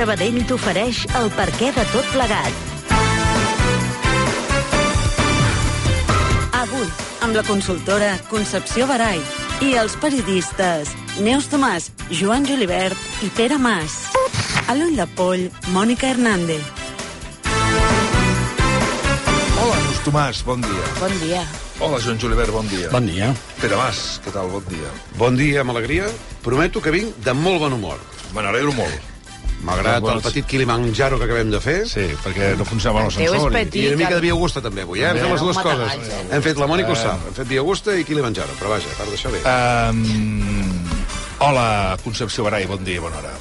[0.00, 2.60] Sabadell t'ofereix el perquè de tot plegat.
[6.56, 6.86] Avui,
[7.26, 9.20] amb la consultora Concepció Barai
[9.60, 13.98] i els periodistes Neus Tomàs, Joan Julibert i Pere Mas.
[14.72, 15.44] A l'ull de poll,
[15.76, 16.64] Mònica Hernández.
[19.60, 20.88] Hola, Neus Tomàs, bon dia.
[20.96, 21.44] Bon dia.
[21.76, 22.88] Hola, Joan Julibert, bon dia.
[22.96, 23.34] Bon dia.
[23.60, 24.96] Pere Mas, què tal, bon dia.
[25.20, 26.08] Bon dia, amb alegria.
[26.40, 28.00] Prometo que vinc de molt bon humor.
[28.32, 29.09] Me n'alegro molt.
[29.62, 31.82] Malgrat el petit Kilimanjaro que acabem de fer.
[31.88, 33.50] Sí, perquè no funcionava l'ascensor.
[33.52, 33.82] i- petit.
[33.82, 35.10] I una mica de Via Augusta també avui, eh?
[35.10, 35.92] Hem fet les dues coses.
[36.30, 37.02] Hem fet la Mònica ho Eh.
[37.02, 37.26] sap.
[37.28, 38.48] Hem fet Via Augusta i Kilimanjaro.
[38.58, 39.40] Però vaja, a part d'això bé.
[39.44, 40.88] Um,
[41.38, 43.32] hola, Concepció Barai, bon dia, bona hora.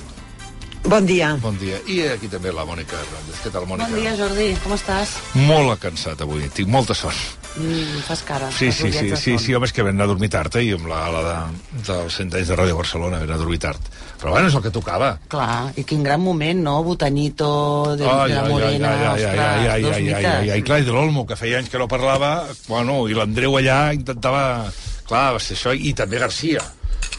[0.83, 1.35] Bon dia.
[1.41, 1.77] Bon dia.
[1.87, 3.41] I aquí també la Mònica Hernández.
[3.43, 3.89] Què tal, Mònica?
[3.91, 4.55] Bon dia, Jordi.
[4.63, 5.09] Com estàs?
[5.35, 7.11] Molt cansat avui, tinc molta son.
[7.57, 8.49] Mm, fas cara.
[8.51, 10.71] Sí, sí, sí, sí, sí, home, és que vam anar a dormir tard, eh, i
[10.73, 13.79] amb la gala de, dels 100 anys de Ràdio Barcelona vam anar a dormir tard.
[14.19, 15.13] Però bueno, és el que tocava.
[15.31, 16.75] Clar, i quin gran moment, no?
[16.83, 20.33] Botanito, de, Ai, de la Morena, ai, ai, ostres, ai, ai, dos ai, ai, mites.
[20.33, 22.33] ai, ai, clar, i de l'Olmo, que feia anys que no parlava,
[22.67, 24.43] bueno, i l'Andreu allà intentava...
[25.09, 26.61] Clar, va ser això, i també Garcia.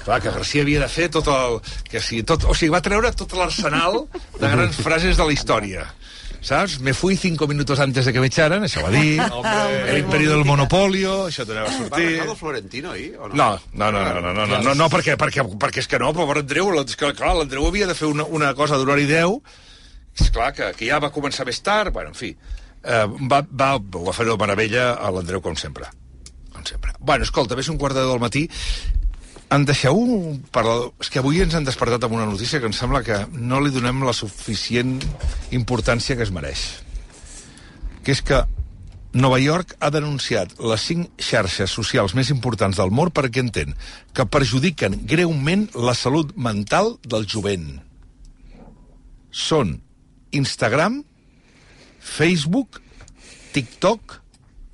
[0.04, 1.56] Clar, que Garcia havia de fer tot el...
[1.88, 4.04] Que sí, tot, o sigui, va treure tot l'arsenal
[4.36, 5.88] de grans frases de la història.
[6.40, 6.78] Saps?
[6.80, 9.20] Me fui cinco minutos antes de que me echaran, això va dir.
[9.90, 12.06] El imperio del monopolio, això tornava a Va sortir.
[12.14, 13.34] Ricardo Florentino, ahir, o no?
[13.34, 16.14] No, no, no, no, no, no, no, no, no perquè, perquè, perquè és que no,
[16.16, 19.58] pobre Andreu, és que, clar, l'Andreu havia de fer una, una cosa d'horari 10,
[20.20, 23.74] és clar que, que ja va començar més tard, bueno, en fi, eh, va, va,
[23.78, 25.92] va fer de meravella a l'Andreu, com sempre.
[26.50, 26.96] Com sempre.
[26.98, 28.46] Bueno, escolta, ves un quart de del matí,
[29.50, 29.98] em deixeu
[30.54, 30.92] parlar...
[31.02, 33.72] És que avui ens han despertat amb una notícia que em sembla que no li
[33.74, 34.98] donem la suficient
[35.56, 36.64] importància que es mereix.
[38.06, 38.44] Que és que
[39.12, 43.74] Nova York ha denunciat les cinc xarxes socials més importants del món perquè entén
[44.14, 47.80] que perjudiquen greument la salut mental del jovent.
[49.34, 49.80] Són
[50.30, 51.02] Instagram,
[51.98, 52.78] Facebook,
[53.50, 54.20] TikTok,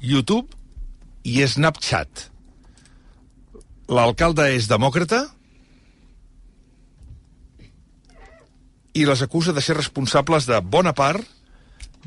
[0.04, 0.52] YouTube
[1.24, 2.28] i Snapchat.
[3.86, 5.22] L'alcalde és demòcrata
[8.96, 11.22] i les acusa de ser responsables de bona part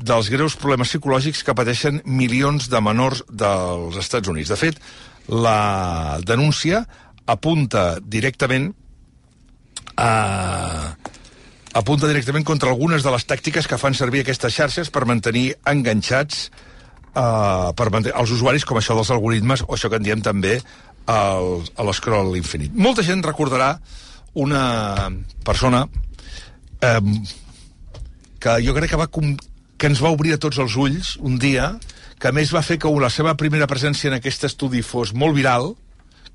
[0.00, 4.50] dels greus problemes psicològics que pateixen milions de menors dels Estats Units.
[4.52, 4.80] De fet,
[5.28, 6.84] la denúncia
[7.30, 8.72] apunta directament
[9.96, 10.96] a
[11.76, 16.48] apunta directament contra algunes de les tàctiques que fan servir aquestes xarxes per mantenir enganxats
[17.14, 20.58] uh, per mantenir els usuaris, com això dels algoritmes, o això que en diem també
[21.10, 22.74] el, a l'escroll infinit.
[22.74, 23.74] Molta gent recordarà
[24.38, 25.10] una
[25.44, 25.84] persona
[26.80, 27.00] eh,
[28.40, 31.72] que jo crec que va que ens va obrir a tots els ulls un dia,
[32.20, 35.34] que a més va fer que la seva primera presència en aquest estudi fos molt
[35.38, 35.72] viral,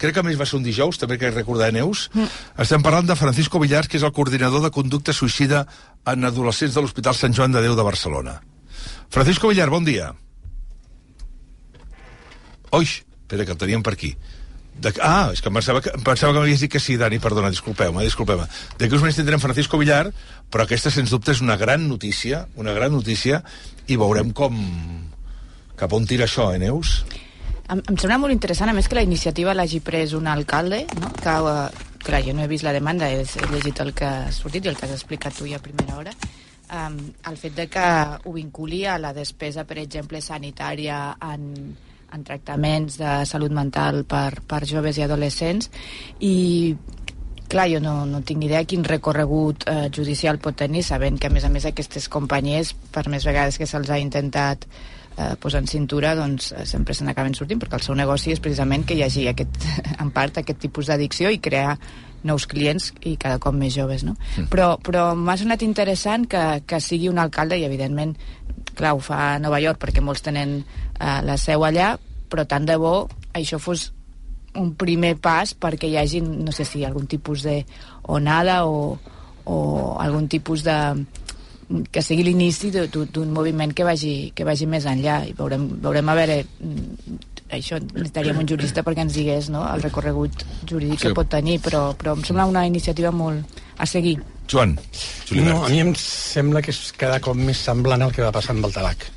[0.02, 2.10] crec que a més va ser un dijous, també que recordar Neus.
[2.14, 2.26] Mm.
[2.66, 5.66] Estem parlant de Francisco Villars, que és el coordinador de conducta suïcida
[6.10, 8.40] en adolescents de l'Hospital Sant Joan de Déu de Barcelona.
[9.14, 10.10] Francisco Villar, bon dia.
[12.76, 14.16] Oix, espera, que el teníem per aquí.
[14.76, 14.92] De...
[15.00, 18.04] Ah, és que em pensava que, pensava que m'havies dit que sí, Dani, perdona, disculpeu-me,
[18.04, 18.48] disculpeu-me.
[18.76, 20.10] D'aquí uns moments tindrem Francisco Villar,
[20.52, 23.42] però aquesta, sens dubte, és una gran notícia, una gran notícia,
[23.88, 24.60] i veurem com...
[25.80, 27.02] cap on tira això, eh, Neus?
[27.66, 31.10] Em, em sembla molt interessant, a més que la iniciativa l'hagi pres un alcalde, no?
[31.18, 34.32] que, uh, clar, jo no he vist la demanda, he, he llegit el que ha
[34.36, 36.14] sortit i el que has explicat tu ja a primera hora,
[36.70, 37.00] um,
[37.32, 37.88] el fet de que
[38.22, 41.50] ho vinculi a la despesa, per exemple, sanitària en,
[42.16, 45.70] en tractaments de salut mental per, per joves i adolescents
[46.24, 46.36] i
[47.52, 51.30] clar, jo no, no tinc ni idea quin recorregut eh, judicial pot tenir, sabent que
[51.30, 55.62] a més a més aquestes companyies, per més vegades que se'ls ha intentat eh, posar
[55.64, 58.98] en cintura, doncs eh, sempre se n'acaben sortint, perquè el seu negoci és precisament que
[58.98, 59.62] hi hagi aquest,
[60.02, 61.78] en part aquest tipus d'addicció i crear
[62.26, 64.16] nous clients i cada cop més joves, no?
[64.36, 64.50] Mm.
[64.50, 68.16] Però, però m'ha sonat interessant que, que sigui un alcalde i, evidentment,
[68.76, 70.64] clar, ho fa a Nova York perquè molts tenen
[71.00, 71.96] eh, la seu allà,
[72.30, 73.92] però tant de bo això fos
[74.56, 77.66] un primer pas perquè hi hagi, no sé si algun tipus de
[78.08, 78.98] onada o,
[79.46, 80.78] o algun tipus de
[81.92, 86.10] que sigui l'inici de- d'un moviment que vagi, que vagi més enllà i veurem, veurem
[86.10, 87.18] a veure mm,
[87.58, 91.08] això necessitaríem un jurista perquè ens digués no, el recorregut jurídic Sí.
[91.08, 93.44] que pot tenir però, però em sembla una iniciativa molt
[93.78, 94.76] a seguir Joan,
[95.28, 95.50] Julibert.
[95.56, 98.54] No, a mi em sembla que és cada cop més semblant al que va passar
[98.54, 99.08] amb el tabac.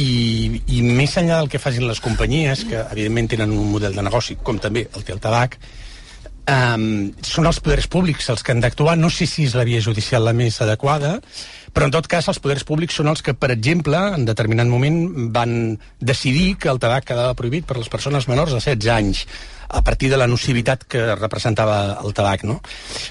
[0.00, 4.04] I, I més enllà del que facin les companyies, que evidentment tenen un model de
[4.06, 5.58] negoci, com també el té el tabac,
[6.48, 6.84] um,
[7.24, 8.96] són els poders públics els que han d'actuar.
[8.98, 11.18] No sé si és la via judicial la més adequada,
[11.74, 15.30] però en tot cas els poders públics són els que, per exemple, en determinat moment
[15.34, 15.52] van
[16.00, 19.26] decidir que el tabac quedava prohibit per les persones menors de 16 anys
[19.68, 22.62] a partir de la nocivitat que representava el tabac, no?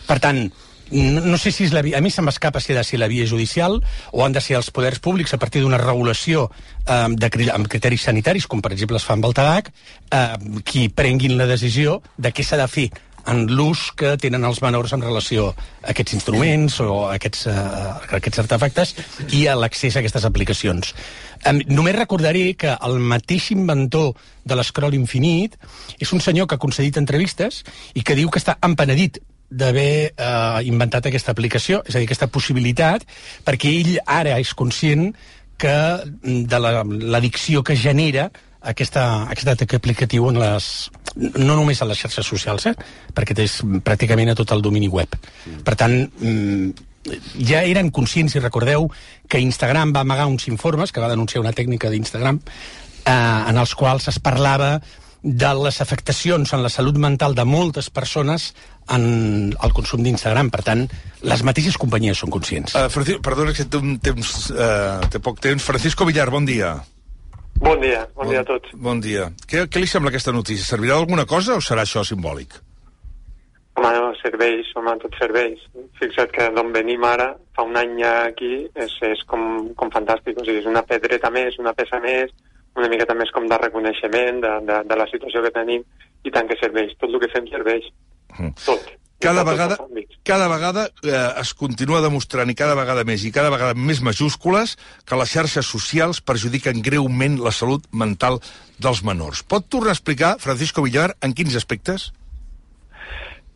[0.07, 0.47] Per tant,
[0.91, 2.99] no, no sé si és la via, a mi se m'escapa si ha de ser
[3.01, 3.81] la via judicial
[4.11, 6.47] o han de ser els poders públics a partir d'una regulació
[6.85, 9.71] eh, de, amb criteris sanitaris, com per exemple es fa amb el tabac,
[10.11, 12.89] eh, qui prenguin la decisió de què s'ha de fer
[13.27, 17.55] en l'ús que tenen els menors en relació a aquests instruments o a aquests, uh,
[17.99, 18.93] a aquests artefactes
[19.35, 20.93] i a l'accés a aquestes aplicacions.
[21.67, 24.15] Només recordaré que el mateix inventor
[24.47, 25.57] de l'escroll infinit
[25.99, 27.63] és un senyor que ha concedit entrevistes
[27.93, 29.19] i que diu que està empenedit
[29.49, 33.05] d'haver eh, inventat aquesta aplicació, és a dir, aquesta possibilitat,
[33.47, 35.13] perquè ell ara és conscient
[35.57, 38.29] que mm, de la- l'addicció que genera
[38.61, 42.75] aquesta, aquest atac aplicatiu en les, no només a les xarxes socials, eh?
[43.15, 45.15] perquè és pràcticament a tot el domini web.
[45.63, 46.71] Per tant, mm,
[47.47, 48.89] ja eren conscients, si recordeu,
[49.29, 52.41] que Instagram va amagar uns informes, que va denunciar una tècnica d'Instagram,
[53.05, 53.11] eh,
[53.47, 54.81] en els quals es parlava
[55.23, 58.53] de les afectacions en la salut mental de moltes persones
[58.95, 59.07] en
[59.51, 60.51] el consum d'Instagram.
[60.53, 60.85] Per tant,
[61.27, 62.75] les mateixes companyies són conscients.
[62.75, 65.63] Uh, Francisco, perdona que té, un temps, uh, té poc temps.
[65.63, 66.75] Francisco Villar, bon dia.
[67.57, 68.73] Bon dia, bon, dia a tots.
[68.77, 69.31] Bon dia.
[69.49, 70.65] Què, què li sembla aquesta notícia?
[70.65, 72.59] Servirà d'alguna cosa o serà això simbòlic?
[73.77, 75.61] Home, no, serveis, home, tots serveis.
[75.99, 80.37] Fixa't que d'on venim ara, fa un any aquí, és, és com, com fantàstic.
[80.37, 82.33] O sigui, és una pedreta més, una peça més,
[82.77, 85.85] una miqueta més com de reconeixement de, de, de la situació que tenim
[86.25, 86.93] i tant que serveix.
[87.01, 87.89] Tot el que fem serveix.
[88.37, 88.53] Mm.
[88.65, 88.93] Tot.
[89.19, 89.79] Cada vegada,
[90.21, 94.75] cada vegada eh, es continua demostrant, i cada vegada més, i cada vegada més majúscules,
[95.09, 98.37] que les xarxes socials perjudiquen greument la salut mental
[98.77, 99.41] dels menors.
[99.41, 102.11] Pot tornar a explicar, Francisco Villar, en quins aspectes?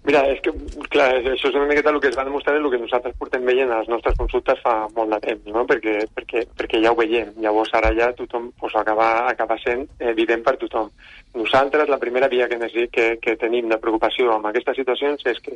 [0.02, 0.50] Mira, és que,
[0.90, 3.70] clar, això és una miqueta el que es va demostrar el que nosaltres portem veient
[3.70, 5.62] a les nostres consultes fa molt de temps, no?
[5.70, 7.30] perquè, perquè, perquè ja ho veiem.
[7.44, 10.90] Llavors ara ja tothom pues, acaba, acaba sent evident per tothom.
[11.38, 12.58] Nosaltres, la primera via que,
[12.90, 15.54] que, que tenim de preocupació amb aquestes situacions és que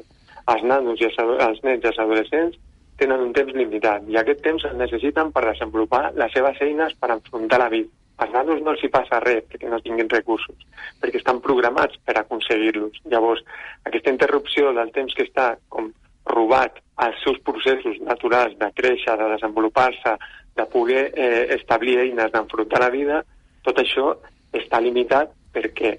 [0.53, 1.17] els nanos i els,
[1.49, 2.61] els nens i els adolescents
[2.99, 7.11] tenen un temps limitat i aquest temps el necessiten per desenvolupar les seves eines per
[7.15, 7.91] enfrontar la vida.
[8.17, 10.55] Als nanos no els hi passa res perquè no tinguin recursos,
[11.01, 13.01] perquè estan programats per aconseguir-los.
[13.11, 13.43] Llavors,
[13.83, 15.91] aquesta interrupció del temps que està com
[16.31, 20.15] robat als seus processos naturals de créixer, de desenvolupar-se,
[20.55, 23.21] de poder eh, establir eines d'enfrontar la vida,
[23.67, 24.13] tot això
[24.55, 25.97] està limitat perquè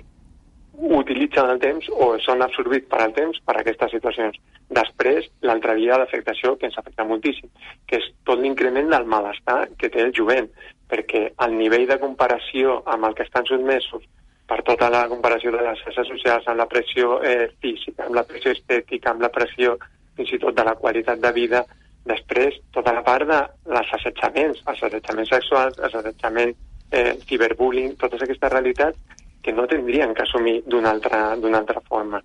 [0.76, 4.36] utilitzen el temps o són absorbits per al temps per a aquestes situacions.
[4.78, 7.48] Després, l'altra via d'afectació que ens afecta moltíssim,
[7.86, 10.50] que és tot l'increment del malestar que té el jovent,
[10.90, 14.04] perquè el nivell de comparació amb el que estan sotmesos
[14.46, 18.26] per tota la comparació de les xarxes socials, amb la pressió eh, física, amb la
[18.28, 19.74] pressió estètica, amb la pressió
[20.16, 21.64] fins i tot de la qualitat de vida,
[22.06, 23.40] després tota la part de
[23.74, 26.56] les assetjaments, assetjaments sexuals, assetjaments
[26.92, 29.15] eh, ciberbullying, totes aquestes realitats
[29.46, 32.18] que no tindrien que assumir d'una altra, altra forma.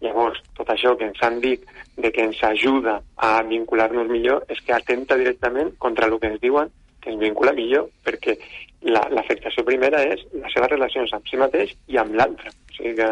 [0.00, 1.64] Llavors, tot això que ens han dit
[1.98, 6.40] de que ens ajuda a vincular-nos millor és que atenta directament contra el que ens
[6.40, 6.70] diuen
[7.02, 8.36] que ens vincula millor, perquè
[8.86, 12.50] la- l'afectació primera és les seves relacions amb si mateix i amb l'altre.
[12.54, 13.10] O sigui que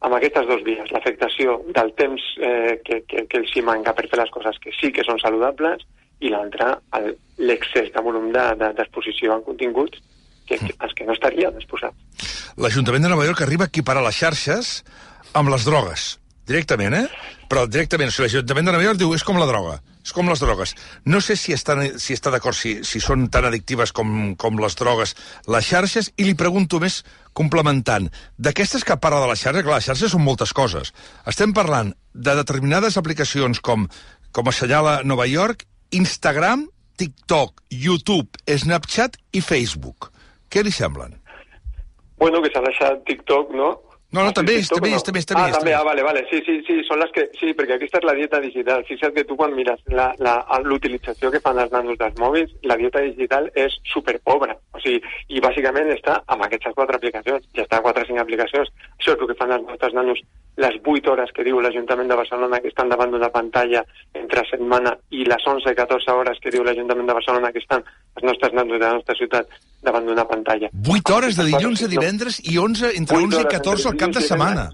[0.00, 4.08] amb aquestes dues vies, l'afectació del temps eh, que, que, que els hi manca per
[4.10, 5.86] fer les coses que sí que són saludables
[6.20, 6.72] i l'altra,
[7.38, 10.02] l'excés de volum de- de- d'exposició de, a continguts
[10.48, 11.94] que, que, als que no estaria disposat.
[12.58, 14.80] L'Ajuntament de Nova York arriba a equiparar les xarxes
[15.36, 16.14] amb les drogues.
[16.48, 17.06] Directament, eh?
[17.48, 20.28] Però directament, o sigui, l'Ajuntament de Nova York diu és com la droga, és com
[20.28, 20.72] les drogues.
[21.04, 24.76] No sé si està, si està d'acord si, si són tan addictives com, com les
[24.80, 25.14] drogues
[25.48, 27.02] les xarxes, i li pregunto més
[27.36, 28.08] complementant.
[28.40, 30.94] D'aquestes que parla de la xarxa, clar, les xarxes són moltes coses.
[31.28, 33.84] Estem parlant de determinades aplicacions com,
[34.32, 36.66] com assenyala Nova York, Instagram,
[36.98, 40.10] TikTok, YouTube, Snapchat i Facebook.
[40.50, 41.18] Què li semblen?
[42.18, 43.68] Bueno, que s'ha deixat TikTok, no?
[44.10, 45.72] No, no, Ah, també és, TikTok també o és, també és, també Ah, és, també,
[45.76, 47.26] ah, vale, vale, sí, sí, sí, són les que...
[47.38, 48.84] Sí, perquè aquesta és la dieta digital.
[48.88, 52.76] Fixa't que tu quan mires la- la- l'utilització que fan els nanos dels mòbils, la
[52.80, 54.56] dieta digital és superpobra.
[54.72, 57.44] O sigui, i bàsicament està amb aquestes quatre aplicacions.
[57.54, 58.72] Ja està quatre o cinc aplicacions.
[58.98, 60.24] Això és el que fan els nostres nanos
[60.58, 63.84] les 8 hores que diu l'Ajuntament de Barcelona que estan davant d'una pantalla
[64.18, 67.84] entre setmana i les 11-14 hores que diu l'Ajuntament de Barcelona que estan
[68.18, 69.54] els nostres nanos de la nostra ciutat
[69.86, 70.70] davant d'una pantalla.
[70.82, 73.98] 8 hores de dilluns a divendres i 11, entre Vuit 11 i hores 14 al
[74.02, 74.66] cap de i setmana.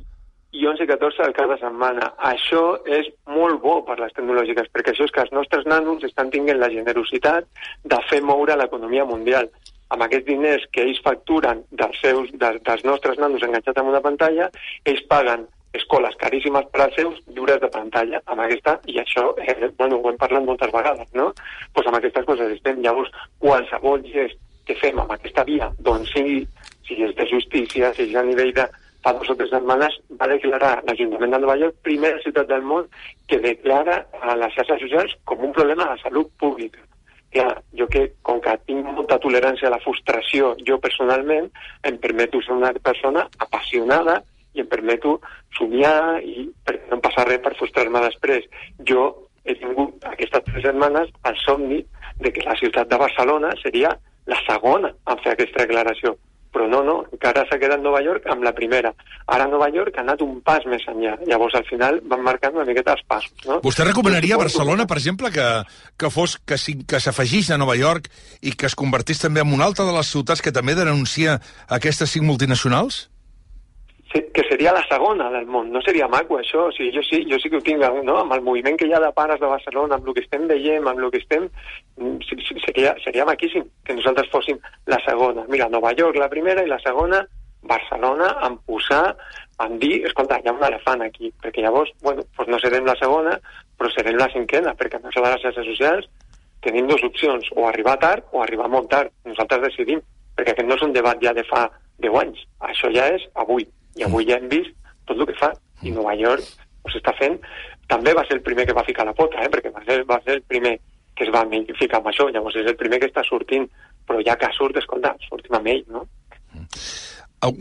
[0.55, 2.09] I 11 i 14 al cap de setmana.
[2.33, 2.65] Això
[3.01, 6.63] és molt bo per les tecnològiques, perquè això és que els nostres nanos estan tinguent
[6.63, 7.45] la generositat
[7.85, 9.51] de fer moure l'economia mundial.
[9.93, 14.01] Amb aquests diners que ells facturen dels, seus, de, dels nostres nanos enganxats en una
[14.01, 14.49] pantalla,
[14.89, 19.71] ells paguen escoles caríssimes per als seus lliures de pantalla amb aquesta, i això, eh,
[19.79, 21.33] bueno, ho hem parlat moltes vegades, no?
[21.75, 22.81] Pues amb aquestes coses estem.
[22.85, 23.11] Llavors,
[23.43, 26.45] qualsevol gest que fem amb aquesta via, doncs sigui,
[26.87, 28.67] si és de justícia, si és a nivell de
[29.05, 32.89] fa dues o tres setmanes va declarar l'Ajuntament de Nova York, primera ciutat del món,
[33.29, 36.81] que declara a les xarxes socials com un problema de salut pública.
[37.35, 41.51] Clar, jo que, com que tinc molta tolerància a la frustració, jo personalment,
[41.85, 44.21] em permeto ser una persona apassionada
[44.55, 45.19] i em permeto
[45.59, 48.45] somiar i perquè no em passa res per frustrar-me després.
[48.89, 49.09] Jo
[49.45, 51.83] he tingut aquestes tres setmanes el somni
[52.21, 53.91] de que la ciutat de Barcelona seria
[54.27, 56.15] la segona en fer aquesta declaració.
[56.55, 58.93] Però no, no, encara s'ha quedat Nova York amb la primera.
[59.27, 61.17] Ara Nova York ha anat un pas més enllà.
[61.27, 63.33] Llavors, al final, van marcant una miqueta els passos.
[63.45, 63.57] No?
[63.65, 65.49] Vostè recomanaria a Barcelona, per exemple, que,
[65.99, 68.07] que fos que, si- que s'afegís a Nova York
[68.47, 72.15] i que es convertís també en una altra de les ciutats que també denuncia aquestes
[72.15, 73.09] cinc multinacionals?
[74.15, 75.73] Que seria la segona del món.
[75.75, 76.69] No seria maco, això.
[76.69, 78.19] O sigui, jo, sí, jo sí que ho tinc, no?
[78.21, 80.87] amb el moviment que hi ha de pares de Barcelona, amb el que estem veient,
[80.87, 81.49] amb el que estem...
[81.99, 85.45] mm, Seria, seria maquíssim que nosaltres fóssim la segona.
[85.51, 87.25] Mira, Nova York la primera i la segona
[87.65, 89.17] Barcelona en posar,
[89.65, 92.97] en dir, escolta, hi ha un elefant aquí, perquè llavors, bueno, doncs no serem la
[93.01, 93.37] segona,
[93.79, 96.11] però serem la cinquena, perquè en això les xarxes socials
[96.65, 99.13] tenim dues opcions, o arribar tard o arribar molt tard.
[99.29, 100.01] Nosaltres decidim,
[100.37, 101.67] perquè aquest no és un debat ja de fa
[102.05, 104.75] 10 anys, això ja és avui, i avui ja hem vist
[105.09, 105.53] tot el que fa,
[105.85, 106.45] i Nova York
[106.85, 107.39] ho s'està fent.
[107.89, 109.51] També va ser el primer que va ficar la pota, eh?
[109.53, 110.79] perquè va ser, va ser el primer
[111.15, 111.45] que es va
[111.79, 113.69] ficar amb això, llavors és el primer que està sortint,
[114.07, 116.03] però ja que surt, escolta, sortim amb ell, no?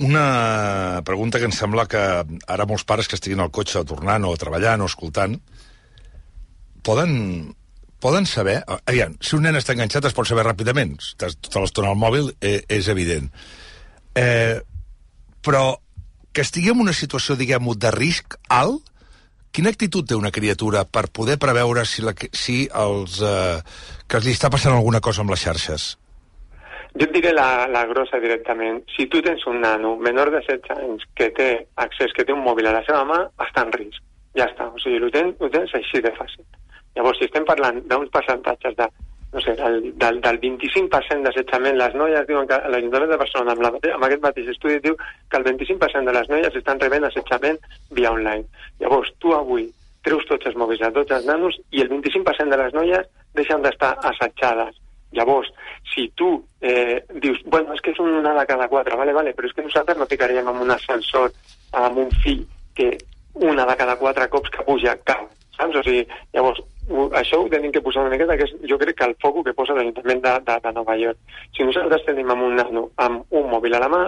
[0.07, 2.01] Una pregunta que em sembla que
[2.55, 5.35] ara molts pares que estiguin al cotxe tornant o treballant o escoltant
[6.87, 7.53] poden,
[7.99, 8.61] poden saber...
[8.87, 10.95] Aviam, si un nen està enganxat es pot saber ràpidament.
[11.03, 13.27] Estàs tota l'estona al mòbil eh, és evident.
[14.15, 14.61] Eh,
[15.43, 15.65] però
[16.33, 18.89] que estigui en una situació, diguem-ho, de risc alt,
[19.53, 23.59] quina actitud té una criatura per poder preveure si, la, si els, eh,
[24.09, 25.91] que li està passant alguna cosa amb les xarxes?
[26.93, 28.81] Jo et diré la, la grossa directament.
[28.95, 31.47] Si tu tens un nano menor de 16 anys que té
[31.85, 34.01] accés, que té un mòbil a la seva mà, està en risc.
[34.37, 34.67] Ja està.
[34.69, 36.45] O sigui, ho tens, ho tens així de fàcil.
[36.97, 38.89] Llavors, si estem parlant d'uns percentatges de,
[39.33, 43.63] no sé, del, del, del 25% d'assetjament, les noies diuen que l'Ajuntament de Barcelona, amb,
[43.65, 47.57] la, amb aquest mateix estudi, diu que el 25% de les noies estan rebent assetjament
[47.97, 48.45] via online.
[48.83, 49.67] Llavors, tu avui
[50.05, 53.63] treus tots els mòbils a tots els nanos i el 25% de les noies deixen
[53.63, 54.77] d'estar assetjades.
[55.13, 55.49] Llavors,
[55.93, 56.29] si tu
[56.61, 59.65] eh, dius, bueno, és que és una de cada quatre, vale, vale, però és que
[59.65, 61.31] nosaltres no ficaríem en un ascensor
[61.77, 62.95] amb un fill que
[63.33, 65.77] una de cada quatre cops que puja cau, saps?
[65.77, 66.61] O sigui, llavors,
[67.15, 69.55] això ho tenim que posar una miqueta, que és, jo crec que el foc que
[69.55, 71.19] posa l'Ajuntament de, de, de Nova York.
[71.55, 74.03] Si nosaltres tenim amb un nano amb un mòbil a la mà,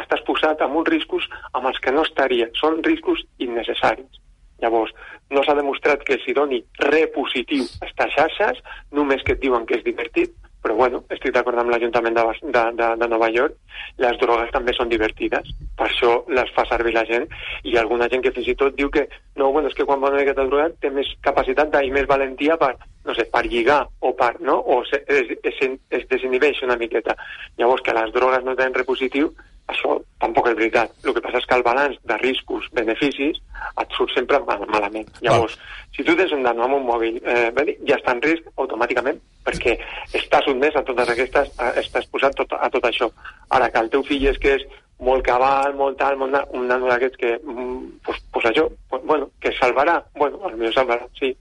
[0.00, 2.48] estàs posat amb uns riscos amb els que no estaria.
[2.58, 4.22] Són riscos innecessaris.
[4.62, 4.94] Llavors,
[5.30, 8.62] no s'ha demostrat que s'hi doni re positiu a xarxes,
[8.92, 10.32] només que et diuen que és divertit,
[10.64, 13.58] però bueno, estic d'acord amb l'Ajuntament de, de, de, de Nova York,
[14.00, 17.28] les drogues també són divertides, per això les fa servir la gent,
[17.68, 19.04] i alguna gent que fins i tot diu que
[19.36, 22.56] no, bueno, és que quan va una miqueta drogat té més capacitat i més valentia
[22.56, 22.72] per,
[23.04, 24.56] no sé, per lligar o per, no?
[24.56, 25.60] O se, es, es,
[25.98, 27.18] es desinhibeix una miqueta.
[27.60, 29.34] Llavors, que les drogues no tenen repositiu,
[29.72, 30.92] això tampoc és veritat.
[31.04, 33.40] El que passa és que el balanç de riscos, beneficis,
[33.80, 35.08] et surt sempre mal, malament.
[35.24, 35.56] Llavors,
[35.96, 39.76] si tu tens un nano amb un mòbil, eh, ja està en risc automàticament perquè
[40.16, 43.10] està sotmès a totes aquestes, a, està exposat tot, a tot això.
[43.56, 44.66] Ara que el teu fill és que és
[45.04, 49.30] molt cabal, molt tal, molt, un nano d'aquests que, mm, pues, pues això, pues, bueno,
[49.40, 51.36] que salvarà, bueno, potser salvarà, sí.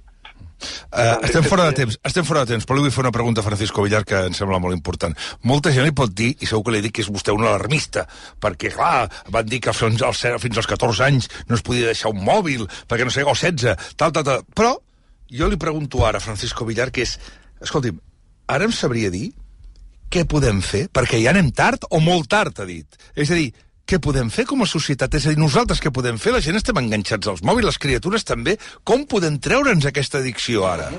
[0.93, 3.41] Uh, estem fora de temps, estem fora de temps, però li vull fer una pregunta
[3.41, 5.15] a Francisco Villar que em sembla molt important.
[5.49, 8.05] Molta gent li pot dir, i segur que li dic que és vostè un alarmista,
[8.43, 12.13] perquè, clar, van dir que fins als, fins als 14 anys no es podia deixar
[12.13, 14.47] un mòbil, perquè no sé, o 16, tal, tal, tal.
[14.55, 14.75] Però
[15.33, 17.17] jo li pregunto ara a Francisco Villar, que és,
[17.63, 17.99] escolti'm,
[18.53, 19.31] ara em sabria dir
[20.13, 20.85] què podem fer?
[20.93, 22.99] Perquè ja anem tard o molt tard, ha dit.
[23.17, 23.49] És a dir,
[23.89, 25.13] què podem fer com a societat?
[25.19, 26.31] És a dir, nosaltres què podem fer?
[26.35, 28.57] La gent estem enganxats als mòbils, les criatures també.
[28.87, 30.91] Com podem treure'ns aquesta addicció ara?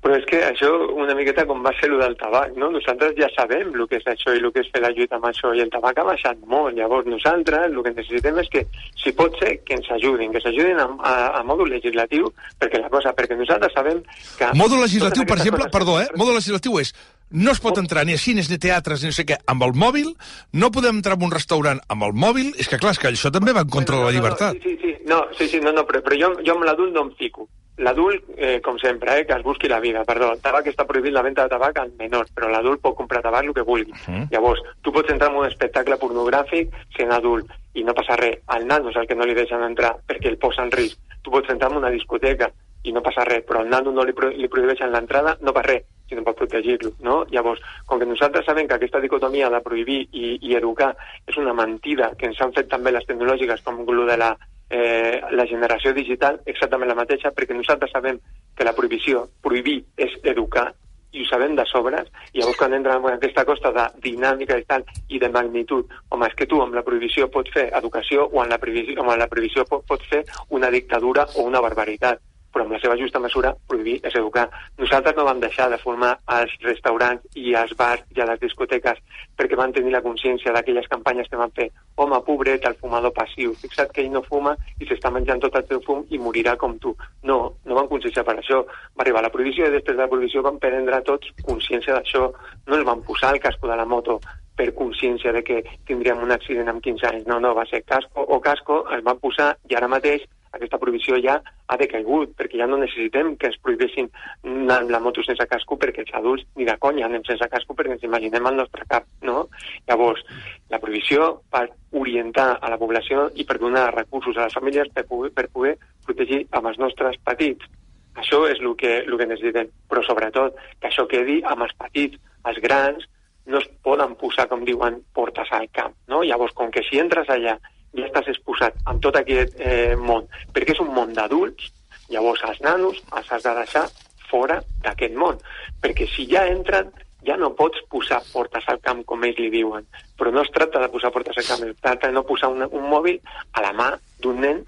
[0.00, 2.70] Però és que això una miqueta com va ser el del tabac, no?
[2.72, 5.26] Nosaltres ja sabem el que és això i el que és fer la lluita amb
[5.28, 6.72] això, i el tabac ha baixat molt.
[6.78, 8.62] Llavors nosaltres el que necessitem és que,
[8.96, 12.88] si pot ser, que ens ajudin, que s'ajudin a, a, a mòdul legislatiu, perquè la
[12.88, 14.00] cosa, perquè nosaltres sabem
[14.38, 14.48] que...
[14.56, 16.08] Mòdul legislatiu, per exemple, aquestes perdó, eh?
[16.08, 16.94] coses- Mòdul legislatiu és
[17.30, 19.62] no es pot entrar ni a cines ni a teatres ni no sé què amb
[19.66, 20.10] el mòbil,
[20.52, 23.30] no podem entrar en un restaurant amb el mòbil, és que clar, és que això
[23.32, 24.58] també va en contra de la llibertat.
[24.58, 26.94] No, sí, sí, sí, no, sí, sí, no, no, però, però jo, jo amb l'adult
[26.94, 27.48] no em fico.
[27.80, 30.32] L'adult, eh, com sempre, eh, que es busqui la vida, perdó.
[30.34, 33.46] El tabac està prohibit la venda de tabac al menor, però l'adult pot comprar tabac
[33.46, 33.94] el que vulgui.
[34.06, 34.26] Mhm.
[34.30, 38.42] Llavors, tu pots entrar en un espectacle pornogràfic sent adult i no passa res.
[38.48, 40.98] Al nano és el que no li deixen entrar perquè el posa en risc.
[41.22, 42.50] Tu pots entrar en una discoteca
[42.82, 45.74] i no passa res, però al nano no li, pro li prohibeixen l'entrada, no passa
[45.74, 47.20] res, sinó per protegir-lo, no?
[47.30, 50.94] Llavors, com que nosaltres sabem que aquesta dicotomia de prohibir i, i educar
[51.26, 54.34] és una mentida que ens han fet també les tecnològiques com el de la,
[54.70, 58.20] eh, la generació digital, exactament la mateixa, perquè nosaltres sabem
[58.56, 60.70] que la prohibició, prohibir és educar,
[61.12, 64.66] i ho sabem de sobres, i llavors quan entrem en aquesta costa de dinàmica i
[64.68, 68.42] tal, i de magnitud, home, és que tu amb la prohibició pots fer educació o
[68.42, 70.22] amb la prohibició, amb la prohibició pot, pots fer
[70.54, 74.48] una dictadura o una barbaritat però amb la seva justa mesura prohibir és educar.
[74.78, 78.98] Nosaltres no vam deixar de formar als restaurants i als bars i a les discoteques
[79.38, 83.54] perquè van tenir la consciència d'aquelles campanyes que van fer home, pobret, el fumador passiu,
[83.60, 86.78] fixa't que ell no fuma i s'està menjant tot el teu fum i morirà com
[86.80, 86.94] tu.
[87.28, 88.62] No, no van conscienciar per això.
[88.96, 92.30] Va arribar la prohibició i després de la prohibició van prendre tots consciència d'això.
[92.66, 94.20] No els van posar el casco de la moto
[94.60, 97.24] per consciència de que tindríem un accident amb 15 anys.
[97.30, 101.18] No, no, va ser casco o casco, es van posar i ara mateix aquesta prohibició
[101.22, 101.36] ja
[101.70, 104.08] ha decaigut, perquè ja no necessitem que ens prohibeixin
[104.42, 107.76] anar amb la moto sense casco perquè els adults ni de conya anem sense casco
[107.78, 109.44] perquè ens imaginem el nostre cap, no?
[109.88, 110.24] Llavors,
[110.72, 111.68] la prohibició per
[112.02, 115.76] orientar a la població i per donar recursos a les famílies per poder, per poder
[116.06, 117.70] protegir amb els nostres petits.
[118.18, 122.18] Això és el que, el que necessitem, però sobretot que això quedi amb els petits,
[122.50, 123.06] els grans,
[123.46, 126.22] no es poden posar, com diuen, portes al camp, no?
[126.26, 127.56] Llavors, com que si entres allà
[127.96, 131.70] ja estàs exposat amb tot aquest eh, món, perquè és un món d'adults,
[132.10, 133.86] llavors els nanos els has de deixar
[134.30, 135.40] fora d'aquest món,
[135.82, 136.92] perquè si ja entren
[137.26, 140.80] ja no pots posar portes al camp com ells li diuen, però no es tracta
[140.80, 143.18] de posar portes al camp, es tracta de no posar un, un mòbil
[143.52, 143.90] a la mà
[144.22, 144.62] d'un nen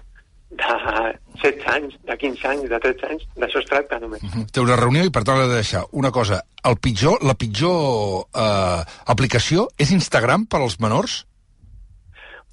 [0.57, 4.23] de 16 anys, de 15 anys, de 13 anys, d'això es tracta només.
[4.23, 4.45] Uh -huh.
[4.51, 8.81] Té una reunió i per tant de deixar una cosa, el pitjor, la pitjor eh,
[9.05, 11.25] aplicació és Instagram per als menors?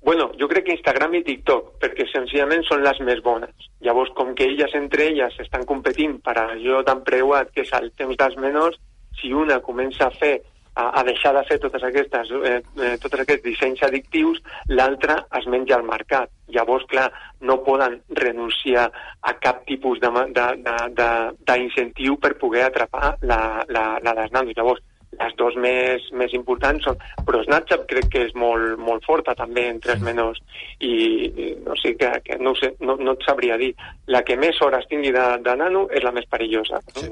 [0.03, 3.53] Bueno, jo crec que Instagram i TikTok, perquè senzillament són les més bones.
[3.81, 7.93] Llavors, com que elles entre elles estan competint per allò tan preuat que és el
[7.93, 8.79] temps dels menors,
[9.21, 10.41] si una comença a fer
[10.81, 14.39] a, a deixar de fer totes aquestes, eh, eh, tots aquests dissenys addictius,
[14.73, 16.29] l'altra es menja al mercat.
[16.55, 17.09] Llavors, clar,
[17.47, 18.87] no poden renunciar
[19.21, 24.57] a cap tipus d'incentiu per poder atrapar la, la, la dels nanos.
[24.57, 24.83] Llavors,
[25.19, 26.99] les dues més, més importants són...
[27.27, 30.41] Però Snapchat crec que és molt, molt forta també entre els menors
[30.79, 30.95] i,
[31.29, 33.73] i o sigui que, que no, sé, no, no et sabria dir.
[34.11, 36.83] La que més hores tingui de, de nano és la més perillosa.
[36.97, 37.11] Sí.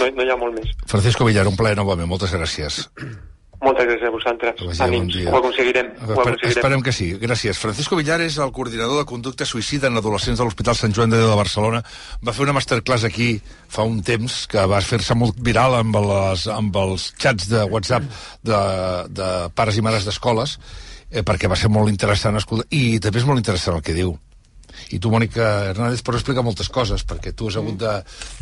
[0.00, 0.74] No, no hi ha molt més.
[0.90, 2.10] Francisco Villar, un plaer novament.
[2.10, 2.86] Moltes gràcies.
[3.60, 4.60] Moltes gràcies a vosaltres.
[4.64, 5.90] Vagi, Ànims, bon ho aconseguirem.
[6.00, 6.52] Ho aconseguirem.
[6.54, 7.08] Esperem que sí.
[7.20, 7.58] Gràcies.
[7.60, 11.20] Francisco Villar és el coordinador de conducta suïcida en adolescents de l'Hospital Sant Joan de
[11.20, 11.82] Déu de Barcelona.
[12.24, 13.34] Va fer una masterclass aquí
[13.68, 18.08] fa un temps que va fer-se molt viral amb, les, amb els xats de WhatsApp
[18.48, 18.62] de,
[19.20, 20.56] de pares i mares d'escoles
[21.10, 22.68] eh, perquè va ser molt interessant escoltar.
[22.72, 24.16] I també és molt interessant el que diu
[24.90, 27.92] i tu, Mònica Hernández, pots explicar moltes coses, perquè tu has hagut de,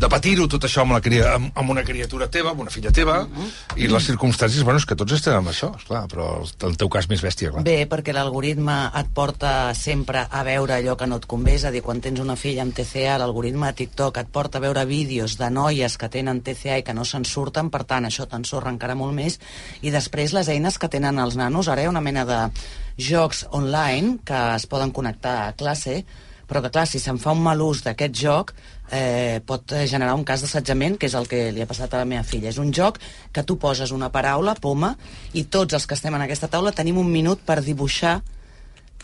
[0.01, 3.21] de patir-ho tot això amb, la, amb, amb una criatura teva, amb una filla teva,
[3.25, 3.83] mm -hmm.
[3.85, 7.09] i les circumstàncies, bueno, és que tots estem amb això, esclar, però el teu cas
[7.09, 7.65] més bèstia, clar.
[7.65, 11.71] Bé, perquè l'algoritme et porta sempre a veure allò que no et convé, és a
[11.71, 15.37] dir, quan tens una filla amb TCA, l'algoritme de TikTok et porta a veure vídeos
[15.37, 18.95] de noies que tenen TCA i que no se'n surten, per tant, això t'ensorra encara
[18.95, 19.39] molt més,
[19.83, 22.51] i després les eines que tenen els nanos, ara hi ha una mena de
[22.99, 26.05] jocs online que es poden connectar a classe,
[26.49, 28.55] però que clar, si se'n fa un mal ús d'aquest joc
[28.91, 32.09] eh, pot generar un cas d'assetjament que és el que li ha passat a la
[32.09, 32.49] meva filla.
[32.49, 32.99] És un joc
[33.33, 34.95] que tu poses una paraula, poma
[35.37, 38.19] i tots els que estem en aquesta taula tenim un minut per dibuixar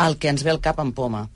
[0.00, 1.26] el que ens ve al cap en poma.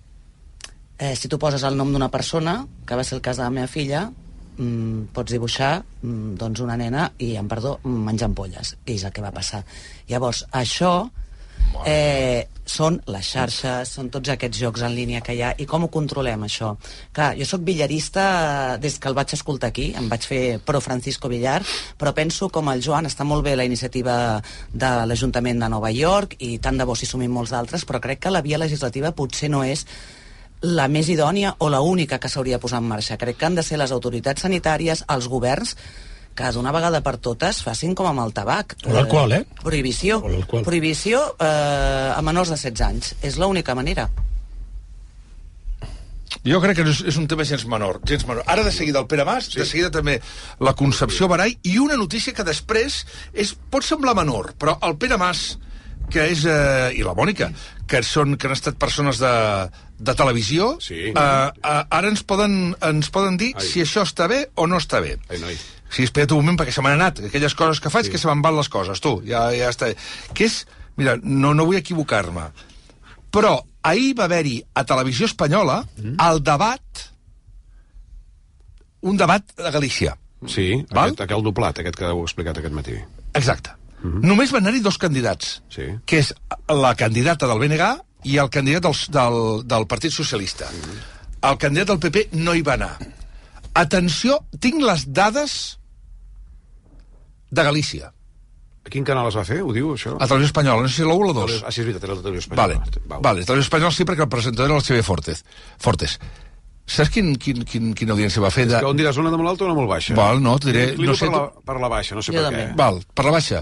[0.99, 3.53] Eh, si tu poses el nom d'una persona que va ser el cas de la
[3.55, 8.97] meva filla mm, pots dibuixar mm, doncs una nena i, en perdó, menjant polles i
[8.97, 9.63] és el que va passar.
[10.09, 10.93] Llavors això
[11.87, 15.87] eh, són les xarxes, són tots aquests jocs en línia que hi ha, i com
[15.87, 16.75] ho controlem, això?
[17.17, 18.27] Clar, jo sóc billarista
[18.75, 21.63] eh, des que el vaig escoltar aquí, em vaig fer pro Francisco Villar,
[21.99, 24.39] però penso com el Joan, està molt bé la iniciativa
[24.73, 28.27] de l'Ajuntament de Nova York, i tant de bo si sumin molts d'altres, però crec
[28.27, 29.87] que la via legislativa potser no és
[30.61, 33.17] la més idònia o la única que s'hauria de posar en marxa.
[33.17, 35.77] Crec que han de ser les autoritats sanitàries, els governs,
[36.39, 38.77] que d'una vegada per totes facin com amb el tabac.
[38.87, 39.43] O l'alcohol, eh?
[39.65, 40.23] Prohibició.
[40.63, 43.13] Prohibició eh, a menors de 16 anys.
[43.27, 44.09] És l'única manera.
[46.47, 48.45] Jo crec que és, és un tema gens menor, gens menor.
[48.47, 49.59] Ara de seguida el Pere Mas, sí.
[49.61, 50.19] de seguida també
[50.63, 53.01] la Concepció Barai, i una notícia que després
[53.33, 55.57] és, pot semblar menor, però el Pere Mas,
[56.13, 57.51] que és, eh, i la Mònica,
[57.89, 59.33] que, són, que han estat persones de,
[59.99, 61.09] de televisió, sí.
[61.11, 63.67] eh, eh, ara ens poden, ens poden dir Ai.
[63.67, 65.17] si això està bé o no està bé.
[65.29, 65.59] Ai, noi.
[65.89, 67.23] Sí, espera't un moment, perquè se m'han anat.
[67.31, 68.13] Aquelles coses que faig, sí.
[68.13, 69.19] que se me'n van les coses, tu.
[69.29, 69.93] Ja, ja està.
[70.35, 70.63] Que és...
[70.99, 72.49] Mira, no, no vull equivocar-me.
[73.31, 73.53] Però
[73.87, 76.17] ahir va haver-hi a Televisió Espanyola mm.
[76.25, 77.05] el debat
[79.01, 80.17] un debat a Galícia.
[80.47, 81.11] Sí, Val?
[81.11, 82.97] aquest, aquell doblat, aquest que heu explicat aquest matí.
[83.39, 83.75] Exacte.
[84.03, 85.89] Només van anar-hi dos candidats, Sí.
[86.07, 86.33] que és
[86.69, 87.89] la candidata del BNG
[88.25, 90.69] i el candidat del, del, del Partit Socialista.
[91.43, 92.97] El candidat del PP no hi va anar.
[93.75, 95.78] Atenció, tinc les dades
[97.51, 98.13] de Galícia,
[98.87, 99.59] A quin canal es va fer?
[99.61, 100.15] Ho diu, això?
[100.17, 101.57] a Televisió Espanyola, no sé si la 1 o la 2.
[101.67, 102.79] Ah, sí, és veritat, era la televisió espanyola.
[102.79, 103.21] Vale, Val.
[103.27, 105.43] vale, Televisió Espanyola sí, perquè el presentador era el Xavier Fortes.
[105.79, 106.15] Fortes.
[106.89, 108.65] Saps quin, quin, quin, quina audiència va fer?
[108.65, 108.79] És De...
[108.81, 110.15] que on diràs una de molt alta o una molt baixa?
[110.17, 110.87] Val, no, diré...
[110.95, 112.63] Inclino No sé, per, la, per la baixa, no sé Jo per també.
[112.71, 112.77] què.
[112.81, 113.61] Val, per la baixa.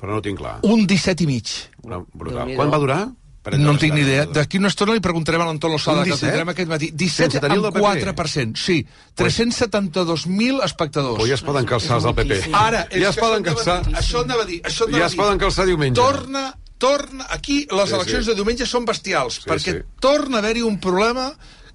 [0.00, 0.56] Però no ho tinc clar.
[0.66, 1.52] Un 17 i mig.
[1.86, 2.50] Una brutal.
[2.58, 3.00] Quan va durar?
[3.42, 4.26] Per No en tinc ni idea.
[4.28, 6.26] D'aquí una estona li preguntarem a l'Anton Lozada, que el 17?
[6.28, 6.88] tindrem aquest matí.
[6.90, 8.12] Sense 17 tenir el amb del PP?
[8.12, 8.76] 4%, sí.
[9.16, 11.22] 372.000 espectadors.
[11.22, 12.40] O ja es poden calçar els del PP.
[12.52, 13.78] Ara, ja es poden això calçar...
[14.00, 14.60] Això anava a dir.
[14.68, 15.96] Això anava Ja es poden calçar diumenge.
[16.00, 16.44] Torna,
[16.78, 17.26] torna...
[17.30, 18.30] Aquí les Sí, eleccions sí.
[18.30, 19.82] de diumenge són bestials, Sí, perquè sí.
[20.04, 21.30] torna a haver-hi un problema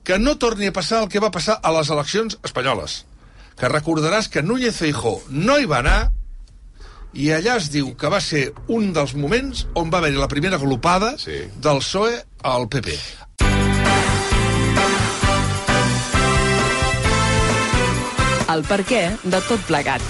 [0.05, 3.05] que no torni a passar el que va passar a les eleccions espanyoles.
[3.57, 6.11] Que recordaràs que Núñez Feijó no hi va anar
[7.15, 10.57] i allà es diu que va ser un dels moments on va haver-hi la primera
[10.61, 11.39] glopada Sí.
[11.67, 12.97] del PSOE al PP.
[18.55, 20.03] El per què de tot plegat.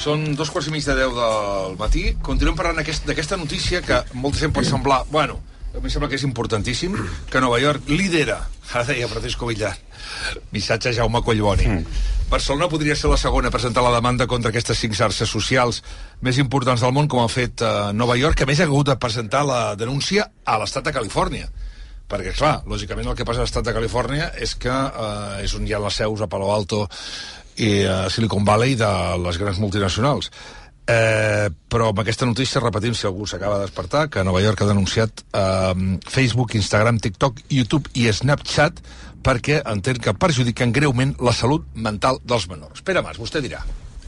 [0.00, 2.02] Són dos quarts i mig de deu del matí.
[2.24, 5.02] Continuem parlant aquest- d'aquesta notícia que molta gent pot semblar...
[5.12, 5.38] Bueno,
[5.74, 6.96] a mi em sembla que és importantíssim
[7.30, 8.40] que Nova York lidera,
[8.72, 9.72] ara deia Francisco Villar,
[10.50, 11.68] missatge Jaume Collboni.
[11.68, 12.00] Mm.
[12.30, 15.82] Barcelona podria ser la segona a presentar la demanda contra aquestes cinc xarxes socials
[16.22, 18.90] més importants del món, com ha fet eh, Nova York, que a més ha hagut
[18.90, 21.50] de presentar la denúncia a l'estat de Califòrnia.
[22.10, 25.66] Perquè, clar, lògicament el que passa a l'estat de Califòrnia és que eh, és on
[25.66, 26.86] hi ha les seus a Palo Alto
[27.60, 28.90] i a Silicon Valley de
[29.22, 30.30] les grans multinacionals.
[30.90, 34.70] Eh, però amb aquesta notícia, repetim, si algú s'acaba de despertar, que Nova York ha
[34.70, 38.80] denunciat eh, Facebook, Instagram, TikTok, YouTube i Snapchat
[39.22, 42.82] perquè entén que perjudiquen greument la salut mental dels menors.
[42.82, 43.60] Pere Mas, vostè dirà.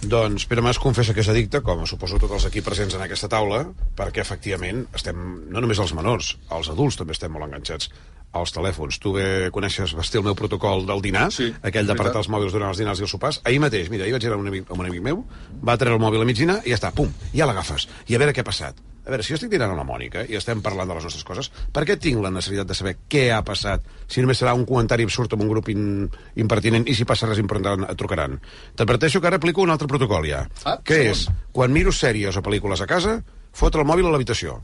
[0.03, 3.31] Doncs Pere Mas confessa que és addicte, com suposo tots els aquí presents en aquesta
[3.31, 3.66] taula,
[3.99, 5.21] perquè efectivament estem,
[5.53, 7.92] no només els menors, els adults també estem molt enganxats
[8.33, 8.99] als telèfons.
[9.03, 12.71] Tu bé coneixes, vas el meu protocol del dinar, Sí, aquell d'apartar els mòbils durant
[12.73, 13.40] els dinars i els sopars.
[13.45, 15.25] Ahir mateix, mira, ahir vaig anar amb un amic, amb un amic meu,
[15.62, 17.88] va treure el mòbil a mig dinar i ja està, pum, ja l'agafes.
[18.09, 18.81] I a veure què ha passat.
[19.05, 21.25] A veure, si jo estic dinant amb la Mònica i estem parlant de les nostres
[21.27, 24.62] coses, per què tinc la necessitat de saber què ha passat si només serà un
[24.64, 26.07] comentari absurd amb un grup in,
[26.38, 28.38] impertinent i si passa res important et trucaran?
[28.79, 31.11] T'adverteixo que ara aplico un altre protocol ja, Ah, que segon.
[31.11, 33.16] és, quan miro sèries o pel·lícules a casa,
[33.53, 34.61] fotre el mòbil a l'habitació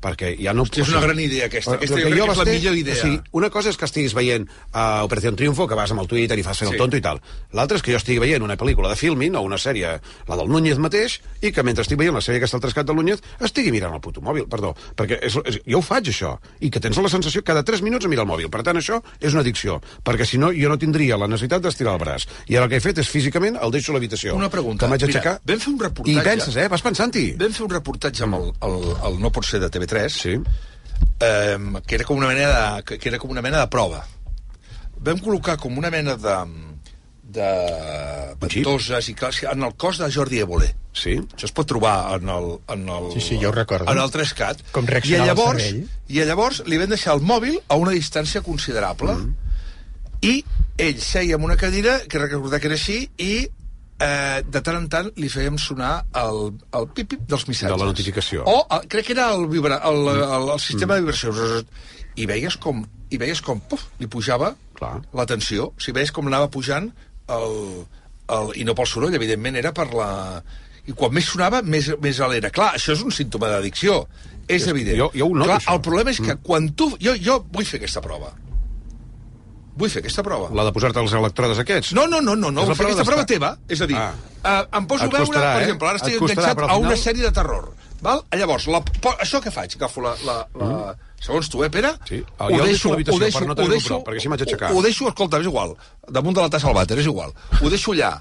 [0.00, 0.64] perquè ja no...
[0.64, 1.74] Hòstia, és una gran idea, aquesta.
[1.76, 2.94] Aquesta Perquè jo crec que és la millor idea.
[2.94, 6.08] O sigui, una cosa és que estiguis veient uh, Operació Triunfo, que vas amb el
[6.10, 6.76] Twitter i fas fent Sí.
[6.76, 7.20] el tonto i tal.
[7.52, 9.92] L'altra és que jo estigui veient una pel·lícula de filming o una sèrie,
[10.28, 12.86] la del Núñez mateix, i que mentre estic veient la sèrie que està al trescat
[12.86, 14.74] del Núñez, estigui mirant el puto mòbil, perdó.
[14.96, 16.36] Perquè és, és, jo ho faig, això.
[16.60, 18.48] I que tens la sensació que cada 3 minuts a mirar el mòbil.
[18.50, 19.80] Per tant, això és una addicció.
[20.04, 22.26] Perquè si no, jo no tindria la necessitat d'estirar el braç.
[22.48, 24.34] I ara el que he fet és físicament el deixo a l'habitació.
[24.36, 24.86] Una pregunta.
[24.86, 25.40] Que m'haig Mira, d'aixecar.
[25.44, 26.20] vam fer un reportatge.
[26.20, 26.68] I penses, eh?
[26.68, 27.26] Vas pensant-hi.
[27.40, 28.76] Vam fer un reportatge amb el, el,
[29.10, 30.36] el No pot ser de TV3, Sí.
[31.20, 34.06] eh, que era com una mena de, que- que era com una mena de prova.
[35.00, 36.36] Vam col·locar com una mena de
[37.30, 40.74] de ventoses i que, en el cos de Jordi Évole.
[40.92, 41.12] Sí.
[41.36, 43.86] Això es pot trobar en el, en el, Sí, sí, jo ho recordo.
[43.92, 44.64] en el 3CAT.
[44.72, 45.62] Com I llavors.
[46.08, 49.34] I llavors li vam deixar el mòbil a una distància considerable Mm.
[50.22, 50.44] i
[50.76, 53.48] ell seia en una cadira, que recordar que era així, i
[54.00, 56.40] eh, de tant en tant li fèiem sonar el,
[56.76, 57.76] el pip-pip dels missatges.
[57.76, 58.44] De la notificació.
[58.48, 61.66] O, el, crec que era el, vibra, el, el, el sistema de vibracions.
[62.18, 62.82] I veies com,
[63.14, 64.54] i veies com puf, li pujava
[65.14, 65.70] la tensió.
[65.70, 66.90] O sigui, veies com anava pujant
[67.30, 67.54] el,
[68.34, 70.10] el, i no pel soroll, evidentment, era per la...
[70.90, 72.50] I quan més sonava, més, més alt era.
[72.50, 74.00] Clar, això és un símptoma d'addicció.
[74.50, 74.96] És evident.
[74.98, 75.74] jo- jo ho noto, Clar, això.
[75.76, 76.88] el problema és que quan tu...
[76.98, 78.32] Jo, jo vull fer aquesta prova.
[79.80, 80.50] Vull fer aquesta prova.
[80.54, 81.92] La de posar-te els electrodes aquests?
[81.96, 82.66] No, no, no, no, no.
[82.68, 83.54] Vull fer prova aquesta prova teva.
[83.68, 84.12] És a dir, Ah.
[84.44, 84.56] ah.
[84.62, 85.64] uh, em poso Et a veure, costarà, per eh?
[85.68, 87.70] exemple, ara estic costarà, enganxat però al a una final- sèrie de terror.
[88.00, 88.22] Val?
[88.32, 88.78] Llavors, la,
[89.20, 89.74] això què faig?
[89.76, 90.14] Agafo la...
[90.24, 91.90] la, la Segons tu, eh, Pere?
[92.08, 92.22] Sí.
[92.24, 94.70] Jo el deixo a l'habitació per no tenir-lo prop, perquè així m'haig d'aixecar.
[94.72, 95.74] Ho, ho deixo, escolta, és igual.
[96.08, 97.34] Damunt de la tassa al vàter, és igual.
[97.60, 98.14] Ho deixo allà.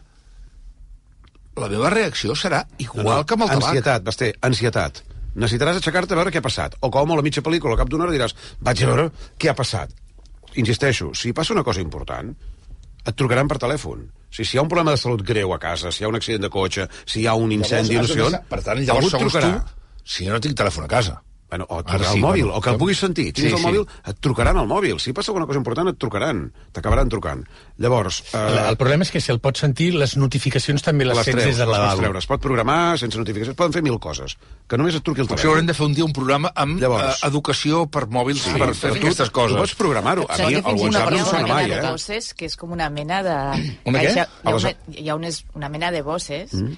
[1.59, 3.69] La meva reacció serà igual que amb el tabac.
[3.69, 5.01] Ansietat, Basté, ansietat.
[5.39, 6.75] Necessitaràs aixecar-te a veure què ha passat.
[6.83, 9.07] O com a la mitja pel·lícula, al cap d'una hora diràs vaig a veure
[9.39, 9.95] què ha passat.
[10.59, 12.33] Insisteixo, si passa una cosa important,
[13.05, 14.03] et trucaran per telèfon.
[14.29, 16.17] Si, si hi ha un problema de salut greu a casa, si hi ha un
[16.19, 19.09] accident de cotxe, si hi ha un incendi, Llavors, no sé on, Per tant, llavors,
[19.15, 19.51] segons trucarà.
[19.63, 21.15] tu, si jo no tinc telèfon a casa,
[21.49, 23.23] Bueno, o et Ara sí, al mòbil, bueno, o que el puguis sentir.
[23.33, 23.65] Sí, Tens el sí.
[23.65, 24.99] mòbil, et trucaran al mòbil.
[25.01, 26.43] Si passa alguna cosa important, et trucaran.
[26.71, 27.41] T'acabaran trucant.
[27.81, 28.19] Llavors...
[28.37, 31.25] El, Eh, el problema és que si el pots sentir, les notificacions també les, les
[31.25, 32.01] sents treus, des de les pots lavabo.
[32.03, 32.19] treure.
[32.21, 34.37] Es pot programar sense notificacions, poden fer mil coses.
[34.69, 35.55] Que només et truqui el Potser telèfon.
[35.55, 37.17] haurem de fer un dia un programa amb Llavors.
[37.23, 39.57] eh, educació per mòbils, Sí, per fer tu- aquestes Tu coses.
[39.57, 40.27] pots programar-ho.
[40.29, 41.81] A mi el WhatsApp no em sona una mai, eh?
[41.89, 43.35] bosses que és com una mena de...
[43.89, 44.13] Una què?
[44.13, 45.15] Hi ha, hi ha, una, hi ha
[45.55, 46.77] una mena de bosses mm.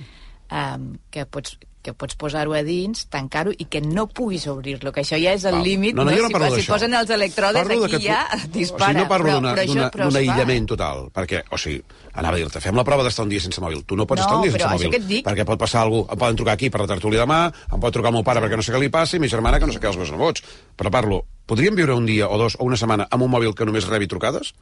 [0.51, 5.01] um, que pots que pots posar-ho a dins, tancar-ho i que no puguis obrir-lo, que
[5.01, 5.63] això ja és el Val.
[5.65, 6.73] límit, no, no, jo no si, parlo si d'això.
[6.75, 8.91] posen els electrodes Parlo aquí tu- ja O dispara.
[8.93, 11.81] sigui, no parlo d'un aïllament total, perquè, o sigui,
[12.13, 13.83] anava a dir-te, fem la prova d'estar un dia sense mòbil.
[13.85, 16.17] Tu no pots No, estar un dia sense mòbil, dic- perquè pot passar algú, em
[16.17, 18.61] poden trucar aquí per la tertúlia demà, em pot trucar el meu pare perquè no
[18.63, 20.43] sé què li passa, i mi germana que no sé què els meus nebots.
[20.77, 23.65] Però parlo, podríem viure un dia o dos o una setmana amb un mòbil que
[23.65, 24.53] només rebi trucades?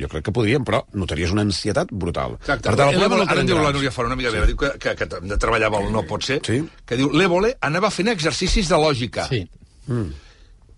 [0.00, 2.32] Jo crec que podríem, però notaries una ansietat brutal.
[2.40, 2.68] Exacte.
[2.68, 3.70] Per tant, el problema ara no diu la.
[3.76, 6.22] Núria Fora, una amiga meva, diu que, que, que hem de treballar molt, no pot
[6.26, 6.64] ser, Sí.
[6.84, 9.44] que diu, l'Évole anava fent exercicis de lògica Sí.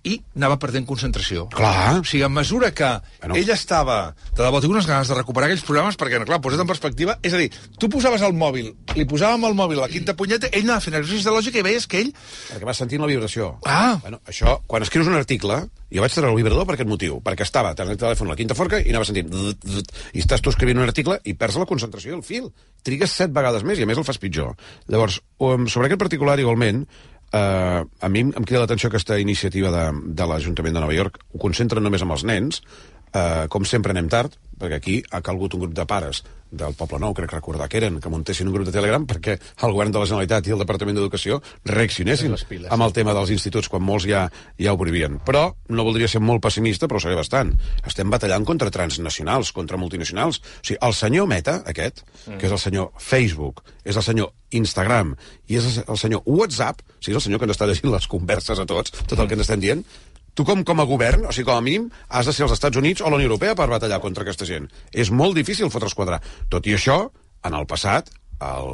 [0.06, 1.46] I anava perdent concentració.
[1.54, 1.98] Clar.
[2.00, 2.88] O sigui, a mesura que
[3.20, 3.36] Bueno.
[3.40, 4.14] ella estava...
[4.36, 7.16] De debò, tinc unes ganes de recuperar aquells programes perquè, clar, posat en perspectiva...
[7.26, 7.48] És a dir,
[7.80, 11.26] tu posaves el mòbil, li posàvem al mòbil la quinta punyeta, ell anava fent exercicis
[11.26, 12.12] de lògica i veies que ell...
[12.52, 13.56] Perquè vas sentint la vibració.
[13.66, 13.96] Ah.
[14.04, 15.58] Bueno, això, quan escrius un article,
[15.90, 18.38] jo vaig treure el vibrador per aquest motiu, perquè estava tenint el telèfon a la
[18.38, 19.32] quinta forca i anava sentint...
[20.12, 22.48] I estàs tu escrivint un article i perds la concentració i el fil.
[22.86, 24.54] Trigues set vegades més i a més el fas pitjor.
[24.92, 26.84] Llavors, sobre aquest particular igualment,
[27.32, 29.86] eh, a mi em crida l'atenció aquesta iniciativa de,
[30.18, 31.20] de l'Ajuntament de Nova York.
[31.34, 32.62] Ho concentren només amb els nens,
[33.12, 36.22] eh, com sempre anem tard, perquè aquí ha calgut un grup de pares
[36.56, 39.72] del Poble Nou, crec recordar que eren, que muntessin un grup de Telegram perquè el
[39.74, 42.70] govern de la Generalitat i el Departament d'Educació reaccionessin Les piles.
[42.72, 44.22] amb el tema dels instituts, quan molts ja,
[44.58, 45.18] ja ho prohibien.
[45.26, 47.52] Però no voldria ser molt pessimista, però ho seré bastant.
[47.84, 50.38] Estem batallant contra transnacionals, contra multinacionals.
[50.38, 52.04] O sigui, el senyor Meta, aquest,
[52.38, 55.16] que és el senyor Facebook, és el senyor Instagram
[55.50, 58.06] i és el senyor WhatsApp, o sigui, és el senyor que ens està llegint les
[58.06, 59.82] converses a tots, tot el que ens estem dient,
[60.36, 62.76] tu com, com a govern, o sigui, com a mínim, has de ser els Estats
[62.76, 64.68] Units o la Unió Europea per batallar contra aquesta gent.
[64.92, 66.20] És molt difícil fotre's quadrar.
[66.52, 67.00] Tot i això,
[67.46, 68.66] en el passat, el,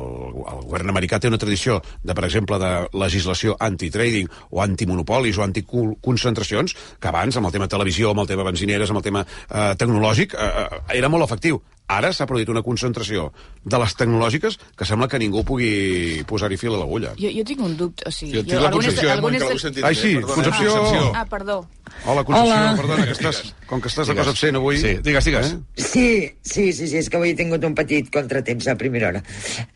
[0.42, 5.44] el govern americà té una tradició de, per exemple, de legislació anti-trading o antimonopolis o
[5.46, 9.72] anticoncentracions que abans, amb el tema televisió, amb el tema benzineres, amb el tema eh,
[9.78, 11.62] tecnològic, eh, eh, era molt efectiu.
[11.90, 13.26] Ara s'ha produït una concentració
[13.64, 17.10] de les tecnològiques que sembla que ningú pugui posar-hi fil a l'agulla.
[17.20, 18.32] Jo, jo tinc un dubte, o sigui...
[18.38, 19.84] Jo tinc la Concepció, eh, Mònica, l'heu sentit?
[19.84, 20.22] Ai, sí, eh?
[20.22, 20.76] Perdona, Concepció.
[20.78, 21.12] Concepció.
[21.18, 21.58] Ah, perdó.
[22.06, 22.76] Hola, Concepció, Hola.
[22.80, 24.24] perdona, que estàs, com que estàs de Digues.
[24.24, 24.78] cosa absent avui...
[24.80, 25.52] Sí, digues, digues.
[25.52, 25.60] Eh?
[25.76, 26.08] Sí,
[26.40, 29.22] sí, sí, sí, és que avui he tingut un petit contratemps a primera hora.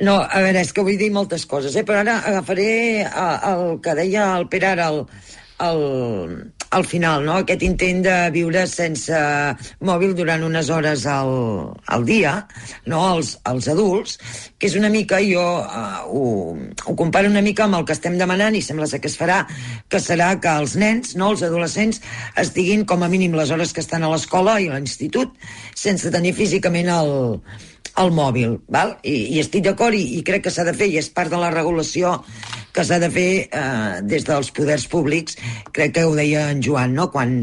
[0.01, 1.85] No, a veure, és que vull dir moltes coses, eh?
[1.85, 2.71] però ara agafaré
[3.03, 5.03] eh, el que deia el Pere ara al,
[5.59, 5.85] al,
[6.71, 7.39] al final, no?
[7.43, 9.19] aquest intent de viure sense
[9.87, 11.33] mòbil durant unes hores al,
[11.87, 12.35] al dia,
[12.91, 13.03] no?
[13.15, 14.19] els, els adults,
[14.59, 16.25] que és una mica, jo uh, ho,
[16.87, 19.43] ho comparo una mica amb el que estem demanant i sembla que es farà,
[19.89, 22.03] que serà que els nens, no, els adolescents,
[22.41, 25.35] estiguin com a mínim les hores que estan a l'escola i a l'institut
[25.75, 27.13] sense tenir físicament el,
[28.03, 28.97] el mòbil, val?
[29.07, 31.41] I, i estic d'acord i, i crec que s'ha de fer i és part de
[31.41, 32.19] la regulació
[32.77, 35.39] que s'ha de fer eh, des dels poders públics,
[35.73, 37.39] crec que ho deia en Joan, no?, quan,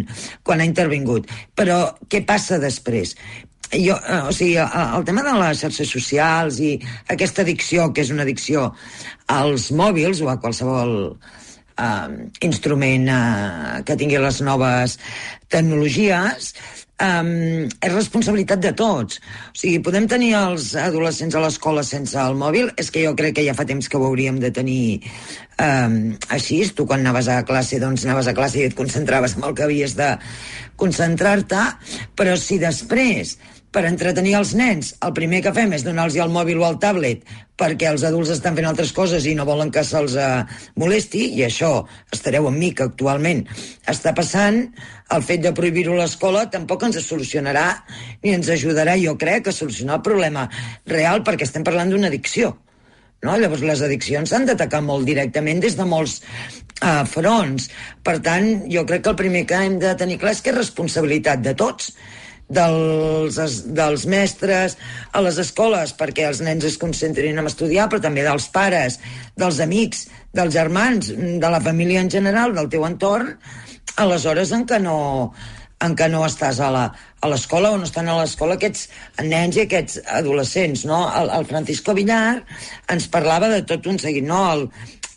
[0.45, 1.31] quan ha intervingut.
[1.57, 3.15] Però què passa després?
[3.73, 6.75] Jo, eh, o sigui, el, tema de les xarxes socials i
[7.09, 8.69] aquesta addicció, que és una addicció
[9.33, 12.09] als mòbils o a qualsevol eh,
[12.45, 14.99] instrument eh, que tingui les noves
[15.49, 16.53] tecnologies,
[17.03, 17.29] um,
[17.67, 19.19] és responsabilitat de tots.
[19.51, 22.71] O sigui, podem tenir els adolescents a l'escola sense el mòbil?
[22.79, 25.01] És que jo crec que ja fa temps que ho hauríem de tenir
[25.59, 25.97] um,
[26.33, 26.63] així.
[26.73, 29.67] Tu quan anaves a classe, doncs anaves a classe i et concentraves en el que
[29.67, 30.13] havies de
[30.79, 31.65] concentrar-te,
[32.17, 33.37] però si després
[33.73, 37.23] per entretenir els nens, el primer que fem és donar-los el mòbil o el tablet
[37.59, 40.27] perquè els adults estan fent altres coses i no volen que se'ls eh,
[40.81, 41.71] molesti, i això
[42.13, 43.43] estareu amb mi que actualment
[43.89, 44.59] està passant,
[45.13, 47.67] el fet de prohibir-ho a l'escola tampoc ens solucionarà
[48.23, 50.47] ni ens ajudarà, jo crec, a solucionar el problema
[50.89, 52.53] real perquè estem parlant d'una addicció.
[53.23, 53.37] No?
[53.39, 56.17] Llavors, les addiccions s'han d'atacar molt directament des de molts
[56.83, 57.69] uh, fronts.
[58.03, 60.59] Per tant, jo crec que el primer que hem de tenir clar és que és
[60.59, 61.93] responsabilitat de tots,
[62.49, 64.77] dels, dels mestres
[65.11, 68.99] a les escoles perquè els nens es concentrin en estudiar, però també dels pares,
[69.39, 73.35] dels amics, dels germans, de la família en general, del teu entorn,
[73.95, 74.97] a les hores en què no,
[75.83, 76.71] en què no estàs a
[77.29, 78.87] l'escola o no estan a l'escola aquests
[79.27, 81.03] nens i aquests adolescents, no?
[81.19, 82.41] El, el Francisco Villar
[82.91, 84.41] ens parlava de tot un seguit, no?
[84.53, 84.67] El,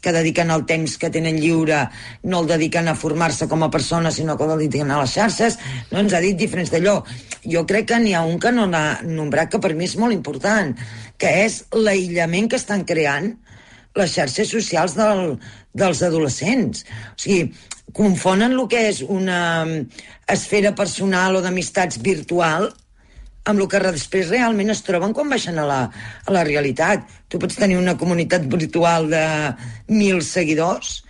[0.07, 1.81] que dediquen el temps que tenen lliure,
[2.23, 5.59] no el dediquen a formar-se com a persona, sinó que el dediquen a les xarxes,
[5.91, 7.01] no ens ha dit diferents d'allò.
[7.43, 10.15] Jo crec que n'hi ha un que no n'ha nombrat, que per mi és molt
[10.15, 10.77] important,
[11.19, 13.33] que és l'aïllament que estan creant
[13.97, 15.41] les xarxes socials del,
[15.75, 16.85] dels adolescents.
[17.17, 17.51] O sigui,
[17.97, 20.03] confonen el que és una mm,
[20.37, 22.71] esfera personal o d'amistats virtual
[23.47, 25.81] amb el que després realment es troben quan baixen a la,
[26.27, 27.07] a la realitat.
[27.31, 29.25] Tu pots tenir una comunitat virtual de
[29.93, 31.01] mil seguidors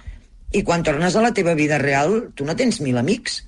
[0.53, 3.43] i quan tornes a la teva vida real tu no tens mil amics.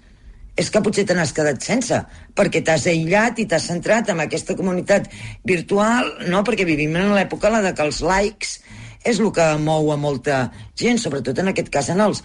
[0.58, 2.00] És que potser te n'has quedat sense,
[2.34, 5.06] perquè t'has aïllat i t'has centrat en aquesta comunitat
[5.46, 6.42] virtual, no?
[6.42, 8.56] perquè vivim en l'època la de que els likes
[9.06, 12.24] és el que mou a molta gent, sobretot en aquest cas en els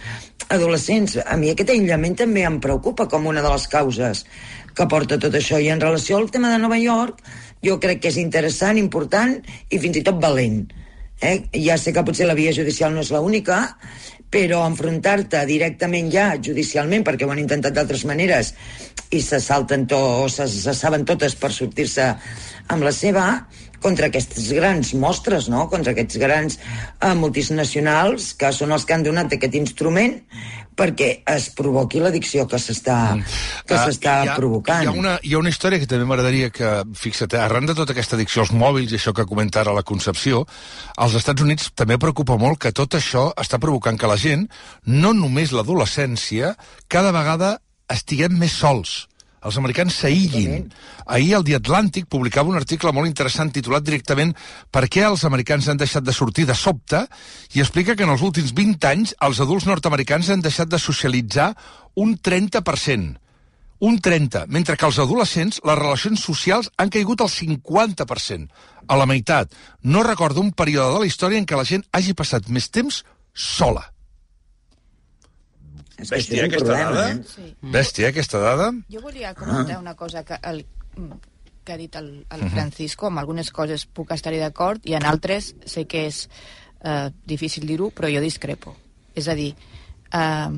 [0.50, 1.20] adolescents.
[1.22, 4.26] A mi aquest aïllament també em preocupa com una de les causes
[4.76, 5.60] que porta tot això.
[5.60, 7.22] I en relació al tema de Nova York,
[7.64, 9.38] jo crec que és interessant, important
[9.70, 10.66] i fins i tot valent.
[11.24, 11.38] Eh?
[11.64, 13.62] Ja sé que potser la via judicial no és l'única,
[14.34, 18.54] però enfrontar-te directament ja judicialment, perquè ho han intentat d'altres maneres
[19.14, 22.08] i se salten to, o se, se saben totes per sortir-se
[22.74, 23.28] amb la seva,
[23.84, 25.68] contra aquests grans mostres, no?
[25.72, 30.22] contra aquests grans eh, multinacionals que són els que han donat aquest instrument
[30.74, 32.98] perquè es provoqui l'addicció que s'està
[33.68, 34.84] que Ah, s'està provocant.
[34.84, 37.76] Hi ha, una, hi ha una història que també m'agradaria que, fixa't, eh, arran de
[37.78, 40.44] tota aquesta addicció als mòbils i això que comenta ara la Concepció,
[40.98, 44.48] als Estats Units també preocupa molt que tot això està provocant que la gent,
[44.86, 46.56] no només l'adolescència,
[46.88, 47.60] cada vegada
[47.94, 49.04] estiguem més sols.
[49.44, 50.70] Els americans s'aïllin.
[51.06, 54.32] Ahir el The Atlantic publicava un article molt interessant titulat directament
[54.72, 57.04] Per què els americans han deixat de sortir de sobte
[57.54, 61.52] i explica que en els últims 20 anys els adults nord-americans han deixat de socialitzar
[62.00, 63.20] un 30%.
[63.84, 68.48] Un 30, mentre que els adolescents, les relacions socials han caigut al 50%,
[68.88, 69.52] a la meitat.
[69.84, 73.02] No recordo un període de la història en què la gent hagi passat més temps
[73.34, 73.90] sola.
[75.98, 77.12] És que Bèstia, aquesta problema, dada?
[77.12, 77.22] eh?
[77.30, 77.56] Sí.
[77.62, 78.72] Bèstia, aquesta dada?
[78.92, 80.64] Jo volia comentar una cosa que, el,
[81.64, 85.54] que ha dit el, el Francisco, amb algunes coses puc estar-hi d'acord i en altres
[85.70, 86.26] sé que és
[86.84, 88.76] eh, difícil dir-ho, però jo discrepo.
[89.16, 89.54] És a dir,
[90.12, 90.50] eh,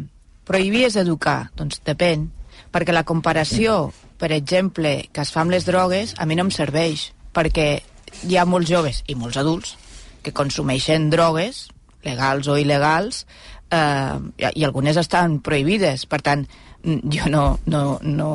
[0.47, 2.29] prohibir és educar, doncs depèn,
[2.71, 6.51] perquè la comparació, per exemple, que es fa amb les drogues, a mi no em
[6.51, 7.83] serveix, perquè
[8.23, 9.75] hi ha molts joves i molts adults
[10.23, 11.67] que consumeixen drogues,
[12.05, 13.25] legals o il·legals,
[13.71, 16.05] eh, i, algunes estan prohibides.
[16.09, 16.45] Per tant,
[16.83, 18.29] mm, jo no, no, no,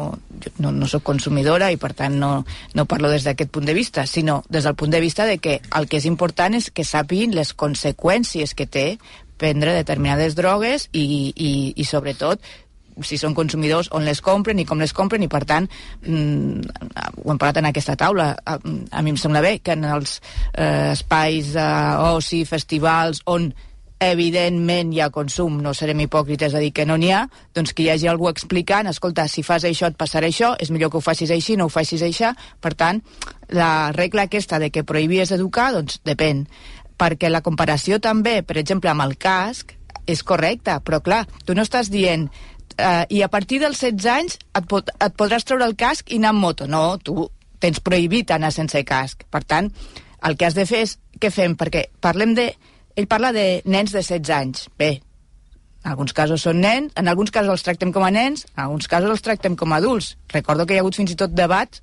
[0.58, 2.32] no, no sóc consumidora i per tant no,
[2.74, 5.60] no parlo des d'aquest punt de vista, sinó des del punt de vista de que
[5.76, 8.88] el que és important és que sàpiguin les conseqüències que té
[9.40, 12.42] prendre determinades drogues i, i, i sobretot
[13.06, 15.68] si són consumidors, on les compren i com les compren i per tant
[16.04, 16.60] mm,
[17.22, 20.18] ho hem parlat en aquesta taula a, a mi em sembla bé que en els
[20.52, 23.50] eh, espais d'oci, festivals on
[24.00, 27.84] evidentment hi ha consum, no serem hipòcrites a dir que no n'hi ha, doncs que
[27.84, 31.04] hi hagi algú explicant, escolta, si fas això et passarà això, és millor que ho
[31.04, 33.02] facis així, no ho facis així, per tant,
[33.52, 36.46] la regla aquesta de que prohibir és educar, doncs depèn,
[37.00, 39.76] perquè la comparació també, per exemple, amb el casc,
[40.08, 42.26] és correcta, però clar, tu no estàs dient
[42.76, 46.18] eh, i a partir dels 16 anys et, pot, et podràs treure el casc i
[46.20, 46.66] anar amb moto.
[46.70, 47.28] No, tu
[47.60, 49.26] tens prohibit anar sense casc.
[49.30, 49.70] Per tant,
[50.26, 50.98] el que has de fer és...
[51.20, 51.52] Què fem?
[51.60, 52.46] Perquè parlem de...
[53.00, 54.66] Ell parla de nens de 16 anys.
[54.76, 54.90] Bé,
[55.80, 58.90] en alguns casos són nens, en alguns casos els tractem com a nens, en alguns
[58.92, 60.16] casos els tractem com a adults.
[60.28, 61.80] Recordo que hi ha hagut fins i tot debats,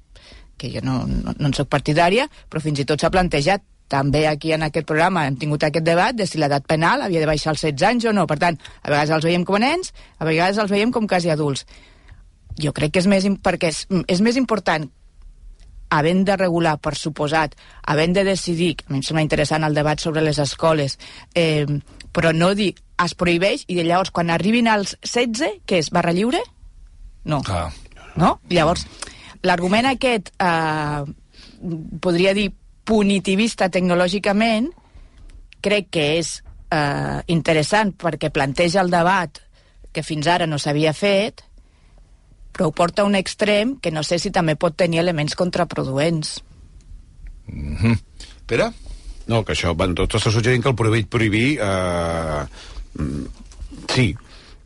[0.62, 4.26] que jo no, no, no en soc partidària, però fins i tot s'ha plantejat també
[4.28, 7.54] aquí en aquest programa hem tingut aquest debat de si l'edat penal havia de baixar
[7.56, 8.28] als 16 anys o no.
[8.30, 11.34] Per tant, a vegades els veiem com a nens, a vegades els veiem com quasi
[11.34, 11.66] adults.
[12.62, 14.86] Jo crec que és més, perquè és, és més important
[15.90, 17.56] havent de regular, per suposat,
[17.88, 20.98] havent de decidir, a mi em sembla interessant el debat sobre les escoles,
[21.36, 21.66] eh,
[22.12, 22.74] però no dir
[23.04, 26.42] es prohibeix i llavors quan arribin als 16, què és, barra lliure?
[27.28, 27.42] No.
[27.46, 27.70] Clar.
[28.18, 28.40] No?
[28.50, 28.88] Llavors,
[29.46, 31.04] l'argument aquest eh,
[32.02, 32.50] podria dir
[32.88, 34.72] punitivista tecnològicament,
[35.62, 36.38] crec que és
[36.72, 39.42] eh, interessant perquè planteja el debat
[39.94, 41.44] que fins ara no s'havia fet,
[42.52, 46.38] però ho porta a un extrem que no sé si també pot tenir elements contraproduents.
[48.48, 48.70] Pere?
[49.28, 52.46] No, que això, van, tot està suggerint que el prohibir, prohibir eh,
[52.96, 53.26] mm,
[53.92, 54.06] sí,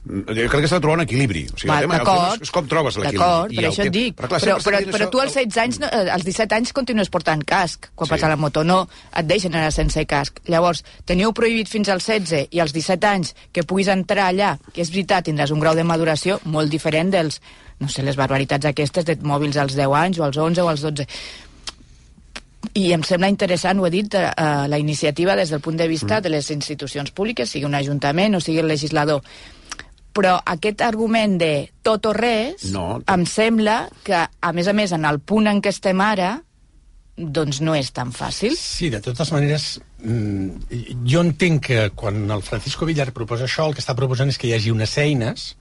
[0.06, 1.44] jo crec que s'ha de trobar un equilibri.
[1.50, 3.20] O sigui, Va, el tema, el D'acord, tema és, és com trobes l'equilibri.
[3.22, 4.16] D'acord, I per el això et dic.
[4.18, 6.56] clar, Però, sempre però, però això, tu als el- 16 anys, no, eh, als 17
[6.60, 8.12] anys continues portant casc quan Sí.
[8.16, 8.80] vas a la moto, no
[9.18, 10.40] et deixen anar sense casc.
[10.46, 14.82] Llavors, teniu prohibit fins als 16 i als 17 anys que puguis entrar allà, que
[14.82, 17.42] és veritat, tindràs un grau de maduració molt diferent dels,
[17.82, 20.84] no sé, les barbaritats aquestes de mòbils als 10 anys o als 11 o als
[20.86, 21.08] 12
[22.78, 24.30] i em sembla interessant, ho he dit, eh,
[24.70, 26.22] la iniciativa des del punt de vista Mm.
[26.24, 29.24] de les institucions públiques, sigui un ajuntament o sigui el legislador.
[30.14, 33.02] Però aquest argument de tot o res, No.
[33.08, 36.44] em sembla que, a més a més, en el punt en què estem ara,
[37.18, 38.56] doncs no és tan fàcil.
[38.56, 40.50] Sí, de totes maneres, mm,
[41.06, 44.48] jo entenc que quan el Francisco Villar proposa això, el que està proposant és que
[44.48, 45.56] hi hagi unes eines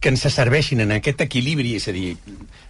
[0.00, 2.12] que ens serveixin en aquest equilibri, és a dir,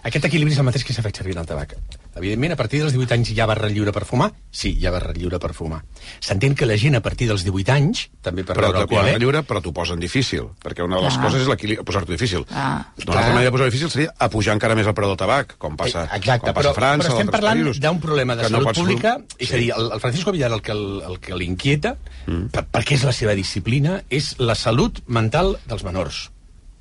[0.08, 1.74] aquest equilibri és el mateix que s'ha fet servir en el tabac.
[2.18, 4.30] Evidentment, a partir dels 18 anys hi ha barra lliure per fumar?
[4.50, 5.82] Sí, hi ha barra lliure per fumar.
[6.24, 9.18] S'entén que la gent a partir dels 18 anys, també per però t'ho eh?
[9.20, 11.26] lliure, però t'ho posen difícil, perquè una de les Clar.
[11.28, 12.46] coses és l'equilibri- posar-t'ho difícil.
[12.50, 12.88] Ah.
[13.06, 15.76] Una altra manera de posar-ho difícil seria apujar encara més el preu del tabac, com
[15.76, 18.48] passa, Eh, Exacte, com passa però, a França però estem parlant d'un problema de no
[18.48, 19.54] salut pots- pública, és Sí.
[19.54, 21.94] a dir, el, el Francisco Villar el que, el, el que l'inquieta,
[22.26, 22.48] mm.
[22.50, 26.30] per, perquè és la seva disciplina, és la salut mental dels menors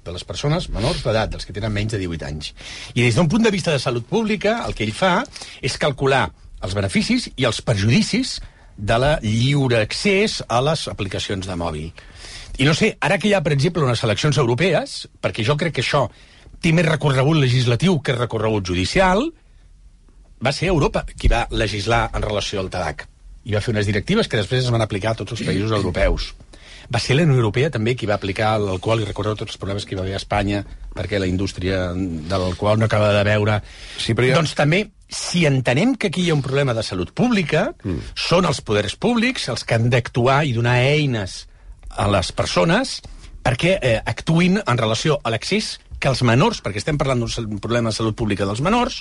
[0.08, 2.54] de les persones menors d'edat, dels que tenen menys de 18 anys.
[2.96, 5.22] I des d'un punt de vista de salut pública, el que ell fa
[5.62, 6.30] és calcular
[6.64, 8.38] els beneficis i els perjudicis
[8.78, 11.92] de la lliure accés a les aplicacions de mòbil.
[12.58, 15.76] I no sé, ara que hi ha, per exemple, unes eleccions europees, perquè jo crec
[15.78, 16.08] que això
[16.62, 19.28] té més recorregut legislatiu que recorregut judicial,
[20.42, 23.06] va ser Europa qui va legislar en relació al tabac.
[23.46, 26.34] I va fer unes directives que després es van aplicar a tots els països europeus.
[26.94, 29.86] Va ser la Unió Europea també qui va aplicar l'alcohol i recordeu tots els problemes
[29.86, 30.62] que hi va haver a Espanya
[30.98, 33.60] perquè la indústria de l'alcohol no acaba de veure...
[34.00, 37.12] Sí, però ja- Doncs també, si entenem que aquí hi ha un problema de salut
[37.16, 38.14] pública, mm.
[38.16, 41.46] són els poders públics els que han d'actuar i donar eines
[41.98, 43.00] a les persones
[43.48, 47.90] perquè eh, actuïn en relació a l'accés que els menors, perquè estem parlant d'un problema
[47.90, 49.00] de salut pública dels menors,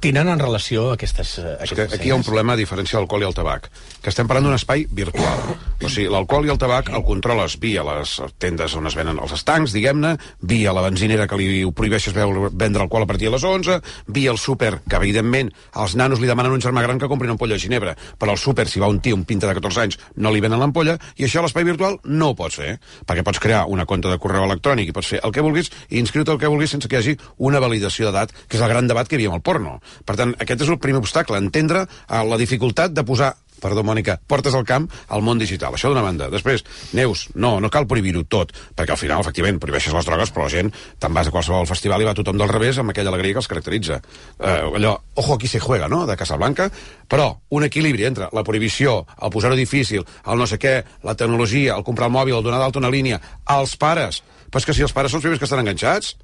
[0.00, 2.58] tenen en relació a aquestes, eh, És que aquestes aquí hi ha un problema a
[2.60, 3.68] diferència de l'alcohol i el tabac,
[4.02, 5.40] que estem parlant d'un espai virtual.
[5.82, 9.34] O sigui, l'alcohol i el tabac el controles via les tendes on es venen els
[9.34, 13.44] estancs, diguem-ne, via la benzinera que li ho prohibeixes vendre alcohol a partir de les
[13.44, 17.08] 11, via el súper, que evidentment als nanos li demanen a un germà gran que
[17.10, 19.54] compri una ampolla de ginebra, però al súper, si va un tio, un pinta de
[19.58, 22.78] 14 anys, no li venen l'ampolla, i això a l'espai virtual no ho pots fer,
[23.06, 25.98] perquè pots crear una compte de correu electrònic i pots fer el que vulguis i
[25.98, 28.86] inscriure el que vulguis sense que hi hagi una validació d'edat, que és el gran
[28.86, 29.78] debat que hi havia amb el porno.
[30.04, 34.18] Per tant, aquest és el primer obstacle, entendre eh, la dificultat de posar perdó, Mònica,
[34.26, 35.74] portes al camp al món digital.
[35.74, 36.28] Això d'una banda.
[36.32, 36.64] Després,
[36.96, 40.52] Neus, no, no cal prohibir-ho tot, perquè al final, efectivament, prohibeixes les drogues, però la
[40.52, 40.72] gent
[41.02, 43.50] te'n vas a qualsevol festival i va tothom del revés amb aquella alegria que els
[43.50, 44.00] caracteritza.
[44.38, 46.70] Eh, allò, ojo, aquí se juega, no?, de Casablanca,
[47.08, 51.76] però un equilibri entre la prohibició, el posar-ho difícil, el no sé què, la tecnologia,
[51.76, 54.22] el comprar el mòbil, el donar d'alta una línia, als pares.
[54.48, 56.14] Però és que si els pares són els primers que estan enganxats,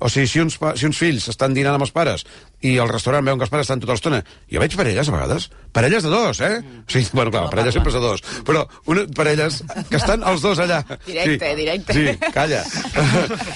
[0.00, 2.24] o sigui, si uns, si uns fills estan dinant amb els pares
[2.64, 4.22] i al restaurant veuen que els pares estan tota l'estona...
[4.50, 6.56] Jo veig parelles, a vegades, parelles de dos, eh?
[6.60, 10.24] O sigui, bueno, clar, la parella sempre és de dos, però una, parelles que estan
[10.26, 10.80] els dos allà.
[11.06, 11.94] Directe, sí, directe.
[12.00, 12.64] Sí, calla.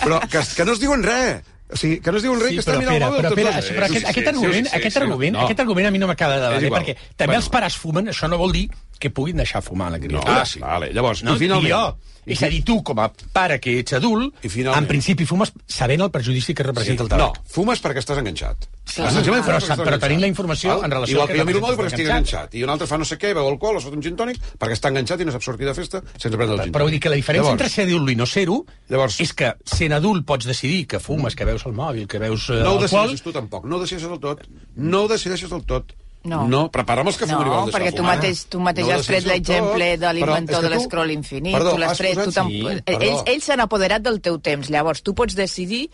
[0.04, 1.50] però que, que no es diuen res.
[1.74, 3.52] O sigui, que no es diuen res, Sí, que estan mirant Pere, el mòbil però,
[3.56, 5.44] això, però aquest, sí, aquest sí, argument, sí, aquest argument, no.
[5.46, 7.40] aquest argument a mi no m'acaba de valer, perquè també Bueno.
[7.40, 8.66] els pares fumen, això no vol dir
[9.04, 10.40] que puguin deixar fumar la No, criatura.
[10.40, 10.58] ah, sí.
[10.64, 11.36] Vale, llavors, No?
[11.36, 11.68] i finalment...
[11.68, 14.86] I jo, és a dir, tu, com a pare que ets adult, I finalment- en
[14.88, 17.42] principi fumes sabent el perjudici que representa el no, tabac.
[17.52, 18.64] fumes perquè estàs enganxat.
[18.94, 19.10] Clar.
[19.12, 20.84] Senzillament Però perquè sap- però tenint la informació Val?
[20.86, 22.54] en relació Igual al que jo miro el representa perquè estic enganxat.
[22.54, 24.72] I un altre fa no sé què, beu alcohol o sota un gin tònic perquè
[24.78, 27.00] està enganxat i no sap sortir de festa sense prendre el gin Però vull dir
[27.00, 30.24] que la diferència Llavors, entre ser adult i no ser-ho Llavors- és que sent adult
[30.24, 33.08] pots decidir que fumes, que veus el mòbil, que veus eh, No ho alcohol...
[33.12, 34.40] decideixes tu tampoc, no ho decideixes del tot.
[34.76, 35.92] No ho decideixes del tot.
[36.24, 36.46] No.
[36.48, 38.16] no prepara'm els que fumen i No, deixar perquè tu fumar.
[38.16, 41.52] mateix, tu mateix No has tret l'exemple de l'inventor de tu- l'escroll infinit.
[41.52, 44.70] Perdó, tu l'has has tret, tu sí, ells ells s'han apoderat del teu temps.
[44.70, 45.90] Llavors, tu pots decidir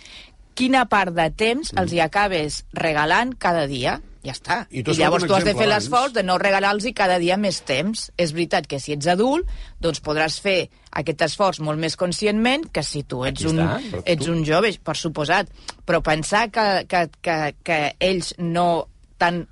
[0.55, 4.01] quina part de temps els hi acabes regalant cada dia.
[4.23, 4.67] Ja està.
[4.71, 8.13] I I, llavors tu has de fer l'esforç de no regalar-los cada dia més temps.
[8.19, 9.47] És veritat que si ets adult,
[9.81, 14.03] doncs podràs fer aquest esforç molt més conscientment que si tu ets, Aquí un, està.
[14.05, 15.49] Ets tu- un jove, per suposat.
[15.87, 19.49] Però pensar que, que, que, que ells no tan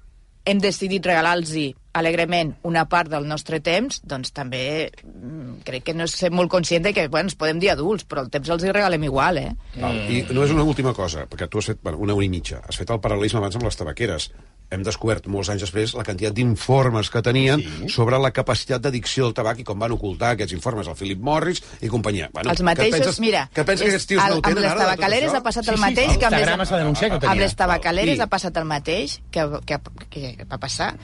[0.49, 1.53] hem decidit regalar-los
[1.99, 6.51] alegrement una part del nostre temps, doncs també mm, crec que no és ser molt
[6.53, 9.41] conscient de que, bueno, ens podem dir adults, però el temps els hi regalem igual,
[9.43, 9.51] eh?
[9.81, 9.99] Val.
[10.07, 12.63] I només una última cosa, perquè tu has fet bueno, una hora i mitja.
[12.65, 14.31] Has fet el paral·lelisme abans amb les tabaqueres.
[14.71, 17.89] Hem descobert molts anys després la quantitat d'informes que tenien sí.
[17.89, 21.63] sobre la capacitat d'addicció del tabac i com van ocultar aquests informes al Philip Morris
[21.81, 22.29] i companyia.
[22.35, 24.43] Bueno, els que mateixos, penses, mira, que penses que és- aquests tios al- no ho
[24.43, 27.13] tenen amb les tabacaleres ha passat Sí, el sí, mateix el que amb les, denunciat
[27.13, 27.31] que tenia.
[27.33, 30.95] amb les tabacaleres I- ha passat el mateix que, que, que va passar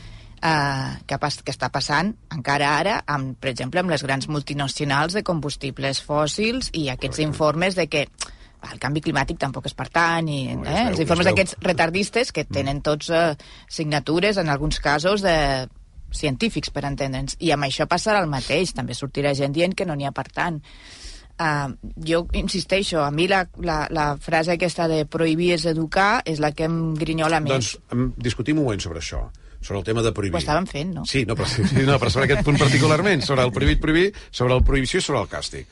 [0.44, 5.14] Uh, que, pas, que està passant encara ara, amb, per exemple, amb les grans multinacionals
[5.16, 8.02] de combustibles fòssils i aquests informes de que
[8.72, 12.44] el canvi climàtic tampoc és per tant, i, No, eh, els informes d'aquests retardistes que
[12.44, 13.34] tenen tots eh,
[13.68, 15.68] signatures, en alguns casos, de
[16.14, 17.36] científics, per entendre'ns.
[17.40, 18.72] I amb això passarà el mateix.
[18.76, 20.60] També sortirà gent dient que no n'hi ha per tant.
[21.34, 21.72] Uh,
[22.06, 26.52] jo insisteixo, a mi la, la, la frase aquesta de prohibir és educar és la
[26.54, 27.72] que em grinyola més.
[27.90, 29.26] Doncs discutim un moment sobre això
[29.64, 30.36] sobre el tema de prohibir.
[30.36, 31.06] Ho estàvem fent, no?
[31.08, 34.58] Sí, no, però, sí, no, però sobre aquest punt particularment, sobre el prohibit prohibir, sobre
[34.58, 35.70] el prohibició i sobre el càstig.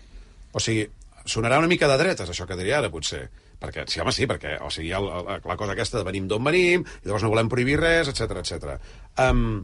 [0.56, 0.86] O sigui,
[1.24, 3.28] sonarà una mica de dretes, això que diré ara, potser.
[3.62, 6.42] Perquè, sí, home, sí, perquè, o sigui, hi ha la, cosa aquesta de venim d'on
[6.44, 8.74] venim, i llavors no volem prohibir res, etc etc.
[9.22, 9.62] Um,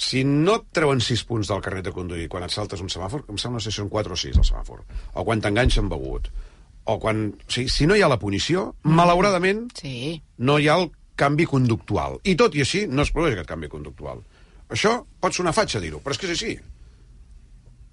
[0.00, 3.24] si no et treuen 6 punts del carnet de conduir quan et saltes un semàfor,
[3.28, 4.84] em sembla que són 4 o 6 el semàfor,
[5.14, 6.30] o quan t'enganxen begut,
[6.88, 7.26] o quan...
[7.36, 10.20] O sigui, si no hi ha la punició, malauradament, Sí.
[10.38, 10.90] no hi ha el
[11.20, 12.18] canvi conductual.
[12.24, 14.22] I tot i així, no es produeix aquest canvi conductual.
[14.72, 16.54] Això pot sonar fatxa dir-ho, però és que és així.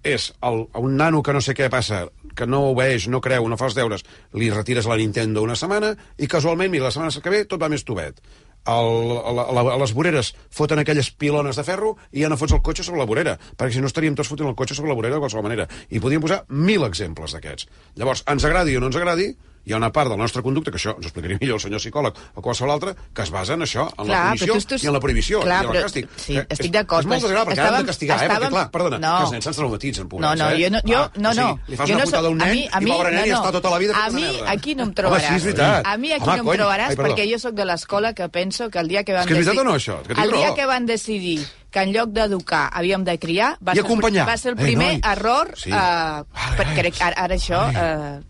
[0.05, 2.05] És el, un nano que no sé què passa,
[2.37, 4.03] que no obeeix, no creu, no fa els deures,
[4.37, 7.71] li retires la Nintendo una setmana i casualment, mira, la setmana que ve tot va
[7.73, 8.21] més tovet.
[8.67, 12.57] El, la, la, a les voreres foten aquelles pilones de ferro i ja no fots
[12.57, 14.97] el cotxe sobre la vorera, perquè si no estaríem tots fotent el cotxe sobre la
[14.99, 15.69] vorera de qualsevol manera.
[15.87, 17.69] I podríem posar mil exemples d'aquests.
[17.95, 19.29] Llavors, ens agradi o no ens agradi,
[19.67, 21.81] hi ha una part del nostre conducte, que això ens ho explicaria millor el senyor
[21.83, 24.83] psicòleg o qualsevol altre, que es basa en això, en la punició però tu estàs-
[24.83, 26.07] i en la prohibició Clar, i en el però- càstig.
[26.15, 28.21] sí, Que estic és- d'acord, És molt però desagradable, perquè han estàvem- de castigar, eh?
[28.27, 29.17] Perquè, estàvem- clar, perdona, no.
[29.17, 30.63] que els nens se'ns traumatitzen, pobrets, No, no, eh?
[30.63, 31.59] jo no, jo, Ah, no, o sigui, no.
[31.67, 33.11] li fas jo una no putada a un a nen mi, a mi, i pobre
[33.11, 33.37] nen no, i no.
[33.43, 35.27] està tota la vida A mi aquí no em Home, trobaràs.
[35.27, 35.85] sí, és veritat.
[35.85, 36.57] A mi aquí Home, no em cony.
[36.57, 39.27] trobaràs Ai, perquè jo sóc de l'escola que penso que el dia que van És
[39.27, 39.67] que és veritat decidir...
[39.67, 40.23] o no, això?
[40.23, 43.83] El dia que van decidir que en lloc d'educar havíem de criar, va, I ser,
[43.85, 44.25] acompanyar.
[44.25, 45.01] va ser el Eh, primer noi.
[45.11, 45.51] error.
[45.57, 45.69] Sí.
[45.69, 46.23] Eh,
[46.57, 47.59] per, crec, ara, ara això...
[47.75, 48.21] Eh,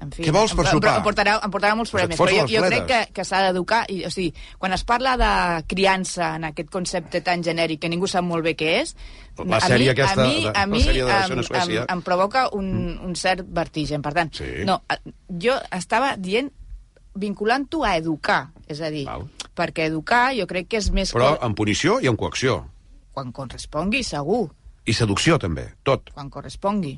[0.00, 0.96] en fi, Què vols per em- sopar?
[0.98, 3.84] Em portarà, em portarà molts problemes, però a jo, jo crec que, que s'ha d'educar.
[3.90, 5.30] i, O sigui, quan es parla de
[5.66, 8.96] criança en aquest concepte tan genèric que ningú sap molt bé què és,
[9.44, 11.64] La a sèrie mi, aquesta a mi, de- a la mi sèrie de em, a
[11.64, 14.00] em, em provoca un, un cert vertigen.
[14.00, 14.64] Per tant, Sí.
[14.64, 14.96] no, eh,
[15.28, 16.50] jo estava dient
[17.14, 19.26] vinculant-ho a educar, és a dir, Val.
[19.56, 21.12] perquè educar jo crec que és més...
[21.14, 22.64] Però co- amb punició i amb coacció.
[23.16, 24.50] Quan correspongui, segur,
[24.86, 25.64] I seducció, també.
[25.82, 26.10] Tot.
[26.14, 26.92] quan correspongui.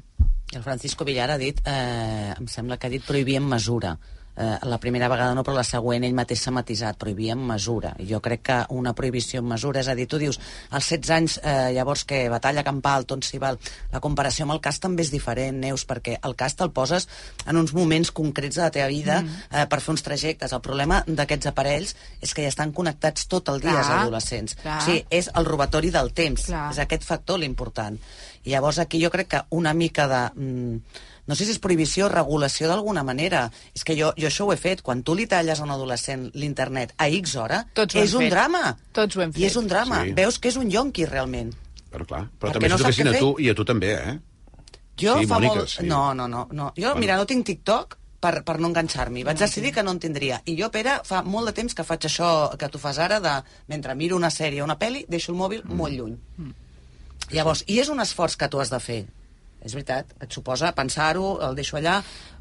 [0.52, 3.94] El Francisco Villar ha dit, eh, em sembla que ha dit prohibir en mesura.
[4.38, 7.96] Eh, la primera vegada no, però la següent ell mateix s'ha matisat, prohibir en mesura.
[7.98, 10.38] I jo crec que una prohibició en mesura, és a dir, tu dius,
[10.70, 13.58] als 16 anys, eh, llavors que batalla campal, tot s'hi val,
[13.90, 17.08] la comparació amb el cas també és diferent, Neus, perquè el cas te'l poses
[17.50, 19.42] en uns moments concrets de la teva vida Mm.
[19.50, 20.52] eh, per fer uns trajectes.
[20.52, 24.54] El problema d'aquests aparells és que ja estan connectats tot el dia Clar, els adolescents.
[24.62, 24.78] clar.
[24.78, 26.46] O sigui, és el robatori del temps.
[26.46, 26.70] Clar.
[26.70, 27.98] És aquest factor l'important.
[28.44, 30.22] I llavors aquí jo crec que una mica de...
[30.40, 30.78] Mm,
[31.28, 33.44] no sé si és prohibició o regulació d'alguna manera.
[33.76, 34.82] És que jo, jo això ho he fet.
[34.82, 38.32] Quan tu li talles a un adolescent l'internet a X hora, Tots és un fet.
[38.32, 38.72] drama.
[38.96, 39.62] Tots ho hem I és fet.
[39.62, 40.02] un drama.
[40.04, 40.16] Sí.
[40.16, 41.52] Veus que és un yonqui, realment.
[41.92, 44.18] Però clar, però Perquè també no què a tu, i a tu també, eh?
[44.98, 45.68] Jo Sí, fa Mònica, molt...
[45.70, 45.86] sí.
[45.86, 46.48] No, no, no.
[46.50, 46.72] no.
[46.76, 47.00] Jo, Bueno.
[47.00, 49.22] mira, no tinc TikTok per, per no enganxar-m'hi.
[49.24, 50.40] Vaig decidir que no en tindria.
[50.44, 53.36] I jo, Pere, fa molt de temps que faig això que tu fas ara, de
[53.68, 55.76] mentre miro una sèrie o una pel·li, deixo el mòbil mm.
[55.76, 56.16] molt lluny.
[57.30, 59.06] Llavors, i és un esforç que tu has de fer.
[59.64, 61.96] És veritat, et suposa pensar-ho, el deixo allà,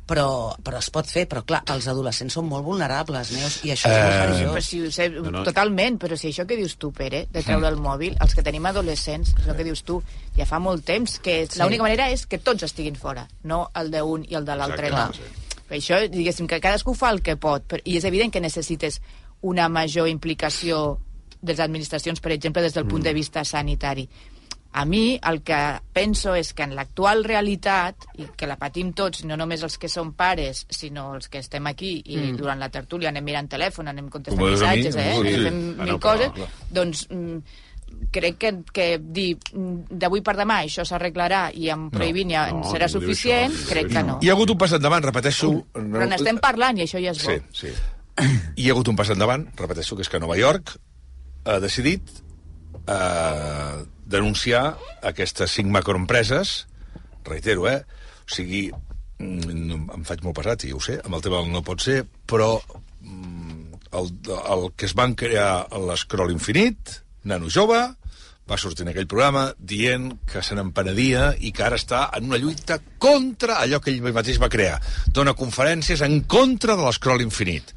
[0.08, 1.26] però, però es pot fer.
[1.28, 4.92] Però, clar, els adolescents són molt vulnerables, Neus, i això és molt Eh, Però si
[4.92, 5.44] sé, No, no.
[5.44, 8.66] totalment, però si això que dius tu, Pere, de treure el mòbil, els que tenim
[8.66, 10.02] adolescents, és el que dius tu,
[10.38, 11.60] ja fa molt temps que Sí.
[11.60, 15.12] l'única manera és que tots estiguin fora, no el d'un i el de l'altre no.
[15.68, 19.02] Per això, diguéssim, que cadascú fa el que pot, però, i és evident que necessites
[19.42, 21.00] una major implicació
[21.42, 24.08] de les administracions, per exemple, des del punt de vista sanitari.
[24.78, 25.58] A mi el que
[25.94, 29.90] penso és que en l'actual realitat, i que la patim tots, no només els que
[29.90, 32.36] som pares, sinó els que estem aquí i mm.
[32.38, 35.14] durant la tertúlia anem mirant telèfon, anem contestant mi, missatges, eh?
[35.16, 35.24] sí.
[35.24, 36.50] anem fent Ah, no, mil però, coses, clar.
[36.78, 37.40] doncs mm,
[38.14, 42.64] crec que, que dir mm, d'avui per demà això s'arreglarà i amb prohibint ja no,
[42.70, 44.20] serà suficient, això, crec que no.
[44.22, 45.52] Hi ha hagut un pas endavant, repeteixo...
[45.74, 47.34] Però n'estem parlant i això ja és bo.
[47.34, 47.76] Sí, sí.
[48.62, 50.78] Hi ha hagut un pas endavant, repeteixo, que és que Nova York
[51.48, 52.10] ha decidit
[52.86, 56.66] eh, denunciar aquestes cinc macroempreses,
[57.28, 57.84] reitero, eh?
[58.24, 58.68] O sigui,
[59.20, 62.02] mm, em faig molt pesat, ja ho sé, amb el tema del no pot ser,
[62.26, 62.56] però
[63.02, 67.82] mm, el, el que es van crear a l'Escroll Infinit, nano jove,
[68.48, 72.40] va sortir en aquell programa dient que se n'empenedia i que ara està en una
[72.40, 74.78] lluita contra allò que ell mateix va crear.
[75.12, 77.74] Dona conferències en contra de l'Escroll Infinit.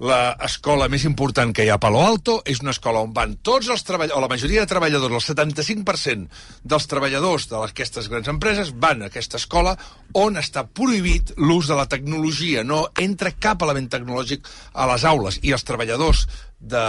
[0.00, 3.68] L'escola més important que hi ha a Palo Alto és una escola on van tots
[3.68, 6.30] els treballadors, o la majoria de treballadors, el 75%
[6.72, 9.74] dels treballadors d'aquestes grans empreses van a aquesta escola
[10.16, 12.64] on està prohibit l'ús de la tecnologia.
[12.64, 16.24] No entra cap element tecnològic a les aules i els treballadors
[16.60, 16.86] de,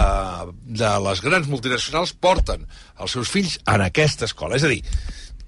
[0.80, 2.64] de les grans multinacionals porten
[2.96, 4.56] els seus fills en aquesta escola.
[4.56, 4.80] És a dir,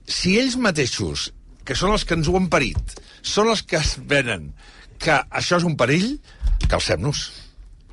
[0.05, 1.31] si ells mateixos,
[1.65, 4.51] que són els que ens ho han parit, són els que es venen
[5.01, 6.19] que això és un perill,
[6.69, 7.25] calcem-nos.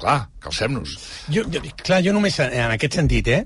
[0.01, 0.95] Clar, calcem-nos.
[1.29, 3.43] Jo, jo, clar, jo només en aquest sentit, eh?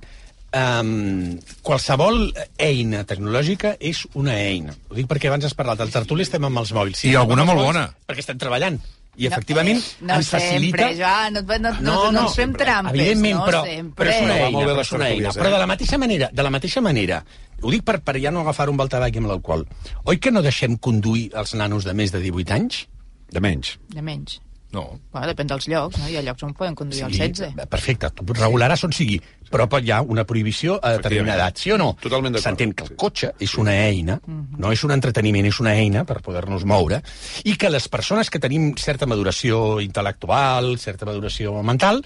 [0.56, 1.34] Um,
[1.68, 2.30] qualsevol
[2.64, 4.76] eina tecnològica és una eina.
[4.88, 7.02] Ho dic perquè abans has parlat del tertuli, estem amb els mòbils.
[7.10, 7.90] I alguna molt mòbils, bona.
[8.08, 8.80] Perquè estem treballant.
[9.16, 10.78] I efectivament eh, no ens facilita...
[10.78, 14.00] sempre, Joan, no, no, no, no, no ens fem trampes, Evidentment, no però, sempre.
[14.02, 15.30] però és una eina, bé però, és una eina.
[15.30, 15.40] eh?
[15.40, 17.22] però de la mateixa manera, de la mateixa manera
[17.62, 19.64] ho dic per, per ja no agafar un tabac amb l'alcohol.
[20.04, 22.82] Oi que no deixem conduir els nanos de més de 18 anys?
[23.32, 23.78] De menys.
[23.96, 24.42] De menys.
[24.76, 24.84] No.
[25.14, 26.10] Bueno, depèn dels llocs, no?
[26.12, 27.56] Hi ha llocs on poden conduir als 16.
[27.72, 29.18] Perfecte, tu regularàs on sigui,
[29.52, 31.94] però pot hi ha una prohibició a determinada edat, sí o no?
[32.02, 32.50] Totalment d'acord.
[32.50, 36.20] S'entén que el cotxe és una eina, no és un entreteniment, és una eina per
[36.26, 37.02] poder-nos moure,
[37.48, 42.04] i que les persones que tenim certa maduració intel·lectual, certa maduració mental,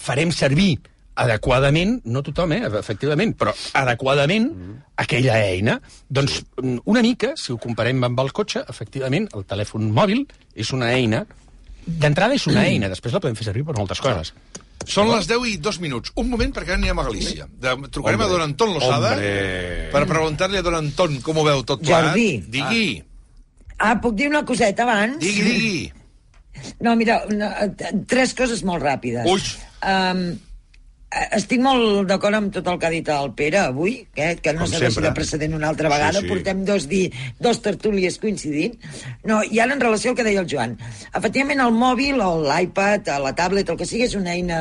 [0.00, 0.74] farem servir
[1.20, 4.48] adequadament, no tothom, eh, efectivament, però adequadament
[4.96, 5.80] aquella eina.
[6.08, 6.40] Doncs
[6.84, 11.26] una mica, si ho comparem amb el cotxe, efectivament, el telèfon mòbil és una eina
[11.98, 14.32] D'entrada és una eina, després la podem fer servir per moltes coses.
[14.86, 16.12] Són les 10 i 2 minuts.
[16.16, 17.46] Un moment, perquè ara anirem a Galícia.
[17.60, 18.26] De, trucarem Hombre.
[18.26, 19.88] a Don Anton Losada Hombre.
[19.92, 22.12] per preguntar-li a Don Anton com ho veu tot plegat.
[22.14, 22.44] Jordi.
[22.48, 23.04] Digui,
[23.82, 25.18] Ah, puc dir una coseta abans?
[25.18, 25.92] digui, digui.
[26.80, 29.24] No, mira, una, t- tres coses molt ràpides.
[29.24, 29.40] Ui.
[29.88, 30.38] Um,
[31.10, 34.66] estic molt d'acord amb tot el que ha dit el Pere avui, que, que no
[34.70, 35.08] serveixi sempre.
[35.08, 36.20] de precedent una altra vegada.
[36.20, 36.30] Sí, sí.
[36.30, 37.02] Portem dos, di,
[37.42, 38.76] dos tertúlies coincidint.
[39.26, 40.76] No, I ara en relació al que deia el Joan.
[41.10, 44.60] Efectivament, el mòbil o l'iPad, la tablet, el que sigui, és una eina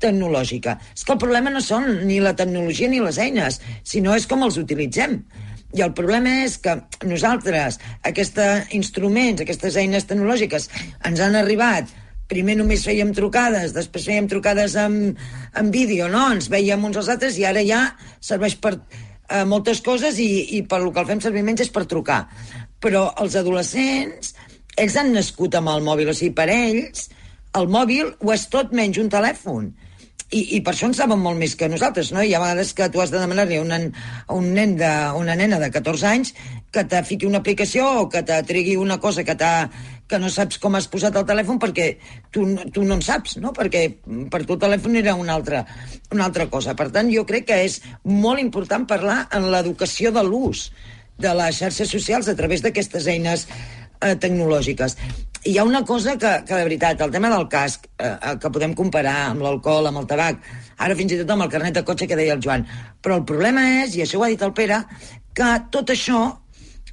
[0.00, 0.76] tecnològica.
[0.96, 4.44] És que el problema no són ni la tecnologia ni les eines, sinó és com
[4.44, 5.22] els utilitzem.
[5.76, 6.74] I el problema és que
[7.06, 10.66] nosaltres, aquests instruments, aquestes eines tecnològiques,
[11.06, 11.88] ens han arribat
[12.30, 15.18] primer només fèiem trucades, després fèiem trucades amb,
[15.58, 16.28] amb vídeo, no?
[16.36, 17.82] Ens veiem uns als altres i ara ja
[18.22, 21.72] serveix per eh, moltes coses i, i per lo que el fem servir menys és
[21.74, 22.22] per trucar.
[22.80, 24.34] Però els adolescents,
[24.78, 27.08] ells han nascut amb el mòbil, o sigui, per ells
[27.58, 29.72] el mòbil ho és tot menys un telèfon.
[30.30, 32.22] I, i per això en saben molt més que nosaltres, no?
[32.22, 35.34] Hi ha vegades que tu has de demanar-li a, un, a un nen de, una
[35.34, 36.30] nena de 14 anys
[36.70, 39.66] que te fiqui una aplicació o que te tregui una cosa que, t'ha-
[40.10, 41.88] que no saps com has posat el telèfon perquè
[42.34, 42.44] tu,
[42.74, 43.54] tu no en saps, no?
[43.56, 43.86] Perquè
[44.32, 45.64] per tu el telèfon era una altra,
[46.10, 46.74] una altra cosa.
[46.78, 50.68] Per tant, jo crec que és molt important parlar en l'educació de l'ús
[51.20, 53.46] de les xarxes socials a través d'aquestes eines
[54.00, 54.96] eh, tecnològiques.
[55.48, 58.74] Hi ha una cosa que, que de veritat, el tema del casc, eh, que podem
[58.76, 60.42] comparar amb l'alcohol, amb el tabac,
[60.80, 62.66] ara fins i tot amb el carnet de cotxe que deia el Joan,
[63.00, 64.82] però el problema és, i això ho ha dit el Pere,
[65.36, 66.24] que tot això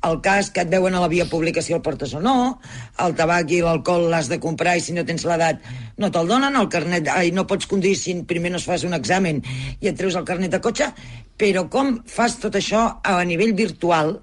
[0.05, 2.59] el cas que et veuen a la via pública si el portes o no,
[3.03, 5.63] el tabac i l'alcohol l'has de comprar i si no tens l'edat
[5.97, 8.93] no te'l donen, el carnet, ai, no pots conduir si primer no es fas un
[8.97, 9.41] examen
[9.81, 10.91] i et treus el carnet de cotxe,
[11.37, 14.15] però com fas tot això a nivell virtual,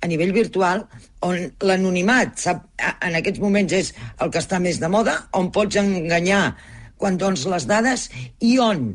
[0.00, 0.84] a nivell virtual,
[1.24, 6.54] on l'anonimat en aquests moments és el que està més de moda, on pots enganyar
[7.00, 8.92] quan dones les dades i on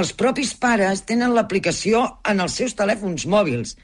[0.00, 3.76] els propis pares tenen l'aplicació en els seus telèfons mòbils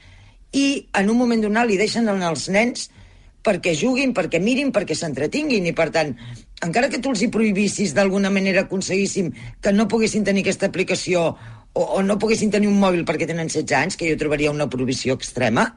[0.51, 2.89] i en un moment donat li deixen als nens
[3.41, 6.13] perquè juguin, perquè mirin, perquè s'entretinguin i per tant,
[6.61, 9.31] encara que tu els hi prohibissis d'alguna manera aconseguíssim
[9.61, 11.31] que no poguessin tenir aquesta aplicació
[11.73, 14.69] o, o no poguessin tenir un mòbil perquè tenen 16 anys, que jo trobaria una
[14.69, 15.71] prohibició extrema,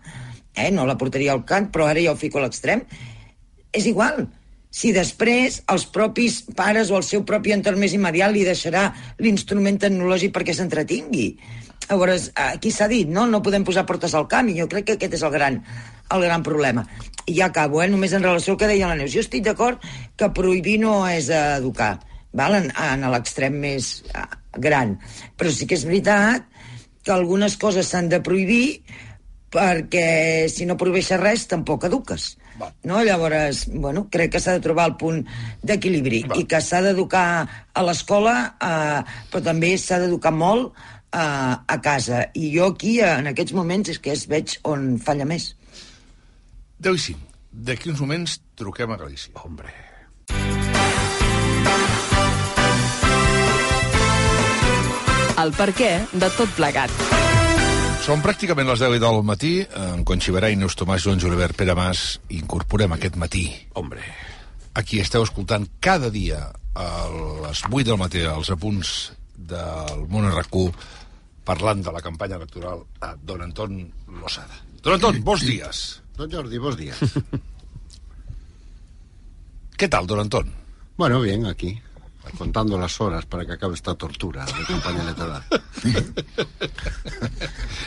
[0.55, 0.71] eh?
[0.71, 2.85] no la portaria al cant, però ara ja ho fico a l'extrem,
[3.73, 4.27] és igual.
[4.75, 8.89] Si després els propis pares o el seu propi entorn més immediat li deixarà
[9.23, 11.29] l'instrument tecnològic perquè s'entretingui.
[11.89, 13.27] Llavors, aquí s'ha dit, no?
[13.29, 15.61] No podem posar portes al camp i jo crec que aquest és el gran,
[16.17, 16.87] el gran problema.
[17.27, 17.89] I ja acabo, eh?
[17.93, 19.13] Només en relació al que deia la Neus.
[19.13, 19.85] Jo estic d'acord
[20.17, 21.99] que prohibir no és educar,
[22.33, 22.57] val?
[22.61, 24.27] en, en l'extrem més eh,
[24.61, 24.99] gran.
[25.37, 26.49] Però sí que és veritat
[27.05, 28.81] que algunes coses s'han de prohibir
[29.55, 32.33] perquè si no prohibeixes res tampoc eduques.
[32.87, 33.03] No?
[33.03, 35.23] Llavors, bueno, crec que s'ha de trobar el punt
[35.67, 37.27] d'equilibri i que s'ha d'educar
[37.75, 40.73] a l'escola, eh, però també s'ha d'educar molt
[41.15, 42.27] eh, a casa.
[42.35, 45.55] I jo aquí, eh, en aquests moments, és que es veig on falla més.
[46.83, 47.33] 10 i 5.
[47.55, 49.33] D'aquí uns moments truquem a Galícia.
[49.45, 49.71] Hombre.
[55.35, 56.93] El per què de tot plegat.
[58.05, 59.55] Són pràcticament les 10 del matí.
[59.65, 63.49] En Conxi Barai, Neus Tomàs, Joan Julivert, Pere Mas, incorporem aquest matí.
[63.75, 64.05] Hombre.
[64.75, 66.89] Aquí esteu escoltant cada dia a
[67.47, 70.69] les 8 del matí els apunts del món RQ
[71.45, 74.55] parlant de la campanya electoral a Don Anton Losada.
[74.83, 76.01] Don Anton, bons dies.
[76.17, 76.99] Don Jordi, bos días.
[79.77, 80.53] ¿Qué tal, Don Antón?
[80.97, 81.81] Bueno, bien, aquí,
[82.39, 85.43] contando las horas para que acabe esta tortura de campaña electoral.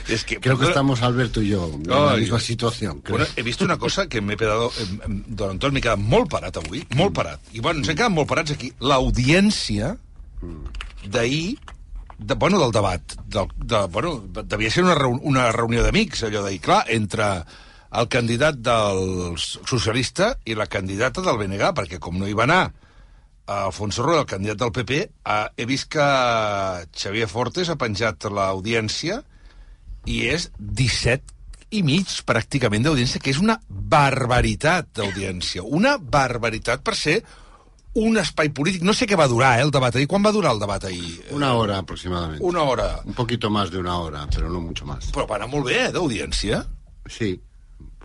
[0.08, 3.02] Es que, Creo que estamos Alberto y yo en la Ay, misma situación.
[3.02, 3.18] creo.
[3.18, 4.72] Bueno, he vist una cosa que m'he quedat...
[4.80, 7.42] em- em- Don Anton, m'he quedat molt parat avui, molt parat.
[7.54, 8.72] I, bueno, ens hem quedat molt parats aquí.
[8.80, 9.96] L'audiència
[11.12, 11.58] d'ahir,
[12.18, 16.62] de, bueno, del debat, del, de, bueno, devia ser una, una reunió d'amics, allò d'ahir,
[16.66, 17.30] clar, entre
[17.98, 22.66] el candidat del socialista i la candidata del BNG, perquè com no hi va anar
[23.48, 26.06] Alfonso Rueda, el candidat del PP, eh, he vist que
[26.92, 29.22] Xavier Fortes ha penjat l'audiència
[30.06, 31.36] i és 17
[31.78, 35.64] i mig, pràcticament, d'audiència, que és una barbaritat d'audiència.
[35.64, 37.22] Una barbaritat per ser
[37.98, 38.84] un espai polític.
[38.86, 40.08] No sé què va durar, eh, el debat ahir.
[40.08, 41.18] Quan va durar el debat ahir?
[41.32, 42.44] Una hora aproximadamente.
[42.46, 43.02] Una hora.
[43.06, 45.12] Un poquito más de una hora, pero no mucho más.
[45.12, 46.64] Però va anar molt bé, eh, d'audiència.
[47.08, 47.40] Sí.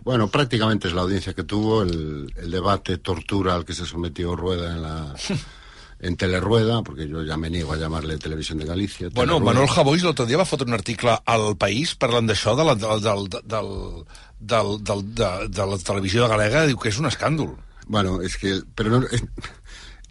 [0.03, 4.35] Bueno, prácticamente es la audiencia que tuvo el, el debate tortura al que se sometió
[4.35, 5.15] Rueda en la
[6.03, 9.07] en Telerueda, porque yo ya me niego a llamarle Televisión de Galicia.
[9.13, 9.45] Bueno, Telerueda.
[9.53, 13.29] Manuel Javois l'altre dia va fotre un article al País parlant d'això, de, la, del,
[13.29, 13.29] del,
[14.41, 17.53] del, del, de, de la televisió galega, diu que és un escàndol.
[17.87, 19.23] Bueno, es que, pero no, es-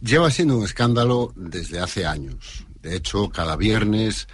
[0.02, 2.66] lleva siendo un escándalo desde hace años.
[2.82, 4.26] De hecho, cada viernes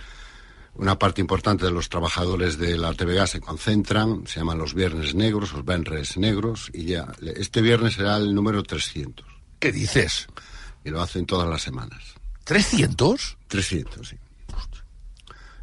[0.78, 5.12] una parte importante de los trabajadores de la TVG se concentran, se llaman los viernes
[5.14, 9.26] negros, los venres negros, y ya, este viernes será el número 300.
[9.58, 10.28] ¿Qué dices?
[10.84, 12.14] Y lo hacen todas las semanas.
[12.46, 13.36] ¿300?
[13.48, 14.16] 300, sí.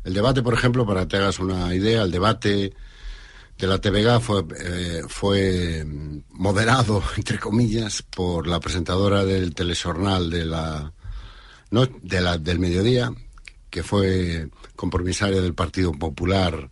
[0.04, 2.74] El debate, por ejemplo, para que te hagas una idea, el debate
[3.58, 10.30] de la TVG fue, eh, fue mm, moderado, entre comillas, por la presentadora del telejornal
[10.30, 10.92] de la,
[11.72, 13.12] no, de la, del mediodía,
[13.70, 16.70] que fue compromisaria del Partido Popular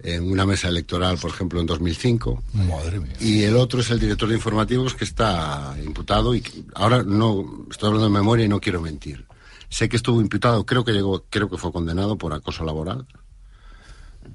[0.00, 2.42] en una mesa electoral, por ejemplo, en 2005.
[2.52, 3.14] Madre mía.
[3.20, 7.66] Y el otro es el director de informativos que está imputado y que- ahora no
[7.70, 9.24] estoy hablando de memoria y no quiero mentir.
[9.70, 13.06] Sé que estuvo imputado, creo que llegó, creo que fue condenado por acoso laboral.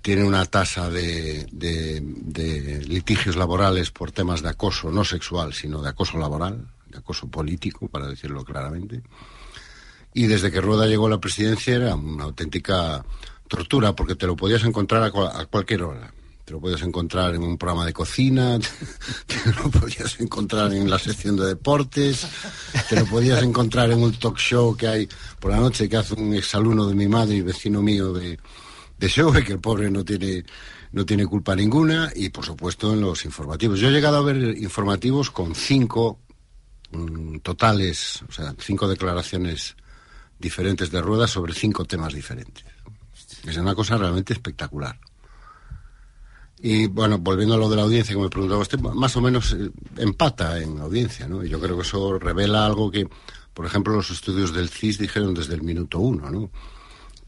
[0.01, 1.47] Tiene una tasa de,
[2.87, 7.87] litigios laborales por temas de acoso, no sexual, sino de acoso laboral, de acoso político,
[7.87, 9.01] para decirlo claramente.
[10.13, 13.03] Y desde que Rueda llegó a la presidencia era una auténtica
[13.47, 16.13] tortura, porque te lo podías encontrar a, a cualquier hora.
[16.45, 18.57] Te lo podías encontrar en un programa de cocina,
[19.27, 22.27] te lo podías encontrar en la sección de deportes,
[22.89, 25.09] te lo podías encontrar en un talk show que hay
[25.39, 28.39] por la noche que hace un exalumno de mi madre y vecino mío de,
[28.99, 30.45] de que el pobre no tiene,
[30.91, 33.79] no tiene culpa ninguna, y por supuesto en los informativos.
[33.79, 36.19] Yo he llegado a ver informativos con cinco
[36.91, 39.75] mm, totales, o sea, cinco declaraciones
[40.37, 42.63] diferentes de ruedas sobre cinco temas diferentes.
[43.45, 44.99] Es una cosa realmente espectacular.
[46.61, 49.53] Y bueno, volviendo a lo de la audiencia que me preguntaba usted, más o menos
[49.53, 51.43] eh, empata en audiencia, ¿no?
[51.43, 53.07] Y yo creo que eso revela algo que,
[53.53, 56.51] por ejemplo, los estudios del CIS dijeron desde el minuto uno, ¿no?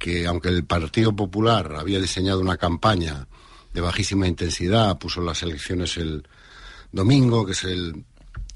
[0.02, 3.28] Que aunque el Partido Popular había diseñado una campaña
[3.72, 6.28] de bajísima intensidad, puso las elecciones el
[6.92, 8.04] domingo, que es el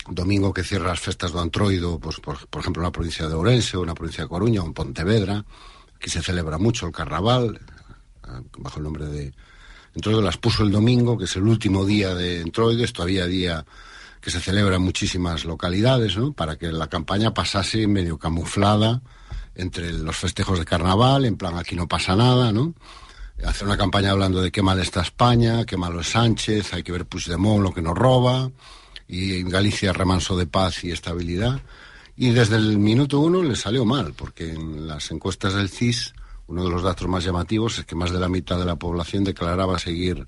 [0.10, 3.36] domingo que cierra las festas do Antroido, pues por, por ejemplo en la provincia de
[3.36, 5.46] Ourense o en la provincia de Coruña o en Pontevedra,
[5.96, 9.34] aquí se celebra mucho el carnaval, eh, bajo el nombre de
[9.94, 13.66] Entroido, las puso el domingo, que es el último día de Entroido, es todavía día
[14.20, 16.34] que se celebra en muchísimas localidades, ¿no?
[16.34, 19.04] Para que la campaña pasase medio camuflada
[19.56, 22.74] entre los festejos de carnaval, en plan aquí no pasa nada, ¿no?
[23.46, 26.92] Hacer una campaña hablando de qué mal está España, qué malo es Sánchez, hay que
[26.92, 28.50] ver Puigdemont lo que nos roba,
[29.08, 31.62] y en Galicia remanso de paz y estabilidad.
[32.16, 36.14] Y desde el minuto uno le salió mal, porque en las encuestas del CIS
[36.48, 39.24] uno de los datos más llamativos es que más de la mitad de la población
[39.24, 40.26] declaraba seguir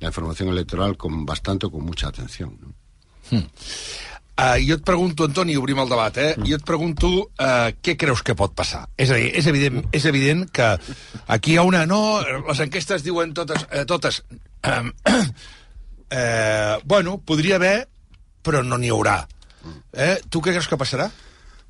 [0.00, 2.58] la información electoral con bastante o con mucha atención.
[2.60, 2.74] ¿no?
[4.32, 6.30] Uh, jo et pregunto, Antoni, obrim el debat, eh?
[6.40, 8.86] Jo et pregunto uh, què creus que pot passar.
[8.96, 10.70] És a dir, és evident, és evident que
[11.36, 11.84] aquí hi ha una...
[11.86, 12.00] No,
[12.48, 13.66] les enquestes diuen totes...
[13.68, 14.22] Eh, totes
[14.64, 14.80] eh,
[16.16, 17.76] eh, bueno, podria haver,
[18.42, 19.20] però no n'hi haurà.
[19.92, 20.16] Eh?
[20.28, 21.10] Tu què creus que passarà?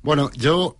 [0.01, 0.77] Bueno, yo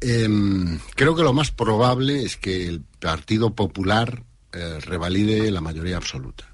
[0.00, 5.98] em, creo que lo más probable es que el Partido Popular eh, revalide la mayoría
[5.98, 6.48] absoluta.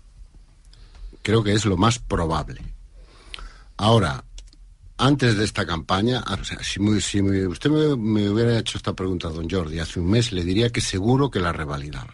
[1.23, 2.61] Creo que es lo más probable.
[3.77, 4.25] Ahora,
[4.99, 8.59] antes de esta campaña, ah, o sea, si, me- si me- usted me, me hubiera
[8.59, 12.13] hecho esta pregunta, don Jordi, hace un mes, le diría que seguro que la revalidaba.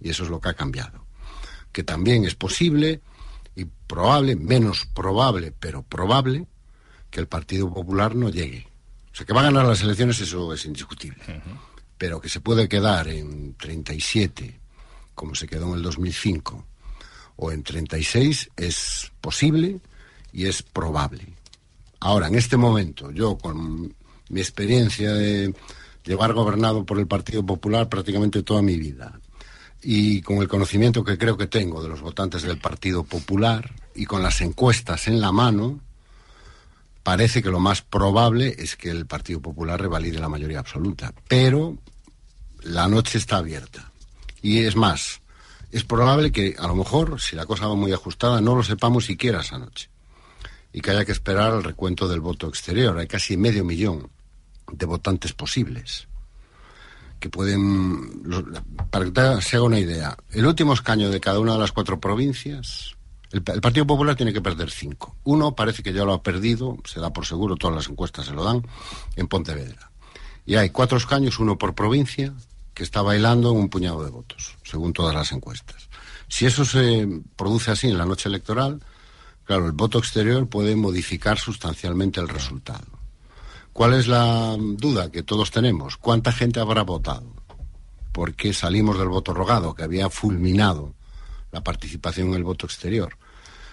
[0.00, 1.04] Y eso es lo que ha cambiado.
[1.72, 3.00] Que también es posible
[3.54, 6.46] y probable, menos probable, pero probable,
[7.10, 8.66] que el Partido Popular no llegue.
[9.12, 11.22] O sea, que va a ganar las elecciones, eso es indiscutible.
[11.98, 14.58] Pero que se puede quedar en 37,
[15.14, 16.64] como se quedó en el 2005,
[17.36, 19.80] o en 36, es posible
[20.32, 21.26] y es probable.
[22.00, 23.94] Ahora, en este momento, yo con
[24.28, 25.54] mi experiencia de
[26.04, 29.20] llevar gobernado por el Partido Popular prácticamente toda mi vida,
[29.82, 34.04] y con el conocimiento que creo que tengo de los votantes del Partido Popular y
[34.04, 35.80] con las encuestas en la mano,
[37.02, 41.14] parece que lo más probable es que el Partido Popular revalide la mayoría absoluta.
[41.28, 41.78] Pero
[42.62, 43.90] la noche está abierta.
[44.42, 45.20] Y es más,
[45.70, 49.06] es probable que a lo mejor, si la cosa va muy ajustada, no lo sepamos
[49.06, 49.89] siquiera esa noche.
[50.72, 52.96] Y que haya que esperar al recuento del voto exterior.
[52.98, 54.10] Hay casi medio millón
[54.70, 56.06] de votantes posibles
[57.20, 58.22] que pueden...
[58.90, 62.00] para que se haga una idea, el último escaño de cada una de las cuatro
[62.00, 62.96] provincias,
[63.30, 65.16] el, el Partido Popular tiene que perder cinco.
[65.24, 68.32] Uno parece que ya lo ha perdido, se da por seguro, todas las encuestas se
[68.32, 68.66] lo dan,
[69.16, 69.90] en Pontevedra.
[70.46, 72.32] Y hay cuatro escaños, uno por provincia,
[72.72, 75.90] que está bailando en un puñado de votos, según todas las encuestas.
[76.28, 77.06] Si eso se
[77.36, 78.82] produce así en la noche electoral,
[79.50, 82.86] claro, el voto exterior puede modificar sustancialmente el resultado.
[83.72, 85.96] ¿Cuál es la duda que todos tenemos?
[85.96, 87.34] ¿Cuánta gente habrá votado?
[88.12, 90.94] Porque salimos del voto rogado, que había fulminado
[91.50, 93.16] la participación en el voto exterior.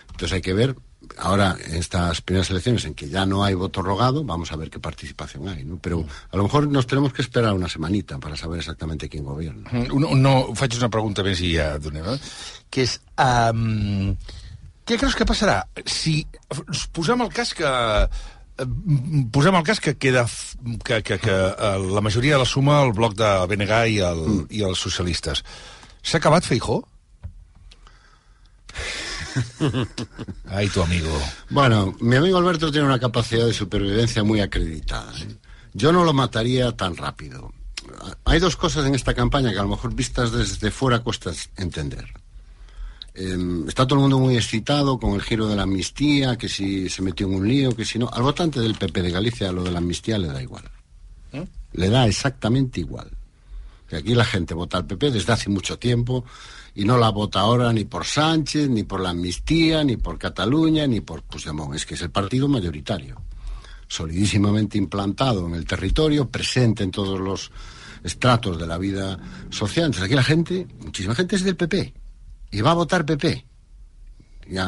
[0.09, 0.75] Entonces hay que ver,
[1.15, 4.71] ahora en estas primeras elecciones en que ya no hay voto rogado, vamos a ver
[4.71, 5.63] qué participación hay.
[5.79, 9.69] Pero a lo mejor nos tenemos que esperar una semanita para saber exactamente quién gobierna.
[9.93, 12.19] No, una pregunta més ja donem, eh?
[12.71, 12.97] que és...
[13.21, 14.17] Um,
[14.87, 16.21] què creus que passarà si
[16.95, 18.67] posem el cas que eh,
[19.33, 20.25] posem el cas que queda
[20.83, 24.21] que, que, que eh, la majoria de la suma el bloc de BNG i, el,
[24.27, 24.45] mm.
[24.59, 25.43] i els socialistes
[26.01, 26.81] s'ha acabat Feijó?
[30.49, 31.11] Ai, tu amigo.
[31.49, 35.13] Bueno, mi amigo Alberto tiene una capacidad de supervivencia muy acreditada.
[35.19, 35.37] ¿eh?
[35.73, 37.51] Yo no lo mataría tan rápido.
[38.25, 42.07] Hay dos cosas en esta campaña que a lo mejor vistas desde fuera cuesta entender.
[43.19, 46.87] Eh, está todo el mundo muy excitado con el giro de la amnistía, que si
[46.87, 48.07] se metió en un lío, que si no.
[48.13, 50.63] Al votante del PP de Galicia lo de la amnistía le da igual.
[51.73, 53.09] Le da exactamente igual.
[53.89, 56.25] Que aquí la gente vota al PP desde hace mucho tiempo
[56.75, 60.85] y no la vota ahora ni por Sánchez, ni por la amnistía, ni por Cataluña,
[60.85, 61.73] ni por Puigdemont.
[61.73, 63.19] Es que es el partido mayoritario,
[63.87, 67.51] solidísimamente implantado en el territorio, presente en todos los
[68.03, 69.17] estratos de la vida
[69.49, 69.87] social.
[69.87, 72.06] Entonces aquí la gente, muchísima gente es del PP
[72.51, 73.45] y va a votar PP.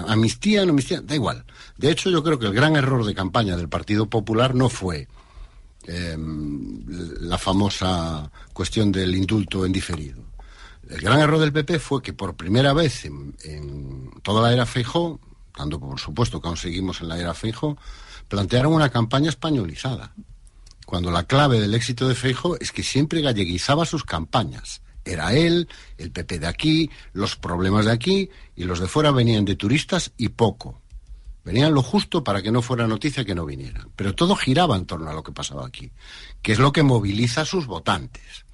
[0.08, 1.46] Amnistía, no amnistía, da igual.
[1.78, 5.08] De hecho, yo creo que el gran error de campaña del Partido Popular no fue
[5.88, 10.22] eh, la famosa cuestión del indulto en diferido.
[10.90, 15.20] El gran error del PP fue que por primera vez en, toda la era Feijó,
[15.56, 17.78] tanto por supuesto que aún seguimos en la era Feijó,
[18.28, 20.14] plantearon una campaña españolizada.
[20.86, 24.82] Cuando la clave del éxito de Feijó es que siempre galleguizaba sus campañas.
[25.10, 29.46] Era él, el PP de aquí, los problemas de aquí, y los de fuera venían
[29.46, 30.82] de turistas y poco.
[31.44, 33.90] Venían lo justo para que no fuera noticia que no vinieran.
[33.96, 35.92] Pero todo giraba en torno a lo que pasaba aquí,
[36.42, 38.46] que es lo que moviliza a sus votantes.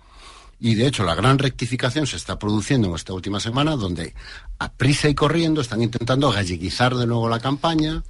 [0.60, 4.14] Y de hecho la gran rectificación se está produciendo en esta última semana, donde
[4.60, 8.04] a prisa y corriendo están intentando galleguizar de nuevo la campaña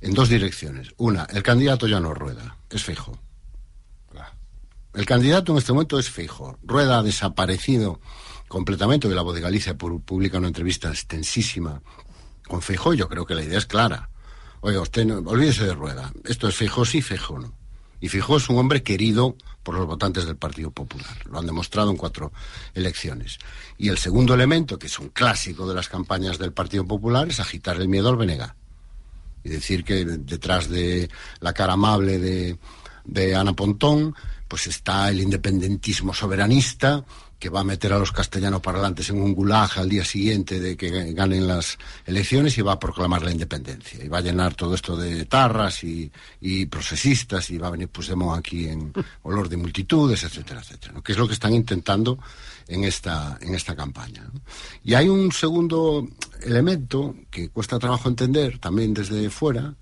[0.00, 0.94] en dos direcciones.
[0.96, 3.18] Una, el candidato ya no rueda, es fijo.
[4.94, 6.58] El candidato en este momento es Feijo.
[6.62, 8.00] Rueda ha desaparecido
[8.48, 9.08] completamente.
[9.08, 11.82] Hoy la voz de Galicia pu- publica una entrevista extensísima
[12.46, 12.94] con Feijo.
[12.94, 14.10] Yo creo que la idea es clara.
[14.60, 16.12] Oiga, usted no, olvídese de Rueda.
[16.24, 17.52] Esto es Feijo sí, Feijo no.
[18.00, 21.16] Y Feijo es un hombre querido por los votantes del Partido Popular.
[21.28, 22.32] Lo han demostrado en cuatro
[22.74, 23.38] elecciones.
[23.78, 27.40] Y el segundo elemento, que es un clásico de las campañas del Partido Popular, es
[27.40, 28.56] agitar el miedo al Benega
[29.42, 32.58] y decir que detrás de la cara amable de,
[33.04, 34.14] de Ana Pontón
[34.48, 37.04] pues está el independentismo soberanista
[37.38, 40.76] que va a meter a los castellanos parlantes en un gulag al día siguiente de
[40.76, 41.76] que ganen las
[42.06, 44.02] elecciones y va a proclamar la independencia.
[44.02, 47.88] Y va a llenar todo esto de tarras y, y procesistas y va a venir
[47.88, 48.92] Puigdemont aquí en
[49.24, 50.94] olor de multitudes, etcétera, etcétera.
[50.94, 51.02] ¿no?
[51.02, 52.18] Que es lo que están intentando
[52.66, 54.22] en esta, en esta campaña.
[54.32, 54.40] ¿no?
[54.82, 56.08] Y hay un segundo
[56.42, 59.74] elemento que cuesta trabajo entender también desde fuera,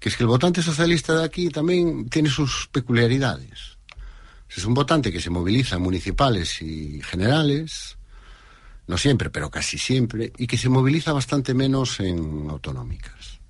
[0.00, 3.78] que es que el votante socialista de aquí también tiene sus peculiaridades.
[4.48, 7.98] Es un votante que se moviliza en municipales y generales,
[8.86, 13.40] no siempre, pero casi siempre, y que se moviliza bastante menos en autonómicas.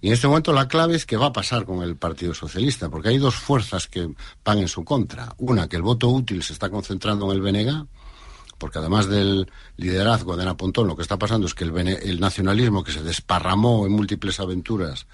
[0.00, 2.88] Y en este momento la clave es qué va a pasar con el Partido Socialista,
[2.88, 4.08] porque hay dos fuerzas que
[4.44, 5.34] van en su contra.
[5.38, 7.86] Una, que el voto útil se está concentrando en el BNG,
[8.58, 12.84] porque además del liderazgo de Ana Pontón, lo que está pasando es que el nacionalismo
[12.84, 15.06] que se desparramó en múltiples aventuras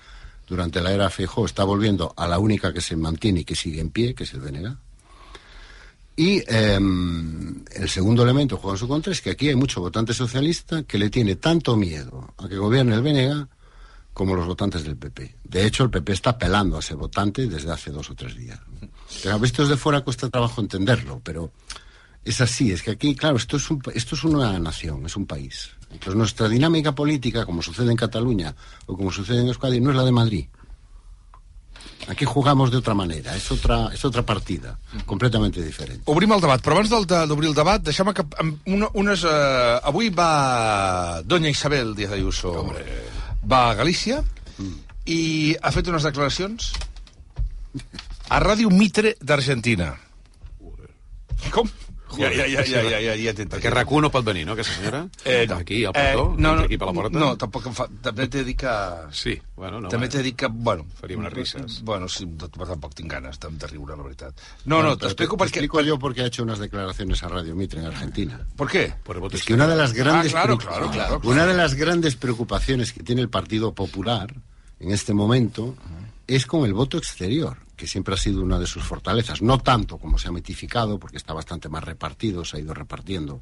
[0.47, 3.81] durante la era Feijóo está volviendo a la única que se mantiene y que sigue
[3.81, 4.77] en pie, que es el BNG.
[6.15, 10.13] Y eh, el segundo elemento juega en su contra es que aquí hay mucho votante
[10.13, 13.49] socialista que le tiene tanto miedo a que gobierne el BNG
[14.13, 15.37] como los votantes del PP.
[15.45, 18.61] De hecho, el PP está apelando a ese votante desde hace dos o tres días.
[19.23, 21.51] Pero visto desde fuera cuesta trabajo entenderlo, pero
[22.25, 22.73] es así.
[22.73, 25.71] Es que aquí, claro, esto es, un, esto es una nación, es un país.
[25.93, 28.55] Entonces, nuestra dinámica política, como sucede en Cataluña
[28.87, 30.47] o como sucede en Euskadi, no es la de Madrid.
[32.09, 34.77] Aquí jugamos de otra manera, es otra, es otra partida,
[35.07, 36.03] completamente diferente.
[36.11, 38.25] Obrim el debat, però abans d'obrir el debat, deixem-me que
[38.67, 39.23] una, unes...
[39.23, 42.73] Eh, avui va Doña Isabel Díaz Ayuso
[43.47, 44.19] va a Galícia
[45.07, 46.73] i ha fet unes declaracions
[48.29, 49.93] a Ràdio Mitre d'Argentina.
[51.55, 51.71] Com?
[52.19, 55.03] Ja, ja, ja, ja, ja, ja, ja Perquè RAC1 no pot venir, no, aquesta senyora?
[55.25, 55.57] Eh, no.
[55.57, 57.19] Aquí, al plató, eh, no, no, aquí per la porta.
[57.19, 57.87] No, tampoc em fa...
[58.03, 58.75] També t'he dit que...
[59.17, 59.89] Sí, bueno, no.
[59.93, 60.87] també eh, t'he dit que, bueno...
[61.01, 61.81] Faria unes risses.
[61.85, 64.41] Bueno, sí, tampoc tinc ganes de, de riure, la veritat.
[64.65, 65.63] No, no, Te- t'explico te perquè...
[65.63, 68.41] explico yo porque ha hecho unas declaraciones a Radio Mitre en Argentina.
[68.57, 68.93] ¿Por qué?
[69.05, 71.21] Por Es que una de las grandes Ah, claro, claro, claro.
[71.25, 74.35] una de las grandes preocupaciones que tiene el Partido Popular
[74.81, 75.75] en este momento
[76.27, 79.99] es con el voto exterior, que siempre ha sido una de sus fortalezas, no tanto
[79.99, 83.41] como se ha mitificado, porque está bastante más repartido, se ha ido repartiendo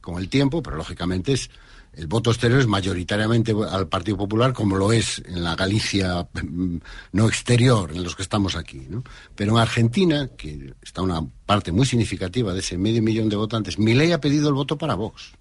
[0.00, 1.50] con el tiempo, pero lógicamente es
[1.94, 6.76] el voto exterior es mayoritariamente al Partido Popular, como lo es en la Galicia mm,
[7.12, 8.86] no exterior, en los que estamos aquí.
[8.88, 9.04] ¿no?
[9.36, 13.78] Pero en Argentina, que está una parte muy significativa de ese medio millón de votantes,
[13.78, 15.32] Milei ha pedido el voto para Vox.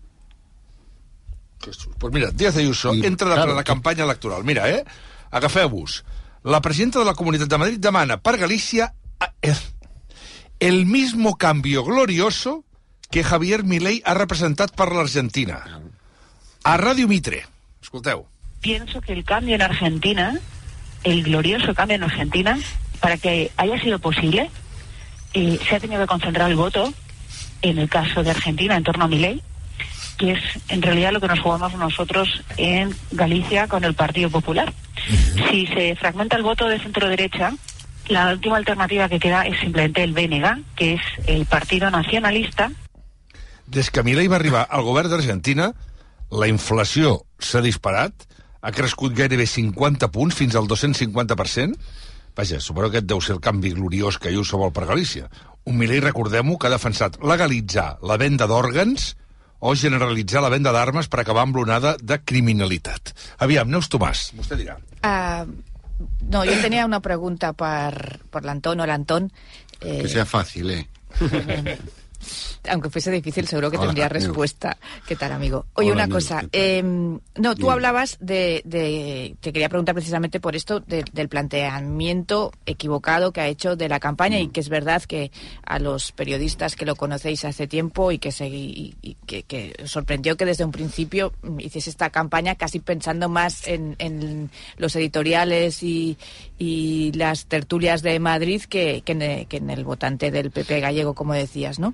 [2.00, 4.44] Pues mira, Díaz Ayuso entra claro, la que- campanya electoral.
[4.44, 4.84] Mira, eh?
[5.30, 6.04] Agafeu-vos.
[6.44, 9.56] La presidenta de la Comunitat de Madrid demana per Galícia a- eh,
[10.60, 12.64] el mismo cambio glorioso
[13.12, 15.82] que Javier Milei ha representat per l'Argentina.
[16.64, 17.46] A Ràdio Mitre.
[17.82, 18.26] Escolteu.
[18.62, 20.38] pienso que el cambio en Argentina,
[21.04, 22.60] el glorioso cambio en Argentina,
[23.00, 24.52] para que haya sido posible,
[25.34, 26.94] eh, se ha tenido que concentrar el voto,
[27.64, 29.42] en el caso de Argentina, en torno a Milei,
[30.22, 34.72] que es en realidad lo que nos jugamos nosotros en Galicia con el Partido Popular.
[35.50, 37.54] Si se fragmenta el voto de centro-derecha,
[38.08, 42.72] la última alternativa que queda es simplemente el BNG, que es el Partido Nacionalista,
[43.72, 45.70] Des que Milei va arribar al govern d'Argentina,
[46.28, 48.26] la inflació s'ha disparat,
[48.60, 51.78] ha crescut gairebé 50 punts, fins al 250%.
[52.36, 55.30] Vaja, suposo que aquest deu ser el canvi gloriós que Ayuso vol per Galícia.
[55.64, 59.14] Un Milei, recordem-ho, que ha defensat legalitzar la venda d'òrgans
[59.62, 63.14] o generalitzar la venda d'armes per acabar amb l'onada de criminalitat.
[63.46, 64.76] Aviam, Neus Tomàs, vostè dirà.
[65.06, 65.46] Ah,
[66.30, 69.32] no, yo tenía una pregunta por, por Antón o el Antón.
[69.82, 70.88] eh, Que sea fácil, ¿eh?
[72.70, 74.20] Aunque fuese difícil, seguro que Hola, tendría amigo.
[74.28, 74.78] respuesta.
[75.08, 75.66] ¿Qué tal, amigo?
[75.74, 76.44] Oye, Hola, una amigo, cosa.
[76.52, 82.52] eh, no, tú hablabas de, de- Te quería preguntar precisamente por esto, de- del planteamiento
[82.66, 84.42] equivocado que ha hecho de la campaña Mm.
[84.42, 85.32] y que es verdad que
[85.66, 89.74] a los periodistas que lo conocéis hace tiempo y que, se, y- y que, que
[89.84, 94.50] os sorprendió que desde un principio mm, hiciese esta campaña casi pensando más en, en
[94.78, 96.18] los editoriales y,
[96.60, 100.80] y las tertulias de Madrid que, que en, el- que en el votante del PP
[100.80, 101.94] gallego, como decías, ¿no?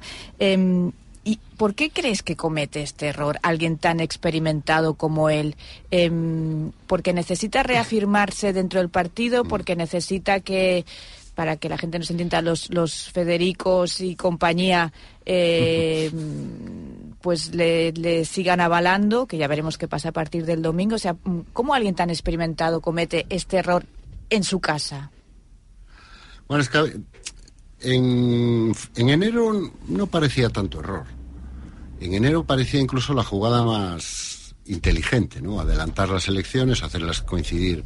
[0.58, 0.92] Em,
[1.24, 5.58] ¿Y por qué crees que comete este error alguien tan experimentado como él?
[5.92, 9.44] Em, ¿Porque necesita reafirmarse dentro del partido?
[9.44, 10.86] ¿Porque necesita que,
[11.36, 14.94] para que la gente nos entienda, los, los Federicos y compañía,
[15.26, 16.10] eh,
[17.22, 19.28] pues le, le sigan avalando?
[19.28, 20.96] Que ya veremos qué pasa a partir del domingo.
[20.96, 21.18] O sea,
[21.52, 23.86] ¿cómo alguien tan experimentado comete este error
[24.30, 25.12] en su casa?
[26.48, 27.02] Bueno, es que
[27.80, 31.06] en, en enero no parecía tanto error.
[32.00, 35.60] En enero parecía incluso la jugada más inteligente, ¿no?
[35.60, 37.84] Adelantar las elecciones, hacerlas coincidir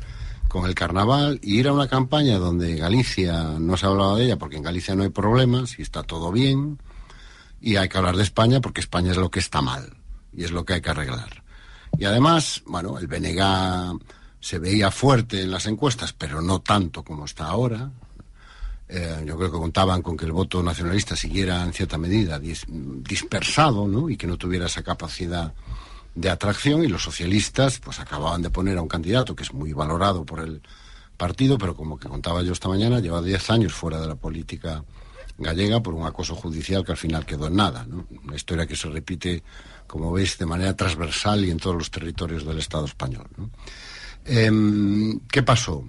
[0.47, 4.37] con el carnaval y ir a una campaña donde Galicia no se hablaba de ella
[4.37, 6.77] porque en Galicia no hay problemas y está todo bien
[7.61, 9.95] y hay que hablar de España porque España es lo que está mal
[10.35, 11.41] y es lo que hay que arreglar.
[11.97, 13.99] Y además, bueno, el BNG
[14.41, 17.91] se veía fuerte en las encuestas, pero no tanto como está ahora.
[18.93, 22.65] Eh, yo creo que contaban con que el voto nacionalista siguiera en cierta medida dis-
[22.67, 25.53] dispersado y que no tuviera esa capacidad
[26.13, 29.71] de atracción y los socialistas pues acababan de poner a un candidato que es muy
[29.71, 30.61] valorado por el
[31.15, 34.83] partido, pero como que contaba yo esta mañana, lleva 10 años fuera de la política
[35.37, 37.87] gallega por un acoso judicial que al final quedó en nada.
[38.25, 39.41] Una historia que se repite,
[39.87, 43.27] como veis, de manera transversal y en todos los territorios del Estado español.
[43.37, 43.49] ¿no?
[44.25, 45.85] Em, ¿Qué pasó?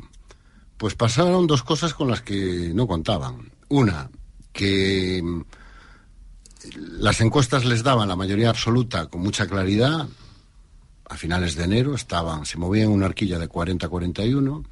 [0.77, 3.53] Pues pasaron dos cosas con las que no contaban.
[3.69, 4.11] Una,
[4.53, 5.23] que
[6.77, 10.09] las encuestas les daban la mayoría absoluta con mucha claridad.
[11.09, 14.65] A finales de enero estaban, se movían una horquilla de 40-41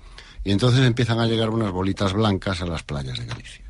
[0.42, 3.64] y entonces empiezan a llegar unas bolitas blancas a las playas de Galicia.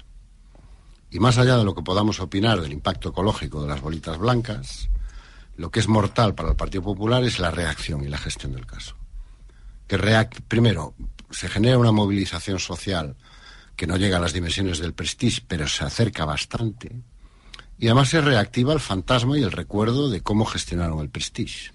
[1.11, 4.89] Y más allá de lo que podamos opinar del impacto ecológico de las bolitas blancas,
[5.57, 8.67] lo que es mortal para el Partido Popular es la reacción y la gestión del
[8.67, 8.95] caso.
[9.89, 10.95] Que reac- primero,
[11.31, 13.17] se genera una movilización social
[13.77, 17.01] que no llega a las dimensiones del Prestige, pero se acerca bastante.
[17.79, 21.73] Y además se reactiva el fantasma y el recuerdo de cómo gestionaron el Prestige.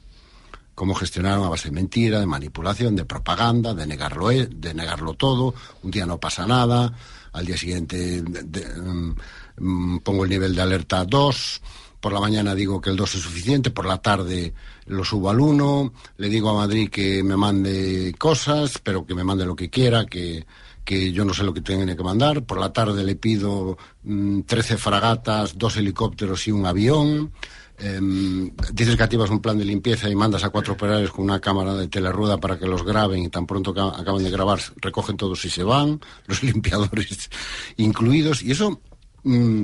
[0.76, 5.14] Cómo gestionaron a base de mentira, de manipulación, de propaganda, de negarlo, e- de negarlo
[5.14, 5.56] todo.
[5.84, 6.94] Un día no pasa nada,
[7.32, 9.16] al día siguiente mm,
[9.58, 11.62] mm, pongo el nivel de alerta a 2,
[12.06, 14.54] por la mañana digo que el 2 es suficiente, por la tarde
[14.86, 19.24] lo subo al 1, le digo a Madrid que me mande cosas, pero que me
[19.24, 20.46] mande lo que quiera, que,
[20.84, 22.44] que yo no sé lo que tiene que mandar.
[22.44, 27.32] Por la tarde le pido mm, 13 fragatas, dos helicópteros y un avión.
[27.80, 31.42] Em, dices que activas un plan de limpieza y mandas a cuatro operarios con una
[31.42, 35.18] cámara de telerueda para que los graben y tan pronto que acaban de grabar recogen
[35.18, 37.32] todos y se van, los limpiadores
[37.78, 38.44] incluidos.
[38.44, 38.80] Y eso
[39.24, 39.64] mm,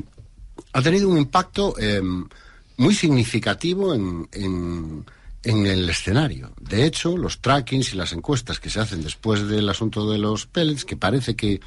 [0.73, 2.27] ha tenido un impacto em,
[2.77, 5.05] muy significativo en, en,
[5.43, 6.51] el escenario.
[6.59, 10.45] De hecho, los trackings y las encuestas que se hacen después del asunto de los
[10.45, 11.61] pellets, que parece que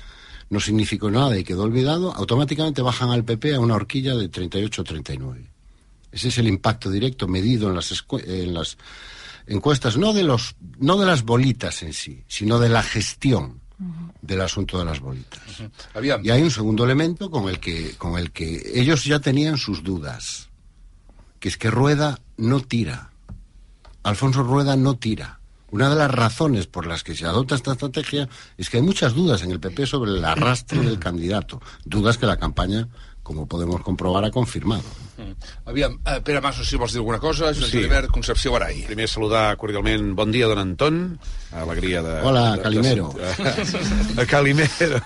[0.50, 5.48] no significó nada y quedó olvidado, automáticamente bajan al PP a una horquilla de 38-39.
[6.12, 8.78] Ese es el impacto directo medido en las, en las
[9.46, 13.60] encuestas, no de, los, no de las bolitas en sí, sino de la gestión.
[14.22, 15.42] Del asunto de las bolitas.
[16.02, 19.82] Y hay un segundo elemento con el, que, con el que ellos ya tenían sus
[19.82, 20.48] dudas,
[21.40, 23.10] que es que Rueda no tira.
[24.02, 25.40] Alfonso Rueda no tira.
[25.70, 29.12] Una de las razones por las que se adopta esta estrategia es que hay muchas
[29.12, 31.60] dudas en el PP sobre el arrastre del candidato.
[31.84, 32.88] Dudas que la campaña
[33.24, 34.84] com podem comprovar, ha confirmat.
[35.16, 35.34] Mm.
[35.70, 37.78] Aviam, uh, Pere Mas, si vols dir alguna cosa, Joan sí.
[37.78, 38.82] Gilbert, Concepció Barai.
[38.88, 41.18] Primer saludar cordialment, bon dia, don Anton,
[41.52, 42.20] alegria de...
[42.26, 43.12] Hola, de, Calimero.
[43.14, 43.28] De,
[44.18, 44.98] de, Calimero.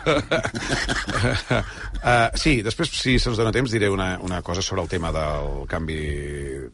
[2.01, 5.67] uh, sí, després, si se'ns dona temps, diré una, una cosa sobre el tema del
[5.69, 6.01] canvi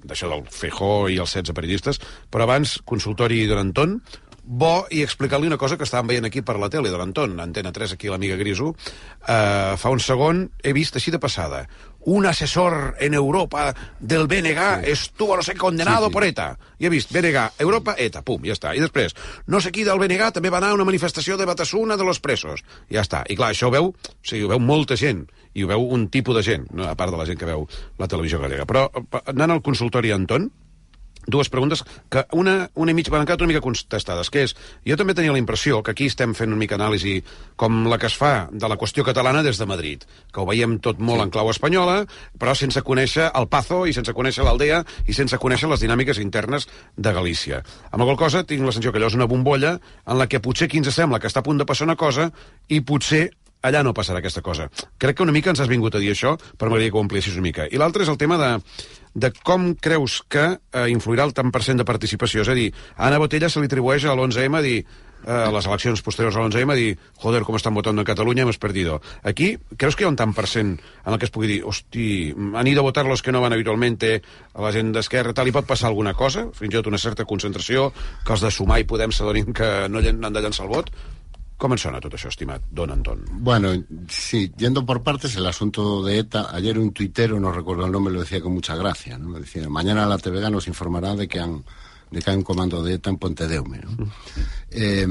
[0.05, 3.99] d'això del Feijó i els 16 periodistes, però abans, consultori don Anton,
[4.45, 7.73] bo i explicar-li una cosa que estàvem veient aquí per la tele de l'Anton, Antena
[7.73, 8.75] 3, aquí l'amiga Griso.
[9.25, 11.65] Uh, fa un segon he vist així de passada
[12.07, 14.91] un assessor en Europa del BNG sí.
[14.91, 16.13] estuvo, no sé, condenado sí, sí.
[16.13, 16.59] por ETA.
[16.79, 18.75] I he vist BNG, Europa, ETA, pum, ja està.
[18.77, 19.15] I després,
[19.47, 22.21] no sé qui del BNG també va anar a una manifestació de Batasuna de los
[22.21, 22.65] presos.
[22.93, 23.25] Ja està.
[23.29, 25.25] I clar, això ho veu, o sigui, ho veu molta gent,
[25.55, 26.89] i ho veu un tipus de gent, no?
[26.91, 27.65] a part de la gent que veu
[27.99, 28.67] la televisió gallega.
[28.69, 28.89] Però
[29.25, 30.51] anant al consultori Anton,
[31.27, 34.55] dues preguntes que una, una i mig van quedar una mica contestades, que és,
[34.87, 37.21] jo també tenia la impressió que aquí estem fent una mica anàlisi
[37.61, 40.79] com la que es fa de la qüestió catalana des de Madrid, que ho veiem
[40.85, 41.29] tot molt sí.
[41.29, 42.01] en clau espanyola,
[42.39, 46.69] però sense conèixer el Pazo i sense conèixer l'Aldea i sense conèixer les dinàmiques internes
[46.97, 47.63] de Galícia.
[47.91, 50.43] Amb la qual cosa tinc la sensació que allò és una bombolla en la que
[50.45, 52.31] potser aquí ens sembla que està a punt de passar una cosa
[52.69, 53.29] i potser
[53.65, 54.69] allà no passarà aquesta cosa.
[55.01, 57.39] Crec que una mica ens has vingut a dir això, però m'agradaria que ho ampliessis
[57.39, 57.69] una mica.
[57.71, 58.51] I l'altre és el tema de,
[59.15, 62.43] de com creus que eh, influirà el tant per cent de participació.
[62.43, 65.51] És a dir, a Anna Botella se li atribueix a l'11M a dir eh, a
[65.55, 66.91] les eleccions posteriors a l'11M a dir
[67.23, 69.01] joder, com estan votant en Catalunya, hemos perdido.
[69.23, 71.63] Aquí, creus que hi ha un tant per cent en el que es pugui dir,
[71.65, 74.21] hosti, han ido a votar los que no van habitualmente
[74.53, 77.25] a la gent d'esquerra, tal, i pot passar alguna cosa, fins i tot una certa
[77.25, 77.91] concentració,
[78.27, 80.91] que els de sumar i Podem s'adonin que no han de llançar el vot,
[81.57, 83.25] ¿Cómo suena todo eso, estimado don Antón?
[83.31, 83.71] Bueno,
[84.09, 88.13] sí, yendo por partes, el asunto de ETA, ayer un tuitero, no recuerdo el nombre,
[88.13, 89.39] lo decía con mucha gracia, ¿no?
[89.39, 91.65] Decía, mañana la TVG nos informará de que han
[92.11, 94.07] de que hay un comando de ETA en Pontedeume, ¿no?
[94.71, 95.07] eh,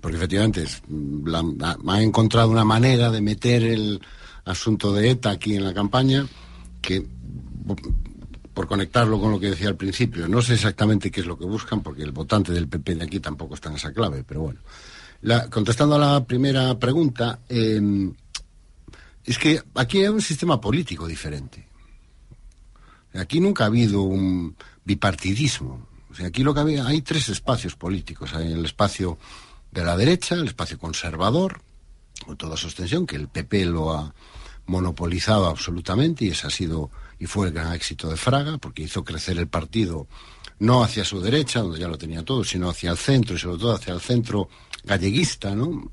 [0.00, 0.82] porque efectivamente es,
[1.24, 4.00] la, la, ha encontrado una manera de meter el
[4.44, 6.26] asunto de ETA aquí en la campaña
[6.80, 7.04] que
[8.54, 11.44] por conectarlo con lo que decía al principio, no sé exactamente qué es lo que
[11.44, 14.60] buscan, porque el votante del PP de aquí tampoco está en esa clave, pero bueno.
[15.50, 17.80] Contestando a la primera pregunta, eh,
[19.24, 21.66] es que aquí hay un sistema político diferente.
[23.12, 24.54] Aquí nunca ha habido un
[24.84, 25.88] bipartidismo.
[26.24, 28.34] Aquí lo que había, hay tres espacios políticos.
[28.34, 29.18] Hay el espacio
[29.72, 31.60] de la derecha, el espacio conservador,
[32.24, 34.14] con toda su extensión, que el PP lo ha
[34.66, 39.04] monopolizado absolutamente y ese ha sido y fue el gran éxito de Fraga, porque hizo
[39.04, 40.06] crecer el partido
[40.58, 43.58] no hacia su derecha, donde ya lo tenía todo, sino hacia el centro y sobre
[43.58, 44.48] todo hacia el centro
[44.84, 45.90] galleguista, ¿no?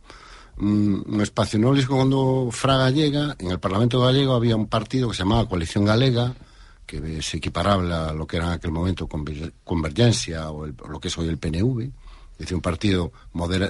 [0.55, 5.15] Un, un espacio no cuando Fraga llega, en el Parlamento gallego había un partido que
[5.15, 6.33] se llamaba Coalición Galega,
[6.85, 11.07] que es equiparable a lo que era en aquel momento Convergencia o, o lo que
[11.07, 13.11] es hoy el PNV, es decir, un partido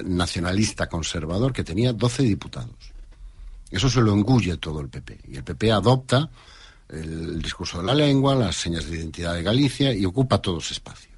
[0.04, 2.92] nacionalista conservador que tenía 12 diputados.
[3.70, 5.20] Eso se lo engulle todo el PP.
[5.28, 6.30] Y el PP adopta
[6.94, 10.74] el discurso de la lengua, las señas de identidad de Galicia y ocupa todo ese
[10.74, 11.10] espacio.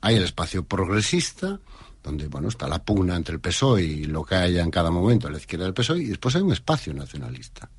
[0.00, 1.58] Hay el espacio progresista,
[2.02, 5.28] donde bueno está la pugna entre el PSOE y lo que haya en cada momento
[5.28, 7.70] a la izquierda del PSOE, y después hay un espacio nacionalista.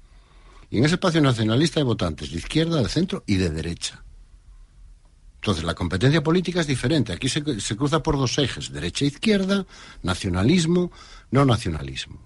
[0.70, 4.04] Y en ese espacio nacionalista hay votantes de izquierda, de centro y de derecha.
[5.46, 7.14] Entonces, la competencia política es diferente.
[7.14, 9.66] Aquí se, cruza por dos ejes, derecha-izquierda, e
[10.02, 10.92] nacionalismo,
[11.30, 12.18] no nacionalismo.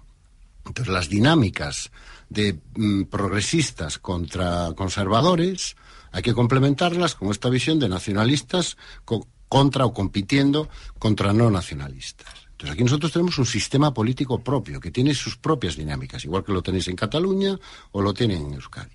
[0.64, 1.90] Entonces, las dinámicas
[2.30, 5.76] de mm, progresistas contra conservadores
[6.12, 12.46] hay que complementarlas con esta visión de nacionalistas co contra o compitiendo contra no nacionalistas.
[12.52, 16.52] Entonces aquí nosotros tenemos un sistema político propio que tiene sus propias dinámicas, igual que
[16.52, 17.58] lo tenéis en Cataluña
[17.90, 18.94] o lo tienen en Euskadi.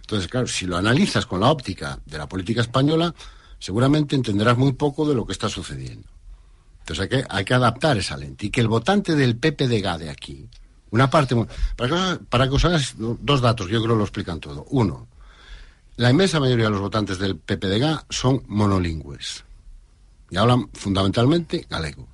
[0.00, 3.14] Entonces, claro, si lo analizas con la óptica de la política española,
[3.58, 6.08] seguramente entenderás muy poco de lo que está sucediendo.
[6.80, 10.10] Entonces hay que, hay que adaptar esa lente y que el votante del PPDG de
[10.10, 10.48] aquí,
[10.90, 11.34] Una parte...
[11.76, 14.66] Para que, os hagas dos datos, yo creo que lo explican todo.
[14.70, 15.08] Uno,
[15.96, 19.44] la inmensa mayoría de los votantes del PPDG son monolingües
[20.30, 22.06] y hablan fundamentalmente galego.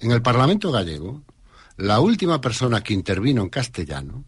[0.00, 1.22] En el Parlamento gallego,
[1.76, 4.24] la última persona que intervino en castellano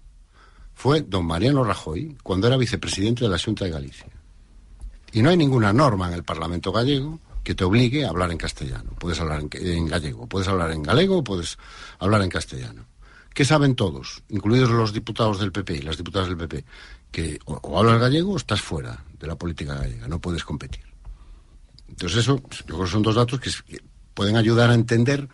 [0.74, 4.08] fue don Mariano Rajoy cuando era vicepresidente de la Junta de Galicia.
[5.12, 8.38] Y no hay ninguna norma en el Parlamento gallego que te obligue a hablar en
[8.38, 8.92] castellano.
[8.98, 11.58] Puedes hablar en, en gallego, puedes hablar en galego, puedes
[11.98, 12.86] hablar en castellano.
[13.34, 16.64] ¿Qué saben todos, incluidos los diputados del PP y las diputadas del PP?
[17.10, 20.84] Que o, hablas gallego o estás fuera de la política gallega, no puedes competir.
[21.88, 23.50] Entonces eso, yo creo que son dos datos que,
[24.14, 25.28] pueden ayudar a entender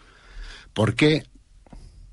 [0.72, 1.26] por qué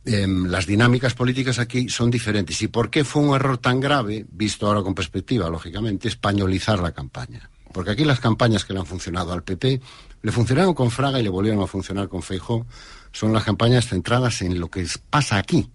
[0.03, 4.26] eh, las dinámicas políticas aquí son diferentes y por qué fue un error tan grave,
[4.30, 7.49] visto ahora con perspectiva, lógicamente, españolizar la campaña.
[7.72, 9.80] Porque aquí las campañas que le han funcionado al PP
[10.22, 12.65] le funcionaron con Fraga y le volvieron a funcionar con Feijó.
[13.14, 15.69] Son las campañas centradas en lo que pasa aquí.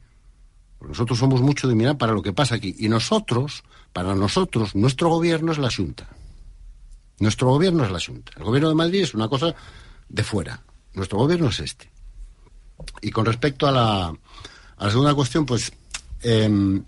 [0.88, 2.74] Nosotros somos mucho de mirar para lo que pasa aquí.
[2.78, 6.08] Y nosotros, para nosotros, nuestro gobierno es la Junta.
[7.18, 8.32] Nuestro gobierno es la Junta.
[8.36, 9.54] El gobierno de Madrid es una cosa
[10.08, 10.62] de fuera.
[10.94, 11.90] Nuestro gobierno es este.
[13.00, 15.72] Y con respecto a la, segunda cuestión, pues
[16.22, 16.80] eh,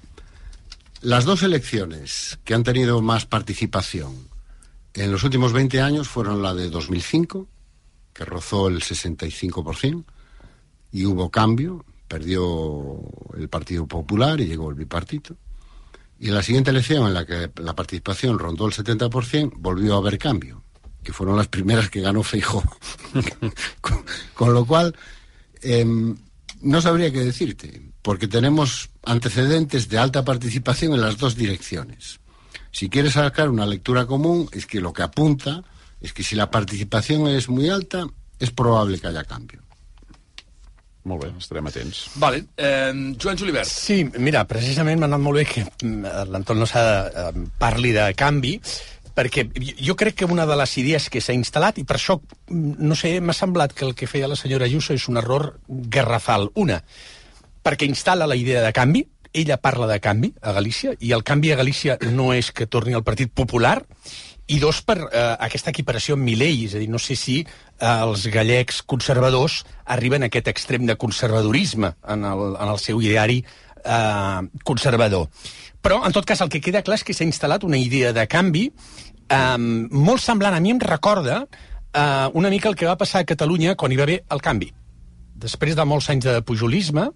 [1.03, 4.35] las dos elecciones que han tenido más participación
[4.95, 7.49] en los últimos 20 años fueron la de 2005,
[8.13, 10.05] que rozó el 65%,
[10.93, 11.85] y hubo cambio,
[12.15, 13.01] perdió
[13.37, 15.35] el Partido Popular y llegó el bipartito.
[16.21, 19.97] Y en la siguiente elección, en la que la participación rondó el 70%, volvió a
[19.97, 20.63] haber cambio,
[21.03, 22.63] que fueron las primeras que ganó Feijóo.
[23.81, 24.95] con, con, lo cual,
[25.61, 25.85] eh,
[26.61, 32.21] no sabría qué decirte, porque tenemos antecedentes de alta participación en las dos direcciones.
[32.71, 35.65] Si quieres sacar una lectura común, es que lo que apunta
[36.01, 38.07] es que si la participación es muy alta,
[38.39, 39.64] es probable que haya cambio.
[41.05, 42.07] Molt bé, estarem atents.
[42.17, 42.41] Vale.
[42.57, 43.69] Eh, Joan Julibert.
[43.69, 48.07] Sí, mira, precisament m'ha anat molt bé que mm, l'Anton no s'ha eh, parli de
[48.17, 48.55] canvi,
[49.15, 49.45] perquè
[49.85, 52.17] jo crec que una de les idees que s'ha instal·lat, i per això,
[52.49, 55.59] mm, no sé, m'ha semblat que el que feia la senyora Ayuso és un error
[55.69, 56.49] garrafal.
[56.55, 56.81] Una,
[57.63, 59.05] perquè instal·la la idea de canvi,
[59.35, 62.95] ella parla de canvi a Galícia, i el canvi a Galícia no és que torni
[62.95, 63.83] al Partit Popular,
[64.47, 67.89] i dos, per eh, aquesta equiparació amb Milei, és a dir, no sé si eh,
[67.89, 69.63] els gallecs conservadors
[69.97, 75.31] arriben a aquest extrem de conservadorisme en el, en el seu ideari eh, conservador.
[75.85, 78.27] Però, en tot cas, el que queda clar és que s'ha instal·lat una idea de
[78.29, 83.25] canvi eh, molt semblant, a mi em recorda eh, una mica el que va passar
[83.25, 84.73] a Catalunya quan hi va haver el canvi
[85.45, 87.09] després de molts anys de pujolisme,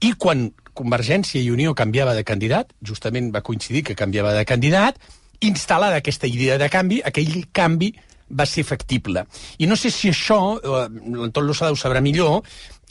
[0.00, 0.48] i quan
[0.78, 4.98] Convergència i Unió canviava de candidat, justament va coincidir que canviava de candidat,
[5.40, 7.92] instal·lada aquesta idea de canvi, aquell canvi
[8.28, 9.24] va ser factible.
[9.58, 12.42] I no sé si això, eh, l'Anton Lozada ho sabrà millor,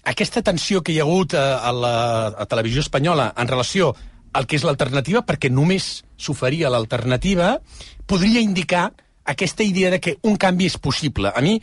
[0.07, 1.95] aquesta tensió que hi ha hagut a, a la
[2.28, 3.94] a televisió espanyola en relació
[4.34, 7.57] al que és l'alternativa, perquè només s'oferia l'alternativa,
[8.07, 8.91] podria indicar
[9.28, 11.32] aquesta idea de que un canvi és possible.
[11.36, 11.57] A mi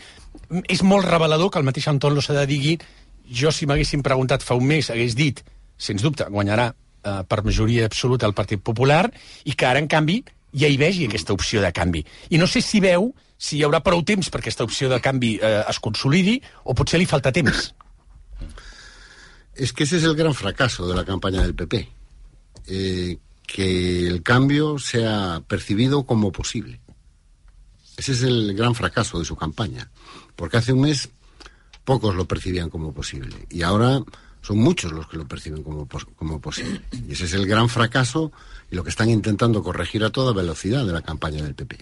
[0.69, 2.77] és molt revelador que el mateix Anton Lozada digui
[3.24, 5.40] jo, si m'haguessin preguntat fa un mes, hagués dit,
[5.81, 9.06] sens dubte, guanyarà eh, per majoria absoluta el Partit Popular,
[9.44, 10.20] i que ara, en canvi,
[10.55, 12.05] ja hi vegi aquesta opció de canvi.
[12.31, 15.35] I no sé si veu si hi haurà prou temps perquè aquesta opció de canvi
[15.43, 17.72] eh, es consolidi o potser li falta temps.
[19.55, 21.89] Es que ese es el gran fracaso de la campaña del PP.
[22.66, 26.81] Eh, que el cambio sea percibido como posible.
[27.97, 29.90] Ese es el gran fracaso de su campaña.
[30.35, 31.10] Porque hace un mes
[31.85, 33.47] pocos lo percibían como posible.
[33.51, 34.02] Y ahora
[34.40, 35.86] son muchos los que lo perciben como,
[36.16, 36.81] como posible.
[37.06, 38.32] Y ese es el gran fracaso
[38.70, 41.78] y lo que están intentando corregir a toda velocidad de la campaña del PP.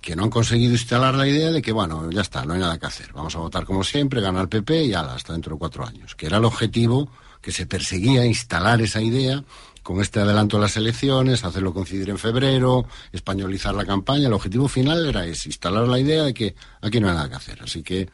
[0.00, 2.78] Que no han conseguido instalar la idea de que, bueno, ya está, no hay nada
[2.78, 3.12] que hacer.
[3.12, 6.14] Vamos a votar como siempre, gana el PP y ala, hasta dentro de cuatro años.
[6.14, 9.44] Que era el objetivo que se perseguía instalar esa idea
[9.82, 14.26] con este adelanto de las elecciones, hacerlo coincidir en febrero, españolizar la campaña.
[14.26, 17.36] El objetivo final era ese, instalar la idea de que aquí no hay nada que
[17.36, 17.62] hacer.
[17.62, 18.08] Así que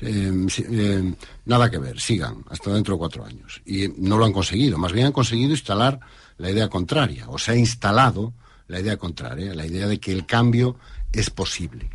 [0.00, 1.14] eh, eh,
[1.46, 3.62] nada que ver, sigan hasta dentro de cuatro años.
[3.64, 5.98] Y no lo han conseguido, más bien han conseguido instalar
[6.38, 8.32] la idea contraria, o se ha instalado
[8.68, 10.76] la idea contraria, la idea de que el cambio
[11.12, 11.88] es posible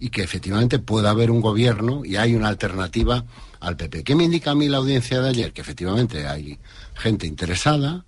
[0.00, 3.24] y que efectivamente puede haber un gobierno y hay una alternativa
[3.60, 4.04] al PP.
[4.04, 5.52] ¿Qué me indica a mí la audiencia de ayer?
[5.52, 6.58] Que efectivamente hay
[6.94, 8.04] gente interesada.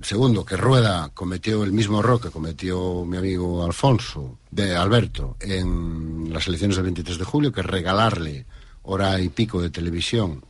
[0.00, 6.32] Segundo, que Rueda cometió el mismo error que cometió mi amigo Alfonso, de Alberto, en
[6.32, 8.46] las elecciones del 23 de julio, que es regalarle
[8.82, 10.44] hora y pico de televisión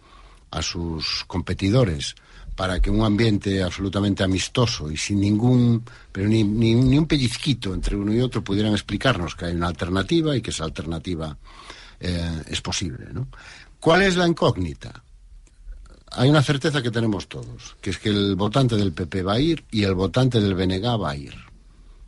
[0.51, 2.15] a sus competidores
[2.59, 7.73] para que un ambiente absolutamente amistoso y sin ningún, pero ni, ni, ni, un pellizquito
[7.73, 11.39] entre uno y otro pudieran explicarnos que hay una alternativa y que esa alternativa
[12.01, 13.07] eh, es posible.
[13.13, 13.29] ¿no?
[13.79, 15.05] ¿Cuál es la incógnita?
[16.11, 19.41] hay una certeza que tenemos todos, que es que el votante del PP va a
[19.41, 21.37] ir y el votante del BNG va a ir.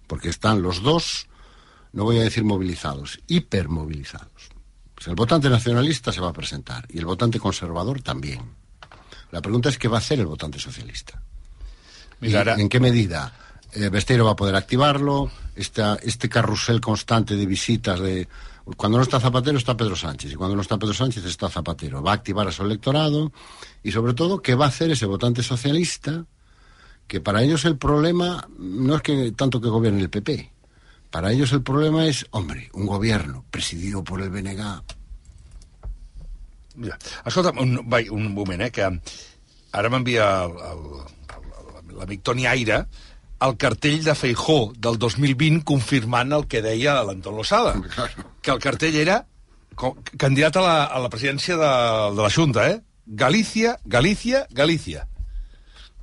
[0.08, 1.28] Porque están los dos,
[1.92, 4.50] no voy a decir movilizados, hipermovilizados.
[4.96, 8.59] Pues el votante nacionalista se va a presentar y el votante conservador también.
[9.32, 11.22] La pregunta es qué va a hacer el votante socialista.
[12.20, 13.32] Mira, ¿Y ara- ¿En qué medida?
[13.72, 18.26] Eh, Besteiro va a poder activarlo, esta, este carrusel constante de visitas de...
[18.76, 22.02] Cuando no está Zapatero está Pedro Sánchez y cuando no está Pedro Sánchez está Zapatero.
[22.02, 23.32] Va a activar a su electorado
[23.82, 26.24] y sobre todo qué va a hacer ese votante socialista
[27.08, 30.52] que para ellos el problema no es que tanto que gobierne el PP.
[31.10, 34.82] Para ellos el problema es, hombre, un gobierno presidido por el BNG.
[36.80, 36.96] Ja.
[37.28, 38.86] Escolta'm, un, vai, un moment, eh, que
[39.72, 40.26] ara m'envia
[41.96, 42.84] l'amic Toni Aire
[43.40, 47.72] el cartell de Feijó del 2020 confirmant el que deia l'Anton Losada.
[48.44, 49.22] Que el cartell era
[49.74, 51.70] co- candidat a la, a la presidència de,
[52.16, 52.80] de la Junta, eh?
[53.06, 55.06] Galícia, Galícia, Galícia.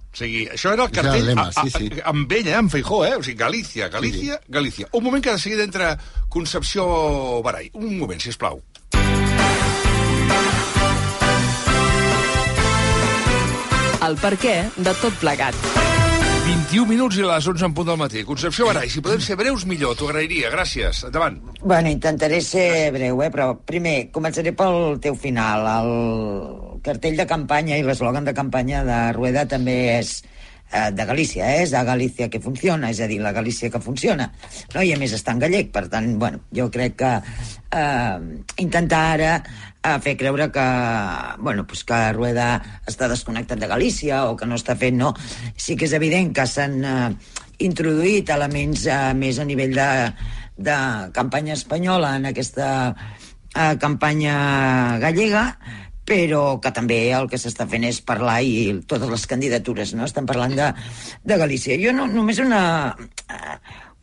[0.10, 2.02] O sigui, això era el És el cartell lema, a, a, sí, sí.
[2.10, 3.14] amb ell, eh, amb Feijó, eh?
[3.20, 4.90] O sigui, Galícia, Galícia, Galícia.
[4.98, 5.92] Un moment que de seguida entra
[6.28, 6.88] Concepció
[7.46, 7.70] Barai.
[7.78, 8.64] Un moment, si plau.
[14.08, 15.56] El per què de tot plegat.
[16.48, 18.22] 21 minuts i a les 11 en punt del matí.
[18.24, 19.98] Concepció Barai, si podem ser breus, millor.
[20.00, 20.48] T'ho agrairia.
[20.54, 21.02] Gràcies.
[21.10, 21.42] Endavant.
[21.60, 23.28] Bueno, intentaré ser breu, eh?
[23.34, 25.68] però primer començaré pel teu final.
[25.74, 30.22] El cartell de campanya i l'eslògan de campanya de Rueda també és
[30.68, 31.64] de Galícia, eh?
[31.64, 34.28] és de Galícia que funciona, és a dir, la Galícia que funciona.
[34.74, 34.84] No?
[34.84, 38.18] I a més està en gallec, per tant, bueno, jo crec que eh,
[38.64, 40.68] intentar ara eh, fer creure que,
[41.40, 42.50] bueno, pues que Rueda
[42.88, 45.14] està desconnectat de Galícia o que no està fent, no.
[45.56, 47.10] Sí que és evident que s'han eh,
[47.64, 49.90] introduït elements eh, més a nivell de,
[50.58, 50.78] de
[51.16, 52.70] campanya espanyola en aquesta
[53.56, 55.50] eh, campanya gallega,
[56.08, 60.28] però que també el que s'està fent és parlar i totes les candidatures no estan
[60.30, 60.72] parlant de,
[61.28, 61.76] de Galícia.
[61.82, 62.62] Jo no, només una,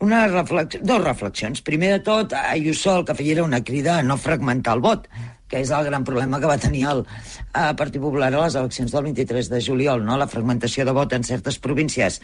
[0.05, 1.63] una reflex, dos reflexions.
[1.65, 5.09] Primer de tot, Ayuso el que feia era una crida a no fragmentar el vot,
[5.47, 8.91] que és el gran problema que va tenir el eh, Partit Popular a les eleccions
[8.91, 10.17] del 23 de juliol, no?
[10.17, 12.19] la fragmentació de vot en certes províncies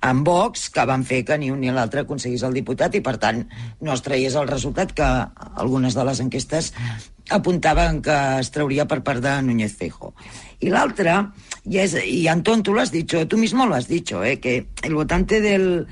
[0.00, 3.16] amb Vox, que van fer que ni un ni l'altre aconseguís el diputat i, per
[3.22, 3.44] tant,
[3.80, 5.06] no es traiés el resultat que
[5.54, 6.72] algunes de les enquestes
[7.30, 10.12] apuntaven que es trauria per part de Núñez Feijóo.
[10.60, 11.32] Y la otra,
[11.64, 14.66] y, es, y Antón, tú lo has dicho, tú mismo lo has dicho, eh, que
[14.82, 15.86] el votante del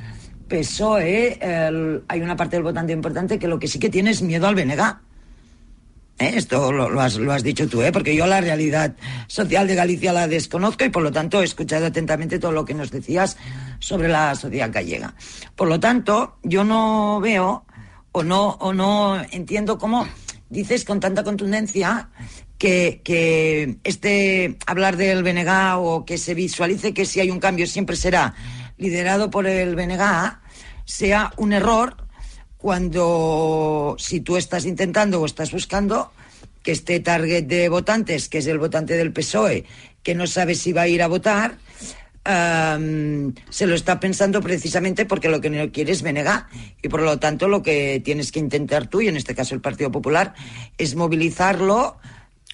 [0.49, 4.21] PSOE, el- hay una parte del votante importante que lo que sí que tiene es
[4.23, 4.83] miedo al BNG.
[6.19, 6.33] ¿Eh?
[6.37, 7.93] Esto lo, lo has, lo has dicho tú, ¿eh?
[7.93, 8.95] porque yo la realidad
[9.27, 12.75] social de Galicia la desconozco y por lo tanto he escuchado atentamente todo lo que
[12.75, 13.37] nos decías
[13.79, 15.15] sobre la sociedad gallega.
[15.57, 17.65] Por lo tanto, yo no veo
[18.13, 20.07] o no, o no entiendo cómo
[20.51, 22.11] dices con tanta contundencia
[22.59, 27.67] que, que este hablar del BNG o que se visualice que si hay un cambio
[27.67, 28.35] siempre será
[28.77, 30.39] liderado por el BNG
[30.85, 32.02] sea un error
[32.63, 36.13] cuando si tú estás intentando o estás buscando
[36.63, 39.65] que este target de votantes, que es el votante del PSOE,
[40.05, 41.59] que no sabe si va a ir a votar,
[42.25, 46.47] se lo está pensando precisamente porque lo que no quiere es BNG.
[46.83, 49.61] Y por lo tanto lo que tienes que intentar tú, y en este caso el
[49.61, 50.35] Partido Popular,
[50.79, 51.99] es movilizarlo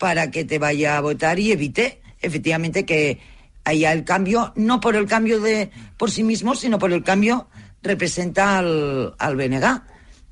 [0.01, 3.21] para que te vaya a votar y evite efectivamente que
[3.65, 7.49] haya el cambio, no por el cambio de por sí mismo, sino por el cambio
[7.83, 9.37] representa al, al.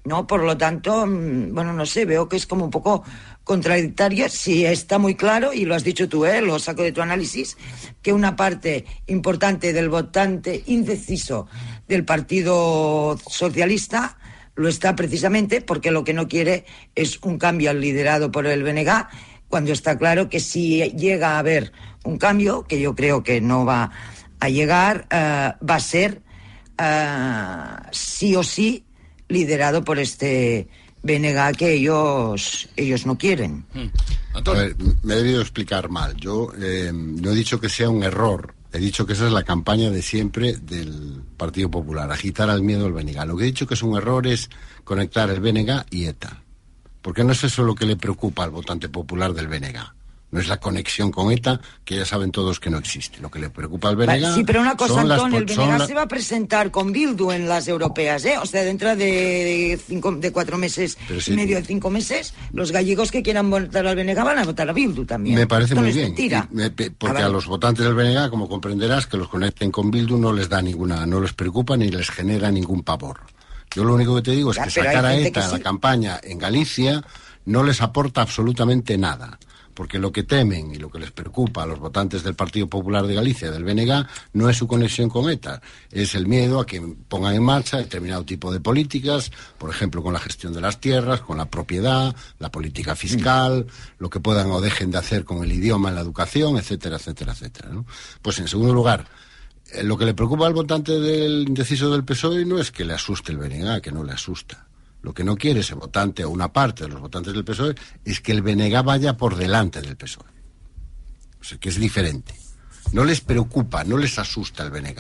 [0.07, 0.27] ¿No?
[0.27, 3.03] Por lo tanto, mm, bueno, no sé, veo que es como un poco
[3.45, 4.29] contradictorio.
[4.29, 6.41] Sí, está muy claro, y lo has dicho tú, ¿eh?
[6.41, 7.57] lo saco de tu análisis,
[8.03, 11.47] que una parte importante del votante indeciso
[11.89, 14.19] del Partido Socialista
[14.55, 16.65] lo está precisamente porque lo que no quiere
[16.95, 19.07] es un cambio liderado por el BNG,
[19.49, 21.73] cuando está claro que si llega a haber
[22.05, 23.91] un cambio, que yo creo que no va
[24.41, 26.23] a llegar, eh, va a ser
[26.79, 28.86] eh, sí o sí
[29.29, 30.69] liderado por este
[31.03, 33.65] BNG que ellos, ellos no quieren.
[34.35, 36.17] A ver, me he debido explicar mal.
[36.17, 38.55] Yo eh, no he dicho que sea un error.
[38.73, 42.85] He dicho que esa es la campaña de siempre del Partido Popular, agitar al miedo
[42.85, 43.25] al BNG.
[43.25, 44.51] Lo que he dicho que es un error es
[44.85, 46.43] conectar el BNG y ETA.
[47.01, 49.96] Porque no es eso lo que le preocupa al votante popular del BNG.
[50.37, 53.21] No es la conexión con ETA, que ya saben todos que no existe.
[53.23, 56.03] Lo que le preocupa al Vale, sí, pero una cosa, Antón, el la- se va
[56.03, 58.37] a presentar con Bildu en las europeas, ¿eh?
[58.37, 63.11] O sea, dentro de, cinco, de cuatro meses y medio de cinco meses, los gallegos
[63.11, 65.37] que quieran votar al BNG van a votar a Bildu también.
[65.37, 66.09] Me parece Esto muy bien.
[66.09, 66.47] mentira.
[66.51, 70.35] Me- porque a los votantes del BNG, como comprenderás, que los conecten con Bildu no
[70.35, 73.21] les da ninguna, no les preocupa ni les genera ningún pavor.
[73.75, 76.39] Yo lo único que te digo es Ya, que sacar a ETA la campaña en
[76.39, 77.03] Galicia
[77.47, 79.39] no les aporta absolutamente nada.
[79.77, 83.07] Porque lo que temen y lo que les preocupa a los votantes del Partido Popular
[83.07, 85.61] de Galicia, del BNG, no es su conexión con ETA,
[85.93, 90.15] es el miedo a que pongan en marcha determinado tipo de políticas, por ejemplo, con
[90.15, 93.67] la gestión de las tierras, con la propiedad, la política fiscal,
[93.99, 97.33] lo que puedan o dejen de hacer con el idioma en la educación, etcétera, etcétera,
[97.33, 97.69] etcétera.
[97.69, 97.85] ¿no?
[98.23, 99.07] Pues en segundo lugar,
[99.73, 102.95] eh, lo que le preocupa al votante del indeciso del PSOE no es que le
[102.95, 104.66] asuste el BNG, que no le asusta.
[105.07, 108.21] Lo que no quiere ese votante o una parte de los votantes del PSOE es
[108.21, 110.27] que el BNG vaya por delante del PSOE.
[111.41, 112.35] O sea, que es diferente.
[112.91, 114.99] No les preocupa, no les asusta el BNG.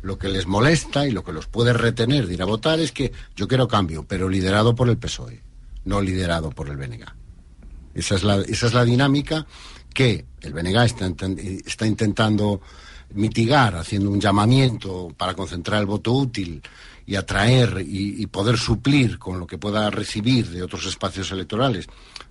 [0.00, 2.90] Lo que les molesta y lo que los puede retener de ir a votar es
[2.90, 5.42] que yo quiero cambio, pero liderado por el PSOE,
[5.84, 7.04] no liderado por el BNG.
[7.92, 9.46] Esa es la, esa es la dinámica
[9.92, 11.12] que el BNG está,
[11.66, 12.62] está intentando
[13.10, 16.62] mitigar, haciendo un llamamiento para concentrar el voto útil
[17.06, 21.86] y atraer y, poder suplir con lo que pueda recibir de otros espacios electorales,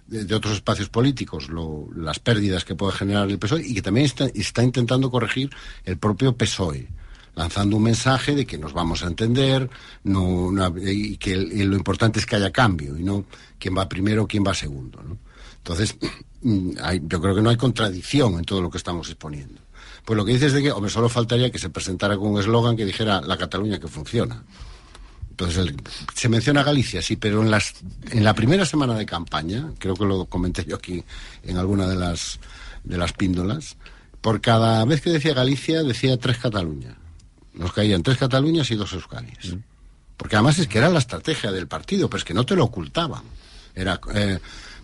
[0.07, 1.47] de, otros espacios políticos,
[1.95, 5.49] las pérdidas que puede generar el PSOE y que también está, está intentando corregir
[5.85, 6.87] el propio PSOE
[7.35, 9.69] lanzando un mensaje de que nos vamos a entender
[10.03, 13.25] no, y que lo importante es que haya cambio y no
[13.57, 15.01] quién va primero o quién va segundo.
[15.01, 15.17] ¿no?
[15.57, 15.97] Entonces,
[16.41, 19.62] yo creo que no hay contradicción en todo lo que estamos exponiendo.
[20.05, 22.75] Pues lo que dices de que, hombre, solo faltaría que se presentara con un eslogan
[22.75, 24.43] que dijera la Cataluña que funciona.
[25.29, 25.75] Entonces, el-
[26.13, 27.73] se menciona Galicia, sí, pero en, las,
[28.11, 31.03] en la primera semana de campaña, creo que lo comenté yo aquí
[31.43, 32.39] en alguna de las,
[32.83, 33.77] de las píndolas,
[34.21, 36.95] por cada vez que decía Galicia, decía tres Cataluña.
[37.53, 39.55] Nos caían tres Cataluñas y dos Euskadis.
[40.17, 42.63] Porque además es que era la estrategia del partido, pero es que no te lo
[42.65, 43.23] ocultaban.
[43.75, 44.39] Era eh,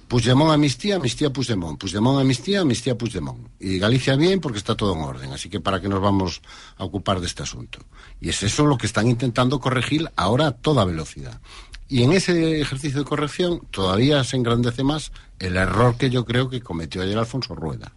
[0.09, 3.47] Puigdemont amnistía, amnistía Puigdemont, Puigdemont amnistía, amnistía Puigdemont.
[3.59, 5.31] Y Galicia bien porque está todo en orden.
[5.31, 6.41] Así que para qué nos vamos
[6.77, 7.77] a ocupar de este asunto.
[8.19, 11.39] Y es eso lo que están intentando corregir ahora a toda velocidad.
[11.87, 16.49] Y en ese ejercicio de corrección todavía se engrandece más el error que yo creo
[16.49, 17.93] que cometió ayer Alfonso Rueda.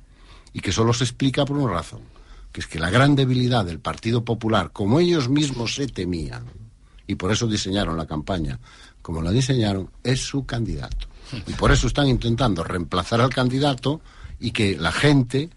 [0.53, 2.03] Y que solo se explica por una razón,
[2.53, 6.45] que es que la gran debilidad del Partido Popular, como ellos mismos se temían,
[7.07, 8.61] y por eso diseñaron la campaña
[9.03, 11.09] como la diseñaron, es su candidato.
[11.47, 14.01] Y por eso están intentando reemplazar al candidato
[14.41, 15.51] y que la gente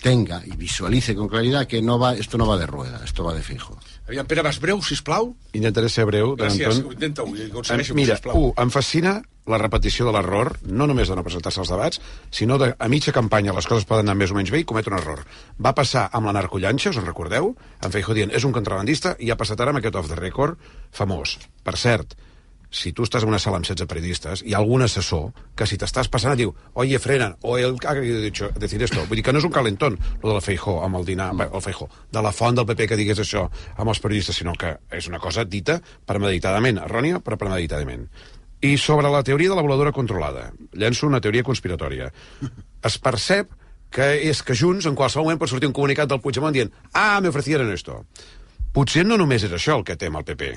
[0.00, 3.32] tenga y visualice con claridad que no va, esto no va de rueda, esto va
[3.34, 3.78] de fijo.
[4.06, 5.34] Aviam, Pere, vas breu, sisplau?
[5.56, 6.36] Intentaré ser breu.
[6.36, 6.92] Gràcies, Anton.
[6.92, 8.36] intenta-ho, i aconsegueixo, Em- Mira, sisplau.
[8.36, 12.00] u, em fascina la repetició de l'error, no només de no presentar-se als debats,
[12.30, 14.86] sinó de, a mitja campanya les coses poden anar més o menys bé i comet
[14.90, 15.24] un error.
[15.58, 17.54] Va passar amb la narcollanxa, us en recordeu?
[17.82, 20.58] En Feijó dient, és un contrabandista, i ha passat ara amb aquest off the record
[20.92, 21.38] famós.
[21.64, 22.14] Per cert,
[22.70, 25.78] si tu estàs en una sala amb 16 periodistes, hi ha algun assessor que si
[25.80, 29.04] t'estàs passant et diu oye, frenan, o el ha dicho, decir esto.
[29.06, 31.62] Vull dir que no és un calentón, lo de la Feijó amb el dinar, el
[31.62, 35.08] Feijó, de la font del PP que digués això amb els periodistes, sinó que és
[35.08, 38.08] una cosa dita premeditadament, errònia, però premeditadament.
[38.64, 42.10] I sobre la teoria de la voladora controlada, llenço una teoria conspiratòria.
[42.86, 43.52] Es percep
[43.92, 47.20] que és que Junts en qualsevol moment pot sortir un comunicat del Puigdemont dient ah,
[47.20, 48.02] me ofrecieron esto.
[48.74, 50.50] Potser no només és això el que tem el PP,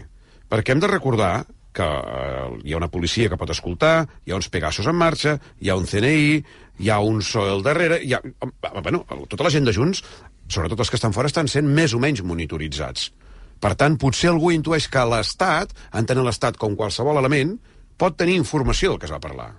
[0.52, 4.40] perquè hem de recordar que eh, hi ha una policia que pot escoltar, hi ha
[4.40, 6.44] uns Pegasos en marxa, hi ha un CNI,
[6.80, 8.22] hi ha un SOE al darrere, hi ha...
[8.26, 10.04] eh, Bueno, tota la gent de Junts,
[10.50, 13.12] sobretot els que estan fora, estan sent més o menys monitoritzats.
[13.60, 17.58] Per tant, potser algú intueix que l'Estat, entenent l'Estat com qualsevol element,
[18.00, 19.52] pot tenir informació del que es va parlar.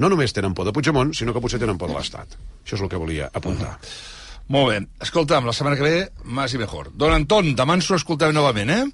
[0.00, 2.36] No només tenen por de Puigdemont, sinó que potser tenen por de l'Estat.
[2.64, 3.76] Això és el que volia apuntar.
[4.48, 4.78] Molt bé.
[5.02, 6.90] Escolta'm, la setmana que ve, más i mejor.
[6.94, 8.84] Don Anton, demà ens ho escoltem novament, eh?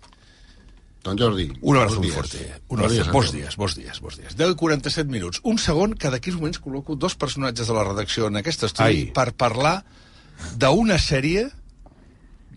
[1.02, 1.48] Don Jordi.
[1.60, 2.14] Un abrazo muy dies.
[2.14, 2.38] fuerte.
[2.68, 2.94] Un Bons abrazo.
[2.94, 4.36] dies a Bons dies, bons dies, bons dies.
[4.36, 5.40] 10 i 47 minuts.
[5.42, 8.86] Un segon, que d'aquí uns moments col·loco dos personatges de la redacció en aquest estudi
[8.86, 9.10] Ai.
[9.16, 9.80] per parlar
[10.58, 11.48] d'una sèrie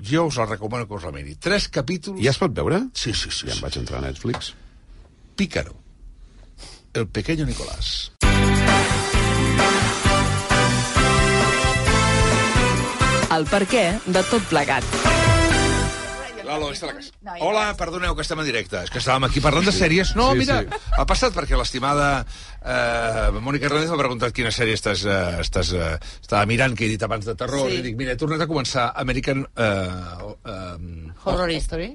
[0.05, 1.35] jo us la recomano que us la miri.
[1.41, 2.21] Tres capítols...
[2.21, 2.83] Ja es pot veure?
[2.93, 3.47] Sí, sí, sí.
[3.49, 4.53] Ja em vaig entrar a Netflix.
[5.35, 5.73] Pícaro.
[6.93, 8.11] El pequeño Nicolás.
[13.35, 15.14] El per què de tot plegat.
[16.45, 17.11] Lalo, està a la casa.
[17.43, 18.83] Hola, perdoneu que estem en directe.
[18.85, 20.13] És que estàvem aquí parlant de sèries.
[20.17, 20.79] No, Sí, mira, sí.
[20.95, 25.91] ha passat perquè l'estimada eh, Mònica Hernández m'ha preguntat quina sèrie estàs, eh, estàs eh,
[26.21, 27.67] estava mirant, que he dit abans de terror.
[27.69, 27.81] Sí.
[27.81, 29.45] I dic, mira, he tornat a començar American...
[29.55, 31.91] Eh, eh, Horror History.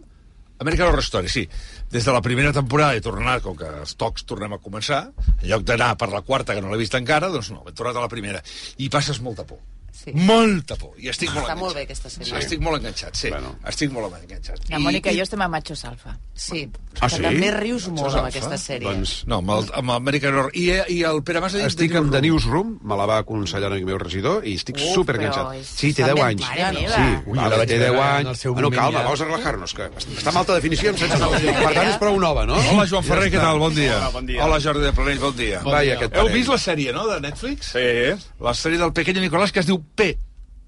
[0.60, 1.46] American Horror Story, sí.
[1.90, 5.06] Des de la primera temporada he tornat, com que els tocs tornem a començar,
[5.38, 7.96] en lloc d'anar per la quarta, que no l'he vist encara, doncs no, he tornat
[7.96, 8.42] a la primera.
[8.76, 9.62] I passes molta por.
[10.00, 10.12] Sí.
[10.14, 10.94] Molta por.
[10.98, 11.58] I estic molt Està enganxat.
[11.60, 12.30] molt bé aquesta sèrie.
[12.30, 12.36] Sí.
[12.40, 13.28] Estic molt enganxat, sí.
[13.28, 13.56] Bueno.
[13.68, 14.62] Estic molt enganxat.
[14.70, 16.16] La Mònica i jo estem a Machos Alfa.
[16.34, 16.68] Sí,
[17.00, 17.20] Ah, sí?
[17.22, 18.88] també rius molt Saps amb aquesta sèrie.
[18.88, 20.50] Doncs No, amb el, amb American Horror.
[20.56, 21.66] I, I el Pere Mas ha dit...
[21.66, 24.94] estic amb The Newsroom, me la va aconsellar un amic meu regidor, i estic Uf,
[24.94, 25.44] superenganxat.
[25.46, 26.42] però és- Sí, té fa 10 ben anys.
[26.42, 26.72] mare.
[26.80, 28.44] Sí, Ui, vale, té veure 10 en anys.
[28.44, 31.58] el Bueno, calma, vamos a relajar-nos, que està amb alta definició, amb 16 anys.
[31.60, 32.54] Per tant, és prou nova, no?
[32.72, 33.58] Hola, Joan Ferrer, què tal?
[33.58, 33.96] Bon dia.
[33.98, 34.44] Hola, bon dia.
[34.44, 35.60] Hola, Jordi de Planell, bon dia.
[35.62, 35.98] Bon dia.
[36.12, 37.72] Heu vist la sèrie, no?, de Netflix?
[37.72, 38.26] Sí.
[38.40, 40.12] La sèrie del Pequeño Nicolás, que es diu P.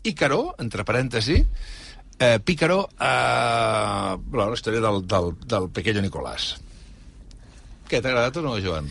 [0.02, 1.38] Ícaro, entre parèntesi,
[2.18, 6.56] eh, Pícaro, eh, bueno, la història del, del, del Pequeño Nicolás.
[7.88, 8.88] Què, t'ha agradat o no, Joan?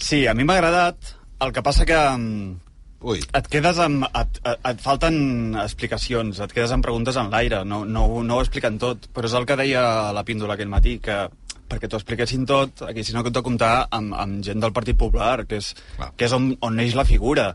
[0.00, 1.14] Sí, a mi m'ha agradat.
[1.40, 2.70] El que passa que mm,
[3.10, 3.20] Ui.
[3.36, 4.04] et quedes amb...
[4.08, 8.44] Et, et, et falten explicacions, et quedes amb preguntes en l'aire, no, no, no ho
[8.44, 9.08] expliquen tot.
[9.16, 9.82] Però és el que deia
[10.16, 11.22] la píndola aquell matí, que
[11.70, 14.98] perquè t'ho expliquessin tot, aquí si no que t'ho comptar amb, amb gent del Partit
[14.98, 16.10] Popular, que és, Clar.
[16.18, 17.52] que és on, on neix la figura.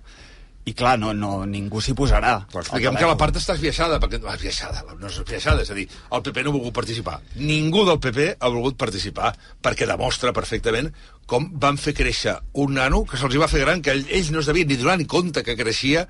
[0.66, 2.40] I clar, no, no, ningú s'hi posarà.
[2.50, 5.76] Però expliquem que la part està esbiaixada, perquè no, esbiaixada, no és esbiaixada, és a
[5.78, 7.20] dir, el PP no ha volgut participar.
[7.38, 10.90] Ningú del PP ha volgut participar, perquè demostra perfectament
[11.30, 12.34] com van fer créixer
[12.64, 14.98] un nano que se'ls va fer gran, que ell- ells no es devien ni donar
[14.98, 16.08] ni compte que creixia,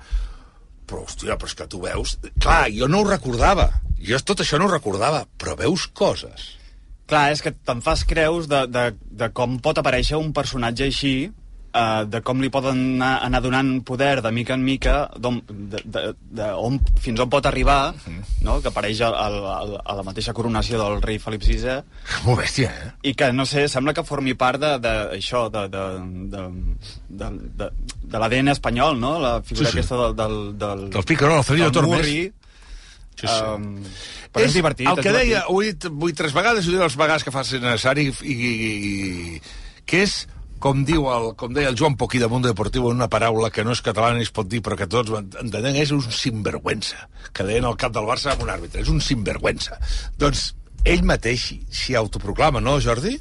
[0.88, 2.16] però, hòstia, però és que tu veus...
[2.40, 3.68] Clar, jo no ho recordava,
[4.00, 6.54] jo tot això no ho recordava, però veus coses.
[7.10, 8.88] Clar, és que te'n fas creus de, de,
[9.20, 11.14] de com pot aparèixer un personatge així,
[11.76, 15.82] eh, de com li poden anar, anar donant poder de mica en mica, d'on- de,
[15.84, 16.02] de,
[16.40, 17.92] de on, fins on pot arribar,
[18.42, 18.58] no?
[18.64, 21.76] que apareix al, al, a la mateixa coronació del rei Felip VI,
[22.24, 22.90] Molt bèstia, eh?
[23.10, 25.84] i que, no sé, sembla que formi part de, de, això, de, de,
[26.32, 26.46] de,
[27.22, 27.30] de,
[27.60, 27.70] de,
[28.06, 29.16] de l'ADN espanyol, no?
[29.20, 29.78] La figura Sí, sí.
[29.84, 30.16] aquesta del...
[30.16, 32.06] Del, del, Del Pícaro, el del Tormes.
[33.16, 33.42] Sí, sí.
[33.48, 33.78] Um,
[34.32, 34.84] però és, divertit.
[34.90, 35.30] El és que divertit.
[35.30, 38.34] deia, ho he dit, vull tres vegades, ho diré les vegades que faci necessari, i,
[38.34, 39.40] i, i,
[39.88, 40.16] que és,
[40.62, 43.74] com, diu el, com deia el Joan Poquí de Mundo Deportivo una paraula que no
[43.76, 47.68] és catalana ni es pot dir, però que tots entenem, és un sinvergüenza, que deien
[47.68, 49.78] el cap del Barça amb un àrbitre, és un sinvergüenza.
[50.18, 50.52] Doncs
[50.86, 53.16] ell mateix s'hi autoproclama, no, Jordi?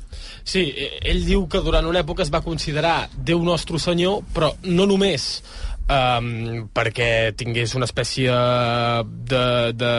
[0.45, 0.67] Sí,
[1.01, 5.41] ell diu que durant una època es va considerar Déu Nostre Senyor, però no només
[5.89, 8.33] um, perquè tingués una espècie
[9.29, 9.45] de,
[9.75, 9.91] de,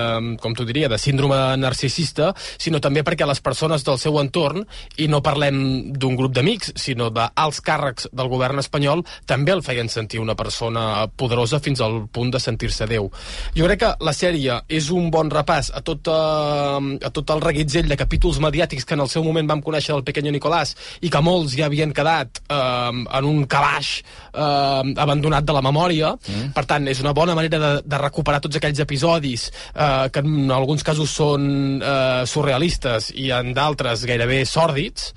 [0.43, 4.65] com t'ho diria, de síndrome narcisista, sinó també perquè les persones del seu entorn,
[4.99, 9.91] i no parlem d'un grup d'amics, sinó d'alts càrrecs del govern espanyol, també el feien
[9.93, 13.09] sentir una persona poderosa fins al punt de sentir-se Déu.
[13.57, 17.43] Jo crec que la sèrie és un bon repàs a tot, eh, a tot el
[17.43, 21.11] reguitzell de capítols mediàtics que en el seu moment vam conèixer del Pequeño Nicolás i
[21.11, 24.01] que molts ja havien quedat eh, en un calaix
[24.33, 25.76] eh, abandonat de la memòria.
[26.17, 26.53] Mm.
[26.57, 30.51] Per tant, és una bona manera de, de recuperar tots aquells episodis eh, que en
[30.55, 31.49] alguns casos són
[31.81, 35.13] eh, surrealistes i en d'altres gairebé sòrdids.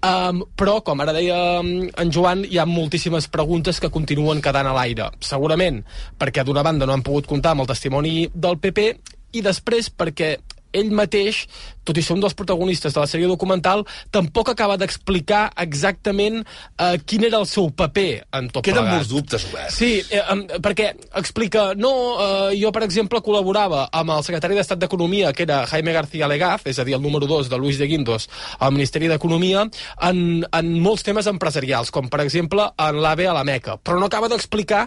[0.00, 4.76] Um, però, com ara deia en Joan, hi ha moltíssimes preguntes que continuen quedant a
[4.76, 5.10] l'aire.
[5.24, 5.82] Segurament
[6.18, 8.88] perquè, d'una banda, no han pogut comptar amb el testimoni del PP
[9.36, 10.34] i després perquè
[10.72, 11.46] ell mateix,
[11.84, 13.82] tot i ser un dels protagonistes de la sèrie documental,
[14.14, 18.98] tampoc acaba d'explicar exactament eh, quin era el seu paper en tot Queden plegat.
[18.98, 19.78] molts dubtes oberts.
[19.80, 24.82] Sí, eh, em, perquè explica, no, eh, jo per exemple col·laborava amb el secretari d'Estat
[24.82, 27.88] d'Economia, que era Jaime García Legaz, és a dir, el número 2 de Luis de
[27.90, 28.28] Guindos
[28.58, 29.66] al Ministeri d'Economia,
[30.10, 34.06] en, en molts temes empresarials, com per exemple en l'AVE a la Meca, però no
[34.06, 34.86] acaba d'explicar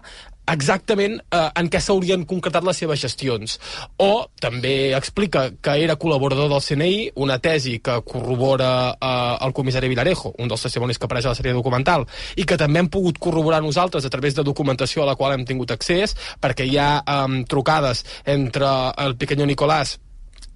[0.50, 3.58] exactament eh, en què s'haurien concretat les seves gestions.
[4.04, 9.92] O també explica que era col·laborador del CNI, una tesi que corrobora eh, el comissari
[9.92, 13.20] Vilarejo, un dels testimonis que apareix a la sèrie documental, i que també hem pogut
[13.22, 16.90] corroborar nosaltres a través de documentació a la qual hem tingut accés, perquè hi ha
[17.02, 20.00] eh, trucades entre el Pequeño Nicolás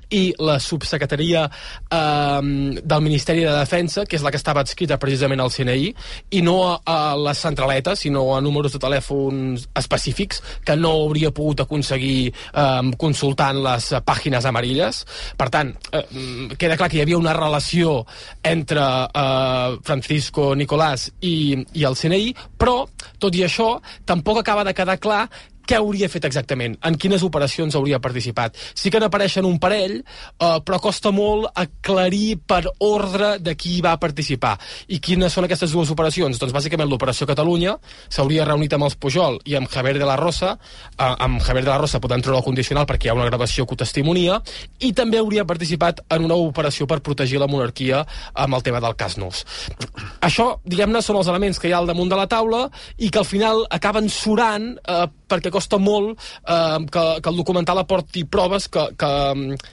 [0.10, 2.42] i la subsecretaria eh,
[2.84, 5.92] del Ministeri de Defensa, que és la que estava adscrita precisament al CNI,
[6.32, 11.32] i no a, a les centraletes, sinó a números de telèfons específics que no hauria
[11.36, 15.04] pogut aconseguir eh, consultant les pàgines amarilles.
[15.38, 16.06] Per tant, eh,
[16.58, 18.00] queda clar que hi havia una relació
[18.44, 22.82] entre eh, Francisco Nicolás i, i el CNI, però,
[23.20, 23.76] tot i això,
[24.08, 25.26] tampoc acaba de quedar clar
[25.68, 28.56] què hauria fet exactament, en quines operacions hauria participat.
[28.74, 33.98] Sí que n'apareixen un parell, eh, però costa molt aclarir per ordre de qui va
[34.00, 34.56] participar.
[34.88, 36.40] I quines són aquestes dues operacions?
[36.40, 37.76] Doncs bàsicament l'operació Catalunya
[38.10, 40.58] s'hauria reunit amb els Pujol i amb Javier de la Rosa,
[40.98, 43.66] eh, amb Javier de la Rosa podem treure el condicional perquè hi ha una gravació
[43.66, 44.42] que ho testimonia,
[44.80, 48.96] i també hauria participat en una operació per protegir la monarquia amb el tema del
[48.96, 49.44] cas Nus.
[50.22, 52.68] Això, diguem-ne, són els elements que hi ha al damunt de la taula
[52.98, 57.82] i que al final acaben surant eh, perquè costa molt eh, que, que el documental
[57.84, 59.12] aporti proves que, que,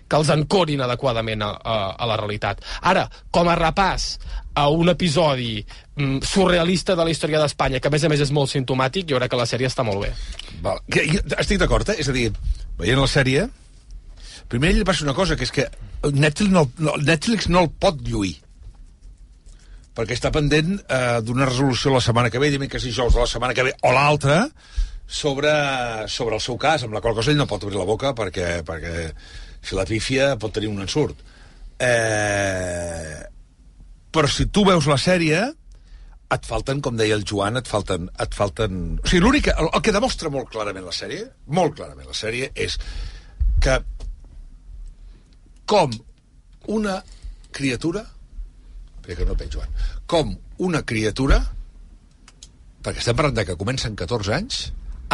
[0.09, 2.65] que els encorin adequadament a, a, a la realitat.
[2.82, 4.15] Ara, com a repàs
[4.55, 5.59] a un episodi
[5.97, 9.19] mm, surrealista de la història d'Espanya, que a més a més és molt simptomàtic, jo
[9.19, 10.12] crec que la sèrie està molt bé.
[10.62, 10.81] Val.
[11.39, 11.98] Estic d'acord, eh?
[11.98, 12.28] És a dir,
[12.78, 13.48] veient la sèrie,
[14.48, 15.66] primer ell ser una cosa, que és que
[16.12, 18.36] Netflix no, no, Netflix no el pot lluir
[19.94, 23.31] perquè està pendent eh, d'una resolució la setmana que ve, dimecres i dijous de la
[23.31, 24.40] setmana que ve, o l'altra,
[25.06, 25.52] sobre,
[26.09, 28.62] sobre el seu cas, amb la qual cosa ell no pot obrir la boca perquè,
[28.66, 29.10] perquè
[29.64, 31.20] si la pífia pot tenir un ensurt.
[31.81, 33.20] Eh,
[34.14, 35.43] però si tu veus la sèrie,
[36.35, 38.09] et falten, com deia el Joan, et falten...
[38.20, 38.81] Et falten...
[39.02, 39.51] O sigui, l'únic...
[39.55, 42.78] El, el que demostra molt clarament la sèrie, molt clarament la sèrie, és
[43.62, 43.78] que
[45.70, 45.93] com
[46.74, 46.98] una
[47.55, 48.05] criatura
[49.05, 49.70] crec que no veig, Joan,
[50.09, 50.32] com
[50.64, 51.40] una criatura,
[52.85, 54.60] perquè estem parlant de que comencen 14 anys,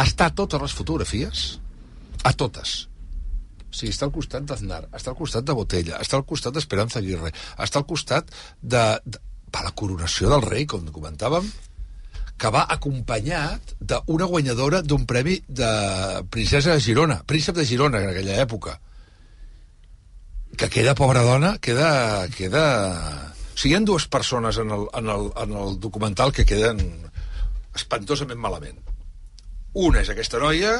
[0.03, 1.45] està a totes les fotografies,
[2.23, 2.75] a totes.
[3.71, 6.99] O sigui, està al costat d'Aznar, està al costat de Botella, està al costat d'Esperanza
[6.99, 7.31] Aguirre,
[7.63, 9.21] està al costat de, de,
[9.51, 11.47] per la coronació del rei, com comentàvem,
[12.41, 15.71] que va acompanyat d'una guanyadora d'un premi de
[16.33, 18.79] princesa de Girona, príncep de Girona en aquella època,
[20.57, 22.27] que queda, pobra dona, queda...
[22.35, 22.65] queda...
[23.51, 26.79] O sigui, hi ha dues persones en el, en, el, en el documental que queden
[27.77, 28.79] espantosament malament.
[29.73, 30.73] Una és aquesta noia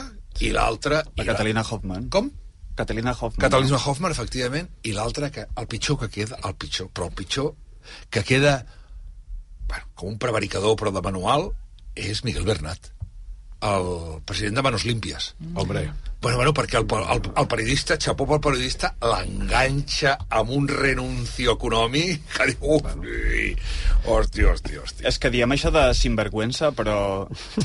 [0.44, 1.02] i l'altra...
[1.16, 2.10] La Catalina Hoffman.
[2.12, 2.28] Com?
[2.76, 3.40] Catalina Hoffman.
[3.40, 7.54] Catalina Hoffman, efectivament, i l'altra, que el pitjor que queda, el pitjor, però el pitjor
[8.12, 8.58] que queda
[9.72, 11.48] bueno, com un prevaricador, però de manual,
[11.96, 12.92] és Miguel Bernat,
[13.62, 15.36] el president de Manos Límpies.
[15.54, 15.92] Hombre.
[16.22, 22.28] Bueno, bueno, perquè el, el, el periodista, xapó pel periodista, l'enganxa amb un renuncio econòmic
[22.36, 23.48] que diu, ui,
[24.06, 25.08] hòstia, hòstia, hòstia.
[25.10, 26.98] És que diem això de sinvergüenza, però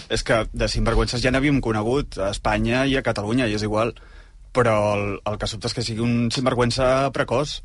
[0.08, 3.92] és que de sinvergüences ja n'havíem conegut a Espanya i a Catalunya, i és igual.
[4.56, 7.60] Però el, el que sobta és que sigui un sinvergüenza precoç,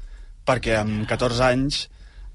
[0.48, 1.86] perquè amb 14 anys...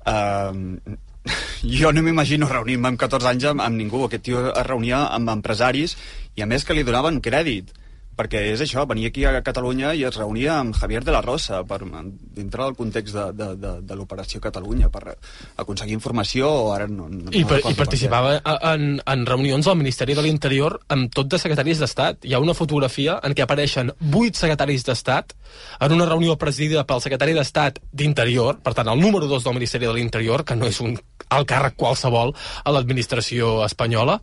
[0.06, 0.97] Eh,
[1.78, 4.05] jo no m'imagino reunir-me amb 14 anys amb, amb ningú.
[4.07, 5.97] Aquest tio es reunia amb empresaris
[6.36, 7.73] i a més que li donaven crèdit
[8.17, 11.63] perquè és això, venia aquí a Catalunya i es reunia amb Javier de la Rosa
[11.69, 15.17] per, dintre del context de, de, de, de l'operació Catalunya per
[15.61, 18.39] aconseguir informació o ara no, no, I, per, i participava
[18.73, 22.25] en, en reunions al Ministeri de l'Interior amb tot de secretaris d'Estat.
[22.25, 25.37] Hi ha una fotografia en què apareixen vuit secretaris d'Estat
[25.85, 29.89] en una reunió presidida pel secretari d'Estat d'Interior, per tant, el número 2 del Ministeri
[29.89, 30.97] de l'Interior, que no és un
[31.29, 32.33] alt càrrec qualsevol
[32.65, 34.21] a l'administració espanyola,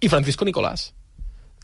[0.00, 0.90] i Francisco Nicolás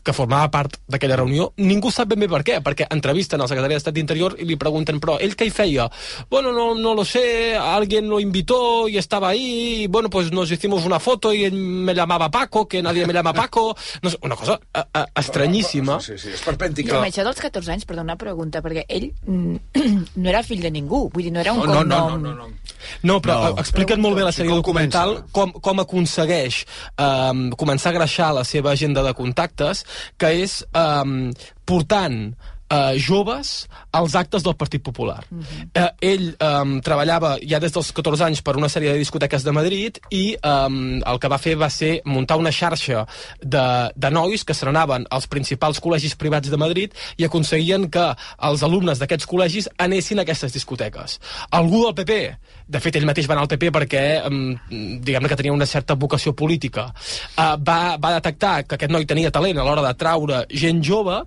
[0.03, 3.73] que formava part d'aquella reunió, ningú sap ben bé per què, perquè entrevisten al secretari
[3.77, 5.89] d'Estat d'Interior i li pregunten, però ell què hi feia?
[6.29, 10.51] Bueno, no, no lo sé, alguien lo invitó y estaba ahí, y bueno, pues nos
[10.51, 14.35] hicimos una foto y me llamaba Paco, que nadie me llama Paco, no sé, una
[14.35, 15.99] cosa a, a, estranyíssima.
[16.01, 16.97] Sí, sí, és I perpèntica.
[16.99, 19.55] amb això dels 14 anys, perdó, una pregunta, perquè ell mm,
[20.21, 22.21] no era fill de ningú, vull dir, no era un No, no, no, cognom...
[22.21, 22.61] no, no, no.
[23.07, 23.49] No, però No.
[23.53, 23.61] no.
[23.61, 25.31] expliquen molt bé la sèrie com documental comença?
[25.31, 26.65] com, com aconsegueix
[26.99, 29.85] um, començar a greixar la seva agenda de contactes,
[30.17, 31.31] que és um,
[31.65, 32.33] portant
[32.73, 35.23] uh, joves als actes del Partit Popular.
[35.29, 35.81] Uh -huh.
[35.81, 39.51] uh, ell um, treballava ja des dels 14 anys per una sèrie de discoteques de
[39.51, 43.05] Madrid i um, el que va fer va ser muntar una xarxa
[43.41, 48.15] de, de nois que se n'anaven als principals col·legis privats de Madrid i aconseguien que
[48.41, 51.19] els alumnes d'aquests col·legis anessin a aquestes discoteques.
[51.49, 52.37] Algú del PP,
[52.67, 56.33] de fet ell mateix va anar al PP perquè diguem-ne que tenia una certa vocació
[56.37, 60.81] política, uh, va, va detectar que aquest noi tenia talent a l'hora de traure gent
[60.83, 61.21] jove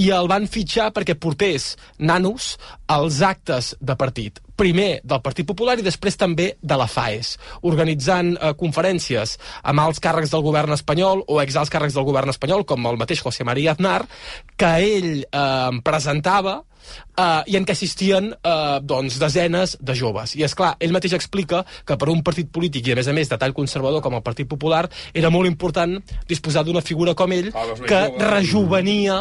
[0.00, 2.54] i el van fitxar perquè portés nanos
[2.86, 4.40] als actes de partit.
[4.54, 7.32] Primer del Partit Popular i després també de la FAES,
[7.66, 9.34] organitzant eh, conferències
[9.66, 13.24] amb alts càrrecs del govern espanyol o exalts càrrecs del govern espanyol, com el mateix
[13.24, 14.04] José María Aznar,
[14.56, 16.60] que ell eh, presentava
[17.16, 20.34] eh, i en què assistien eh, doncs, desenes de joves.
[20.36, 23.16] I és clar, ell mateix explica que per un partit polític i a més a
[23.16, 24.84] més de tall conservador com el Partit Popular
[25.14, 25.96] era molt important
[26.28, 29.16] disposar d'una figura com ell Ah, doncs que rejuvenia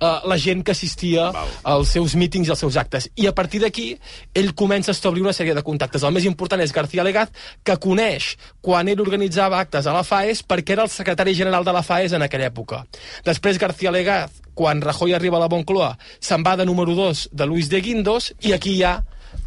[0.00, 1.28] eh, la gent que assistia
[1.62, 3.08] als seus mítings i als seus actes.
[3.16, 3.88] I a partir d'aquí
[4.34, 6.02] ell comença a establir una sèrie de contactes.
[6.02, 7.30] El més important és García Legaz,
[7.62, 11.76] que coneix quan ell organitzava actes a la FAES perquè era el secretari general de
[11.76, 12.82] la FAES en aquella època.
[13.26, 17.46] Després García Legaz, quan Rajoy arriba a la Moncloa, se'n va de número 2 de
[17.46, 18.98] Luis de Guindos i aquí ja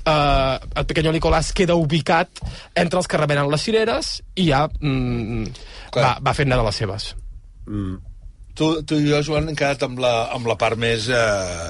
[0.05, 2.29] eh, el pequeño Nicolás queda ubicat
[2.75, 5.49] entre els que remenen les cireres i ja mm,
[5.97, 7.13] va, va fent de les seves.
[8.59, 11.69] Tu, tu i jo, Joan, hem quedat amb la, amb la part més eh,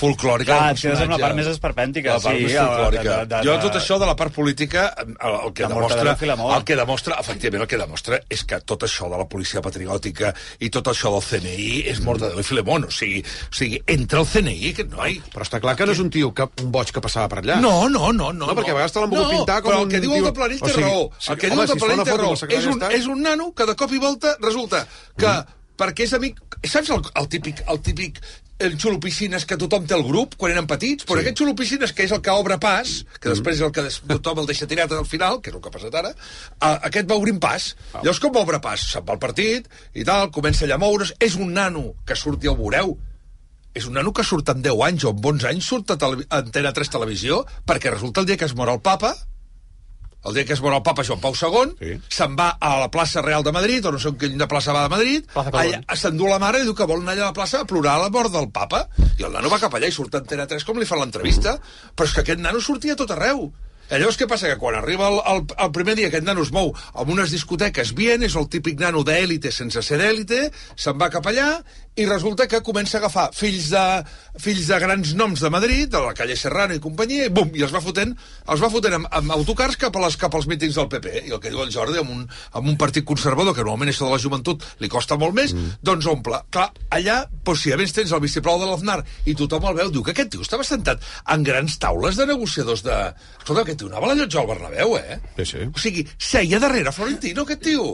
[0.00, 3.02] folclòrica Clar, del et quedes amb la part més esperpèntica, La part sí, més folclòrica.
[3.04, 5.14] de- de- jo, de- tot això de la part política, el,
[5.46, 6.16] el que De demostra...
[6.56, 10.32] El que demostra, efectivament, el que demostra és que tot això de la policia patriòtica
[10.58, 12.84] i tot això del CNI és Mortadelo i Filemón.
[12.88, 15.20] O sigui, o sigui entra el CNI, aquest noi...
[15.30, 17.60] Però està clar que no és un tio, que, un boig que passava per allà.
[17.60, 18.32] No, no, no.
[18.32, 20.00] No, No, perquè a vegades te l'han volgut no, pintar com però un el que
[20.02, 21.06] diu el de Planell o té sigui, raó.
[21.18, 22.34] sí, El que home, diu el de Planell té raó.
[22.58, 25.34] És un, és un nano que de cop i volta resulta que
[25.80, 26.38] perquè és amic...
[26.60, 28.20] Saps el, el típic, el típic
[28.60, 31.24] el xulo piscines que tothom té al grup quan eren petits, però sí.
[31.24, 34.42] aquest xulo piscines que és el que obre pas, que després és el que tothom
[34.42, 36.12] el deixa tirat al final, que és el que ha passat ara,
[36.60, 37.70] a, aquest va obrint pas.
[37.94, 38.02] Ah.
[38.02, 38.84] Llavors com va obre pas?
[38.92, 42.44] Se'n va al partit i tal, comença allà a moure's, és un nano que surt,
[42.44, 42.98] ja ho veureu,
[43.72, 46.28] és un nano que surt amb 10 anys o amb 11 anys, surt a, tele,
[46.28, 49.14] a Antena 3 Televisió, perquè resulta el dia que es mor el papa,
[50.24, 51.94] el dia que es mor el papa Joan Pau II, sí.
[52.12, 54.84] se'n va a la plaça Real de Madrid, o no sé en quina plaça va
[54.84, 55.32] de Madrid,
[55.96, 58.04] s'endú la mare i diu que vol anar allà a la plaça a plorar a
[58.04, 58.86] la mort del papa,
[59.16, 61.56] i el nano va cap allà i surt a Antena 3 com li fan l'entrevista,
[61.94, 63.48] però és que aquest nano sortia a tot arreu.
[63.90, 64.46] I llavors què passa?
[64.46, 67.90] Que quan arriba el, el, el primer dia aquest nano es mou amb unes discoteques
[67.98, 70.44] bien, és el típic nano d'èlite sense ser d'èlite,
[70.78, 71.48] se'n va cap allà
[71.96, 73.82] i resulta que comença a agafar fills de,
[74.40, 77.64] fills de grans noms de Madrid, de la calle Serrano i companyia, i bum, i
[77.66, 78.12] els va fotent,
[78.46, 81.24] els va fotent amb, amb autocars cap, a les, cap als mítings del PP.
[81.26, 82.22] I el que diu el Jordi, amb un,
[82.56, 85.80] amb un partit conservador, que normalment això de la joventut li costa molt més, mm.
[85.86, 86.40] doncs omple.
[86.54, 89.90] Clar, allà, doncs, si a més tens el vistiplau de l'Aznar i tothom el veu,
[89.92, 91.02] diu que aquest tio estava sentat
[91.34, 93.00] en grans taules de negociadors de...
[93.40, 95.20] Escolta, aquest tio anava a l'allotjar al Bernabéu, eh?
[95.40, 95.66] Sí, sí.
[95.68, 97.90] O sigui, seia darrere Florentino, aquest tio.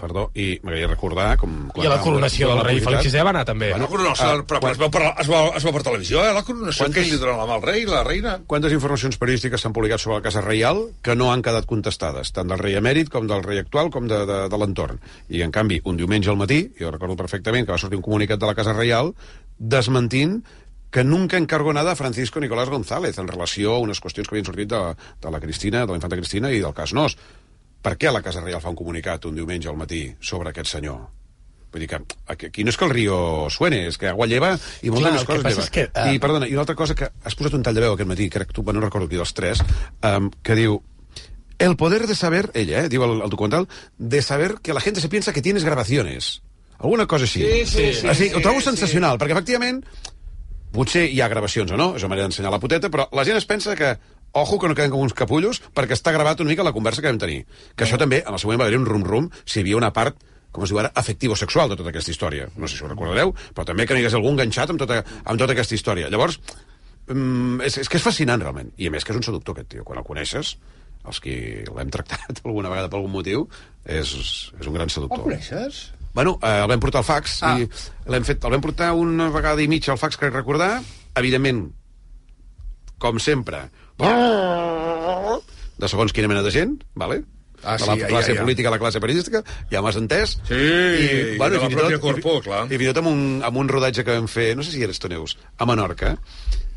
[0.00, 1.26] Perdó, i m'agradaria recordar...
[1.40, 3.68] Com, I a la coronació del rei Felip VI va anar també.
[3.74, 6.22] Bueno, la coronació, ah, però, però es, veu per, es, veu, es veu per televisió,
[6.24, 6.30] eh?
[6.36, 8.38] La coronació Quantes- que li donen la mà al rei, la reina.
[8.48, 12.48] Quantes informacions periodístiques s'han publicat sobre la Casa Reial que no han quedat contestades, tant
[12.48, 15.02] del rei emèrit com del rei actual com de, de, de l'entorn.
[15.28, 18.40] I, en canvi, un diumenge al matí, jo recordo perfectament que va sortir un comunicat
[18.40, 19.12] de la Casa Reial
[19.60, 20.40] desmentint
[20.90, 24.48] que nunca encargó nada a Francisco Nicolás González en relació a unes qüestions que havien
[24.48, 24.80] sortit de,
[25.22, 27.14] de la Cristina, de la infanta Cristina i del cas Nos.
[27.80, 31.00] Per què la Casa Reial fa un comunicat un diumenge al matí sobre aquest senyor?
[31.70, 32.00] Vull dir que
[32.50, 33.16] aquí no és que el río
[33.48, 35.66] suene, és que agua lleva i moltes Clar, més coses lleva.
[35.70, 37.94] que, eh, I, perdona, i una altra cosa que has posat un tall de veu
[37.94, 39.62] aquest matí, crec que tu, no recordo qui dels tres,
[40.02, 40.80] um, que diu
[41.60, 45.00] el poder de saber, ella, eh, diu el, el documental, de saber que la gente
[45.00, 46.42] se piensa que tienes grabaciones.
[46.78, 47.44] Alguna cosa així.
[47.44, 48.70] Sí, sí, sí, sigui, sí, ho trobo sí.
[48.72, 49.84] sensacional, perquè efectivament
[50.72, 53.38] potser hi ha gravacions o no, és una manera d'ensenyar la puteta, però la gent
[53.38, 53.92] es pensa que
[54.32, 57.08] ojo que no queden com uns capullos perquè està gravat una mica la conversa que
[57.10, 57.44] vam tenir.
[57.76, 60.18] Que això també, en el següent va haver un rum-rum si hi havia una part
[60.50, 62.48] com es diu ara, afectivo-sexual de tota aquesta història.
[62.58, 65.38] No sé si ho recordareu, però també que n'hi hagués algú enganxat amb tota, amb
[65.38, 66.08] tota aquesta història.
[66.10, 66.40] Llavors,
[67.06, 68.72] mm, és, és que és fascinant, realment.
[68.76, 69.84] I a més que és un seductor, aquest tio.
[69.86, 70.56] Quan el coneixes,
[71.06, 71.36] els que
[71.70, 73.46] l'hem tractat alguna vegada per algun motiu,
[73.86, 74.10] és,
[74.58, 75.22] és un gran El seductor.
[75.22, 75.92] coneixes?
[76.18, 77.54] Bueno, eh, el vam portar al fax Ah.
[77.60, 77.68] i
[78.10, 80.80] l'hem fet, el vam portar una vegada i mitja al fax, crec recordar.
[81.14, 81.68] Evidentment,
[82.98, 83.68] com sempre,
[85.80, 87.22] de segons quina mena de gent, vale?
[87.62, 88.44] Ah, de sí, la ja, classe ja, ja.
[88.46, 90.38] política a la classe periodística, ja m'has entès.
[90.48, 92.62] Sí, i de la fins i pròpia tot- Corpó, clar.
[92.72, 94.82] I fins i tot amb un, amb un rodatge que vam fer, no sé si
[94.82, 96.14] eres tu, Neus, a Menorca,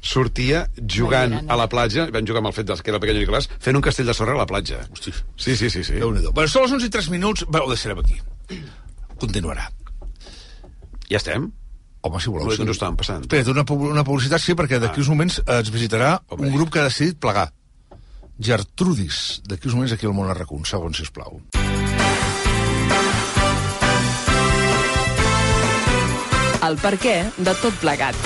[0.04, 3.48] sortia jugant a la platja, vam jugar amb el fet que era el pequeño Nicolás,
[3.64, 4.82] fent un castell de sorra a la platja.
[4.92, 5.14] Hosti.
[5.38, 5.84] Sí, sí, sí.
[5.88, 5.94] sí.
[5.96, 6.34] Déu-n'hi-do.
[6.36, 7.46] Bueno, són les 11 i 3 minuts.
[7.48, 8.20] Bé, ho deixarem aquí.
[9.24, 9.70] Continuarà.
[11.08, 11.48] Ja estem?
[12.04, 12.52] Home, si voleu.
[12.52, 13.22] No, ho estàvem passant.
[13.24, 16.82] Espera't, una, una publicitat, sí, perquè d'aquí uns moments eh, ens visitarà un grup que
[16.82, 17.48] ha decidit plegar.
[18.44, 19.20] Gertrudis.
[19.48, 20.58] D'aquí uns moments aquí al Món Arracó.
[20.60, 21.40] Un segon, sisplau.
[26.64, 28.20] El per què de tot plegat.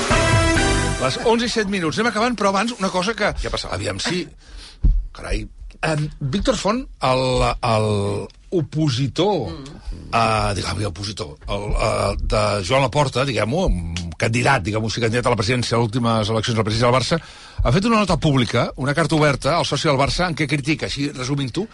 [1.03, 2.01] Les 11 i 7 minuts.
[2.01, 3.29] Anem acabant, però abans una cosa que...
[3.37, 3.77] Què ha passat?
[3.77, 4.23] Aviam, sí.
[5.13, 5.43] Carai.
[5.85, 7.91] Um, Víctor Font, el, el
[8.51, 9.77] opositor, mm.
[10.11, 13.67] uh, diguem opositor, el, uh, de Joan Laporta, diguem-ho,
[14.17, 16.97] candidat, diguem-ho, sí, candidat a la presidència a les últimes eleccions de la presidència del
[16.97, 17.19] Barça,
[17.63, 20.87] ha fet una nota pública, una carta oberta al soci del Barça, en què critica,
[20.87, 21.67] així resumint-ho,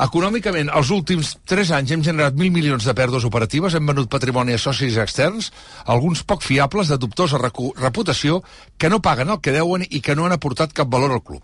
[0.00, 4.54] Econòmicament, els últims 3 anys hem generat 1.000 milions de pèrdues operatives, hem venut patrimoni
[4.56, 5.50] a socis externs,
[5.84, 8.40] alguns poc fiables, de dubtosa reputació,
[8.78, 11.42] que no paguen el que deuen i que no han aportat cap valor al club.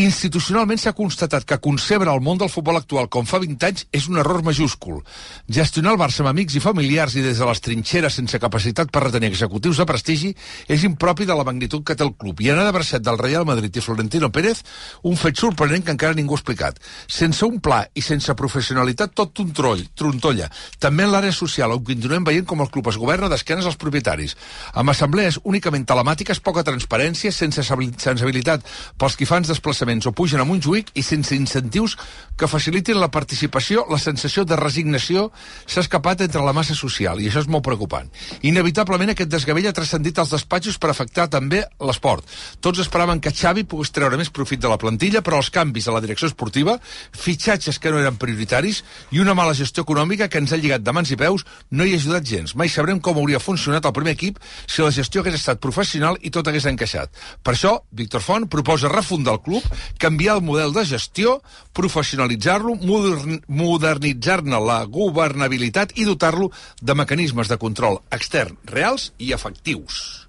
[0.00, 4.06] Institucionalment s'ha constatat que concebre el món del futbol actual com fa 20 anys és
[4.08, 5.00] un error majúscul.
[5.48, 9.04] Gestionar el Barça amb amics i familiars i des de les trinxeres sense capacitat per
[9.04, 10.32] retenir executius de prestigi
[10.68, 12.40] és impropi de la magnitud que té el club.
[12.40, 14.62] I anar de bracet del Real Madrid i Florentino Pérez,
[15.02, 16.80] un fet sorprenent que encara ningú ha explicat.
[17.06, 20.48] Sense un pla i sense professionalitat, tot un troll, trontolla.
[20.78, 24.36] També en l'àrea social, on continuem veient com el club es governa d'esquenes als propietaris.
[24.74, 28.64] Amb assemblees únicament telemàtiques, poca transparència, sense sensibilitat
[28.98, 31.96] pels qui fan desplaçaments o pugen a Montjuïc i sense incentius
[32.38, 35.28] que facilitin la participació, la sensació de resignació
[35.66, 38.08] s'ha escapat entre la massa social, i això és molt preocupant.
[38.46, 42.24] Inevitablement aquest desgavell ha transcendit als despatxos per afectar també l'esport.
[42.64, 45.94] Tots esperaven que Xavi pogués treure més profit de la plantilla, però els canvis a
[45.96, 46.78] la direcció esportiva,
[47.12, 50.94] fitxatges que no eren prioritaris i una mala gestió econòmica que ens ha lligat de
[50.96, 52.54] mans i peus no hi ha ajudat gens.
[52.56, 56.32] Mai sabrem com hauria funcionat el primer equip si la gestió hagués estat professional i
[56.34, 57.12] tot hagués encaixat.
[57.42, 59.64] Per això, Víctor Font proposa refundar el club,
[59.98, 61.38] canviar el model de gestió,
[61.76, 66.50] professionalitzar-lo, modern, modernitzar-ne la governabilitat i dotar-lo
[66.80, 70.28] de mecanismes de control extern reals i efectius.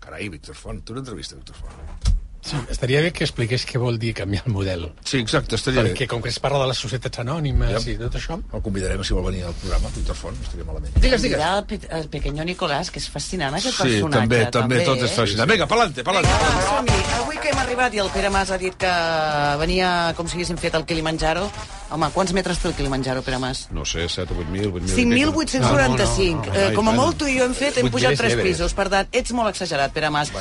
[0.00, 2.15] Carai, Víctor Font, tu una entrevista, Víctor Font.
[2.46, 4.84] Sí, estaria bé que expliqués què vol dir canviar el model.
[5.04, 6.08] Sí, exacte, estaria Perquè bé.
[6.12, 7.80] com que es parla de les societats anònimes Ja.
[7.90, 8.36] i tot això...
[8.54, 10.94] El convidarem si vol venir al programa, Víctor Font, no estaria malament.
[11.02, 11.40] Digues, digues.
[11.42, 14.20] El, pe el pequeño Nicolás, que és fascinant, aquest Sí, personatge.
[14.20, 15.14] també, també, tot és eh?
[15.16, 15.50] fascinant.
[15.50, 16.28] Vinga, pa'lante, pa'lante.
[16.30, 17.00] Vinga, som-hi.
[17.20, 18.92] Avui que hem arribat i el Pere Mas ha dit que
[19.58, 21.50] venia com si haguéssim fet el Kilimanjaro.
[21.90, 23.66] Home, quants metres té el Kilimanjaro, Pere Mas?
[23.70, 24.94] No sé, 7 o 8.000, 8.000...
[24.96, 26.50] 5.845.
[26.54, 28.48] Eh, com a molt tu i jo hem fet, hem 8.000 pujat és tres Everest.
[28.58, 28.74] pisos.
[28.74, 30.32] Per tant, ets molt exagerat, Pere Mas.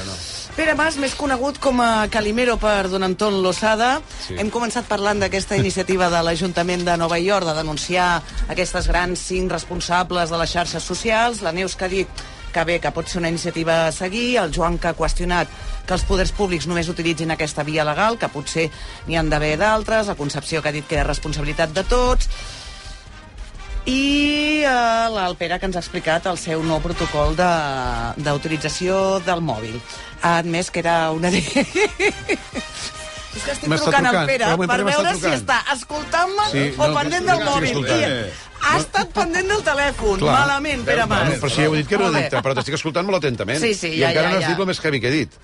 [0.55, 3.99] Pere Mas, més conegut com a Calimero per Don Anton Losada.
[4.27, 4.37] Sí.
[4.39, 9.51] Hem començat parlant d'aquesta iniciativa de l'Ajuntament de Nova York de denunciar aquestes grans cinc
[9.51, 11.43] responsables de les xarxes socials.
[11.45, 14.53] La Neus que ha dit que bé, que pot ser una iniciativa a seguir, el
[14.55, 15.49] Joan que ha qüestionat
[15.85, 18.69] que els poders públics només utilitzin aquesta via legal, que potser
[19.09, 22.29] n'hi han d'haver d'altres, la Concepció que ha dit que és responsabilitat de tots,
[23.85, 29.41] i eh, l'Alpera que ens ha explicat el seu nou protocol de- d'autorització de, del
[29.45, 29.77] mòbil.
[30.23, 31.29] Ha admès que era una...
[33.35, 34.29] És que estic M'està trucant al trucant.
[34.31, 35.33] Pere per veure si trucant.
[35.41, 37.67] està escoltant-me Sí, o no, pendent no, del no, mòbil.
[37.67, 38.13] I escoltant.
[38.63, 40.21] ha estat pendent del telèfon.
[40.21, 40.35] Clar.
[40.39, 41.25] Malament, Pere Mas.
[41.25, 43.59] Bueno, però si ja heu dit que era addicte, però t'estic escoltant molt atentament.
[43.59, 44.53] Sí, sí, I ja, encara ja, no has ja.
[44.55, 45.35] dit el més heavy que he dit.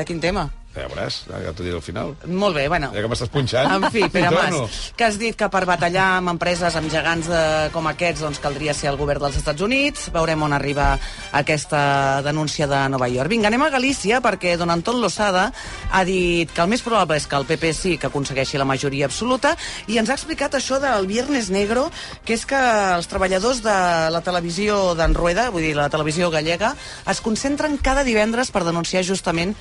[0.00, 0.46] De quin tema?
[0.76, 2.12] Ja veuràs, ja t'ho diré al final.
[2.28, 2.90] Molt bé, bueno.
[2.92, 3.70] Ja que m'estàs punxant.
[3.72, 4.30] En fi, Pere.
[4.36, 7.42] Mas, que has dit que per batallar amb empreses, amb gegants de,
[7.72, 10.10] com aquests, doncs caldria ser el govern dels Estats Units.
[10.14, 10.90] Veurem on arriba
[11.36, 13.32] aquesta denúncia de Nova York.
[13.32, 15.48] Vinga, anem a Galícia, perquè don Anton Losada
[15.90, 19.08] ha dit que el més probable és que el PP sí que aconsegueixi la majoria
[19.08, 19.54] absoluta
[19.88, 21.88] i ens ha explicat això del Viernes Negro,
[22.26, 22.60] que és que
[22.96, 23.76] els treballadors de
[24.12, 26.74] la televisió d'en Rueda, vull dir, la televisió gallega,
[27.08, 29.54] es concentren cada divendres per denunciar justament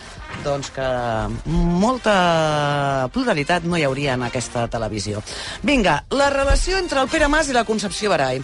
[0.44, 0.86] doncs, que
[1.46, 5.24] molta pluralitat no hi hauria en aquesta televisió.
[5.64, 8.42] Vinga, la relació entre el Pere Mas i la Concepció Barai.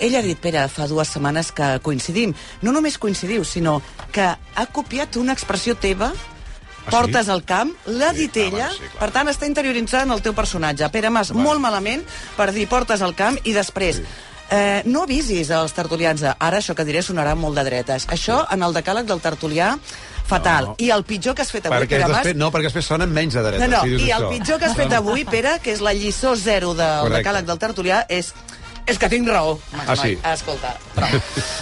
[0.00, 2.32] Ell ha dit, Pere, fa dues setmanes que coincidim.
[2.64, 3.80] No només coincidiu, sinó
[4.12, 6.88] que ha copiat una expressió teva sí?
[6.88, 8.98] portes al camp, l'ha dit ah, ella, bueno, sí, clar.
[9.02, 10.88] per tant està interioritzant el teu personatge.
[10.90, 12.02] Pere Mas, molt malament
[12.38, 14.02] per dir portes al camp i després...
[14.50, 18.08] Eh, no avisis als tertulians de ara això que diré sonarà molt de dretes.
[18.10, 19.76] Això, en el decàleg del tertulià,
[20.30, 20.70] fatal.
[20.70, 20.76] No.
[20.78, 22.16] I el pitjor que has fet avui, Perquè Pere Mas...
[22.20, 23.66] després, no, perquè després sonen menys de dreta.
[23.66, 24.30] No, no, si i el això.
[24.36, 28.04] pitjor que has fet avui, Pere, que és la lliçó zero del decàleg del tertulià,
[28.08, 28.32] és
[28.90, 29.52] és que tinc raó.
[29.86, 30.16] Ah, sí?
[30.26, 31.20] Escolta, prou.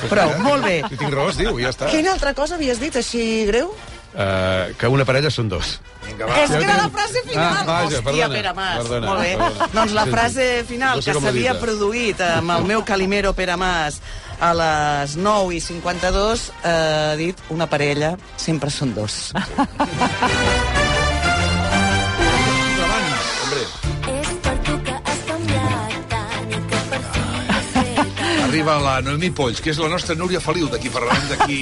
[0.08, 0.78] Prou, molt bé.
[0.88, 1.90] Si tinc raó, es diu, ja està.
[1.92, 3.74] Quina altra cosa havies dit així greu?
[4.14, 5.74] Uh, que una parella són dos.
[6.06, 7.44] Vinga, És que era la frase final.
[7.60, 8.76] Ah, vaja, Hòstia, perdona, Pere Mas.
[8.78, 9.34] perdona, Molt bé.
[9.36, 9.68] perdona.
[9.74, 10.14] Doncs la Sí, sí.
[10.16, 11.60] frase final No sé que s'havia dita.
[11.66, 14.00] produït amb el meu calimero Pere Mas
[14.40, 16.68] a les 9 i 52 eh,
[17.12, 19.32] ha dit una parella sempre són dos.
[19.34, 20.97] Abans,
[28.48, 31.58] Arriba la Noemí Polls, que és la nostra Núria Feliu, d'aquí parlarem d'aquí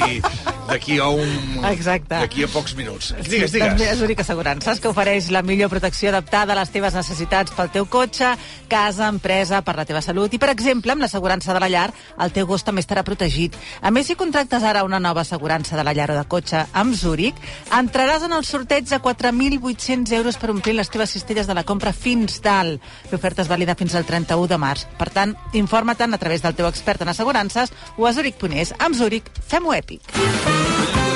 [0.66, 1.64] d'aquí a un...
[1.70, 2.14] Exacte.
[2.14, 3.12] D'aquí a pocs minuts.
[3.26, 3.80] Digues, digues.
[3.80, 7.86] és Zurich Assegurances, que ofereix la millor protecció adaptada a les teves necessitats pel teu
[7.90, 8.32] cotxe,
[8.70, 10.34] casa, empresa, per la teva salut.
[10.34, 11.88] I, per exemple, amb l'assegurança de la llar,
[12.22, 13.56] el teu gos també estarà protegit.
[13.80, 16.96] A més, si contractes ara una nova assegurança de la llar o de cotxe amb
[16.98, 17.38] Zurich,
[17.74, 21.94] entraràs en el sorteig de 4.800 euros per omplir les teves cistelles de la compra
[21.94, 22.82] fins dalt.
[23.12, 24.86] L'oferta és vàlida fins al 31 de març.
[24.98, 28.74] Per tant, informa-te'n a través del teu expert en assegurances o a Zurich.es.
[28.78, 30.04] Amb Zurich, fem-ho èpic.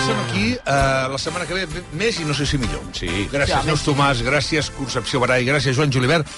[0.06, 2.82] Som aquí eh, la setmana que ve més i no sé si millor.
[2.96, 3.10] Sí.
[3.30, 6.28] Gràcies, Ja, Neus Tomàs, gràcies, Concepció Barai, gràcies, Joan Julivert,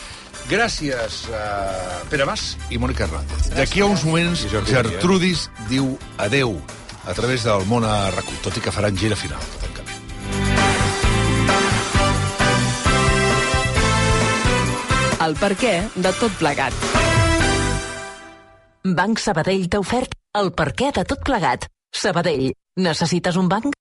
[0.50, 3.52] gràcies, eh, Pere Mas i Mònica Hernández.
[3.56, 6.58] D'aquí a uns moments, Gertrudis diu adeu
[7.06, 9.40] a través del món a RAC1, tot i que faran gira final.
[15.22, 17.01] El per què de tot plegat.
[18.82, 21.68] Banc Sabadell t'ha ofert el perquè de tot plegat.
[21.94, 22.48] Sabadell,
[22.82, 23.76] necessites un banc?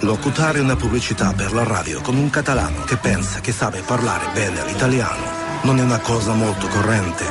[0.00, 4.64] Locutare una pubblicità per la radio con un catalano che pensa che sabe parlare bene
[4.64, 7.24] l'italiano non è una cosa molto corrente,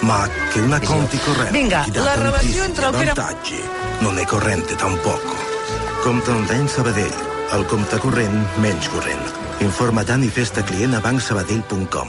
[0.00, 3.60] ma che una conti corrente dà la entre el Pere- vantaggi
[4.00, 5.36] non è corrente tampoco.
[6.02, 7.14] Compte un Banc Sabadell,
[7.52, 9.32] el compte corrent menys corrent.
[9.58, 12.08] Informa Dani Festa client a bancsabadell.com.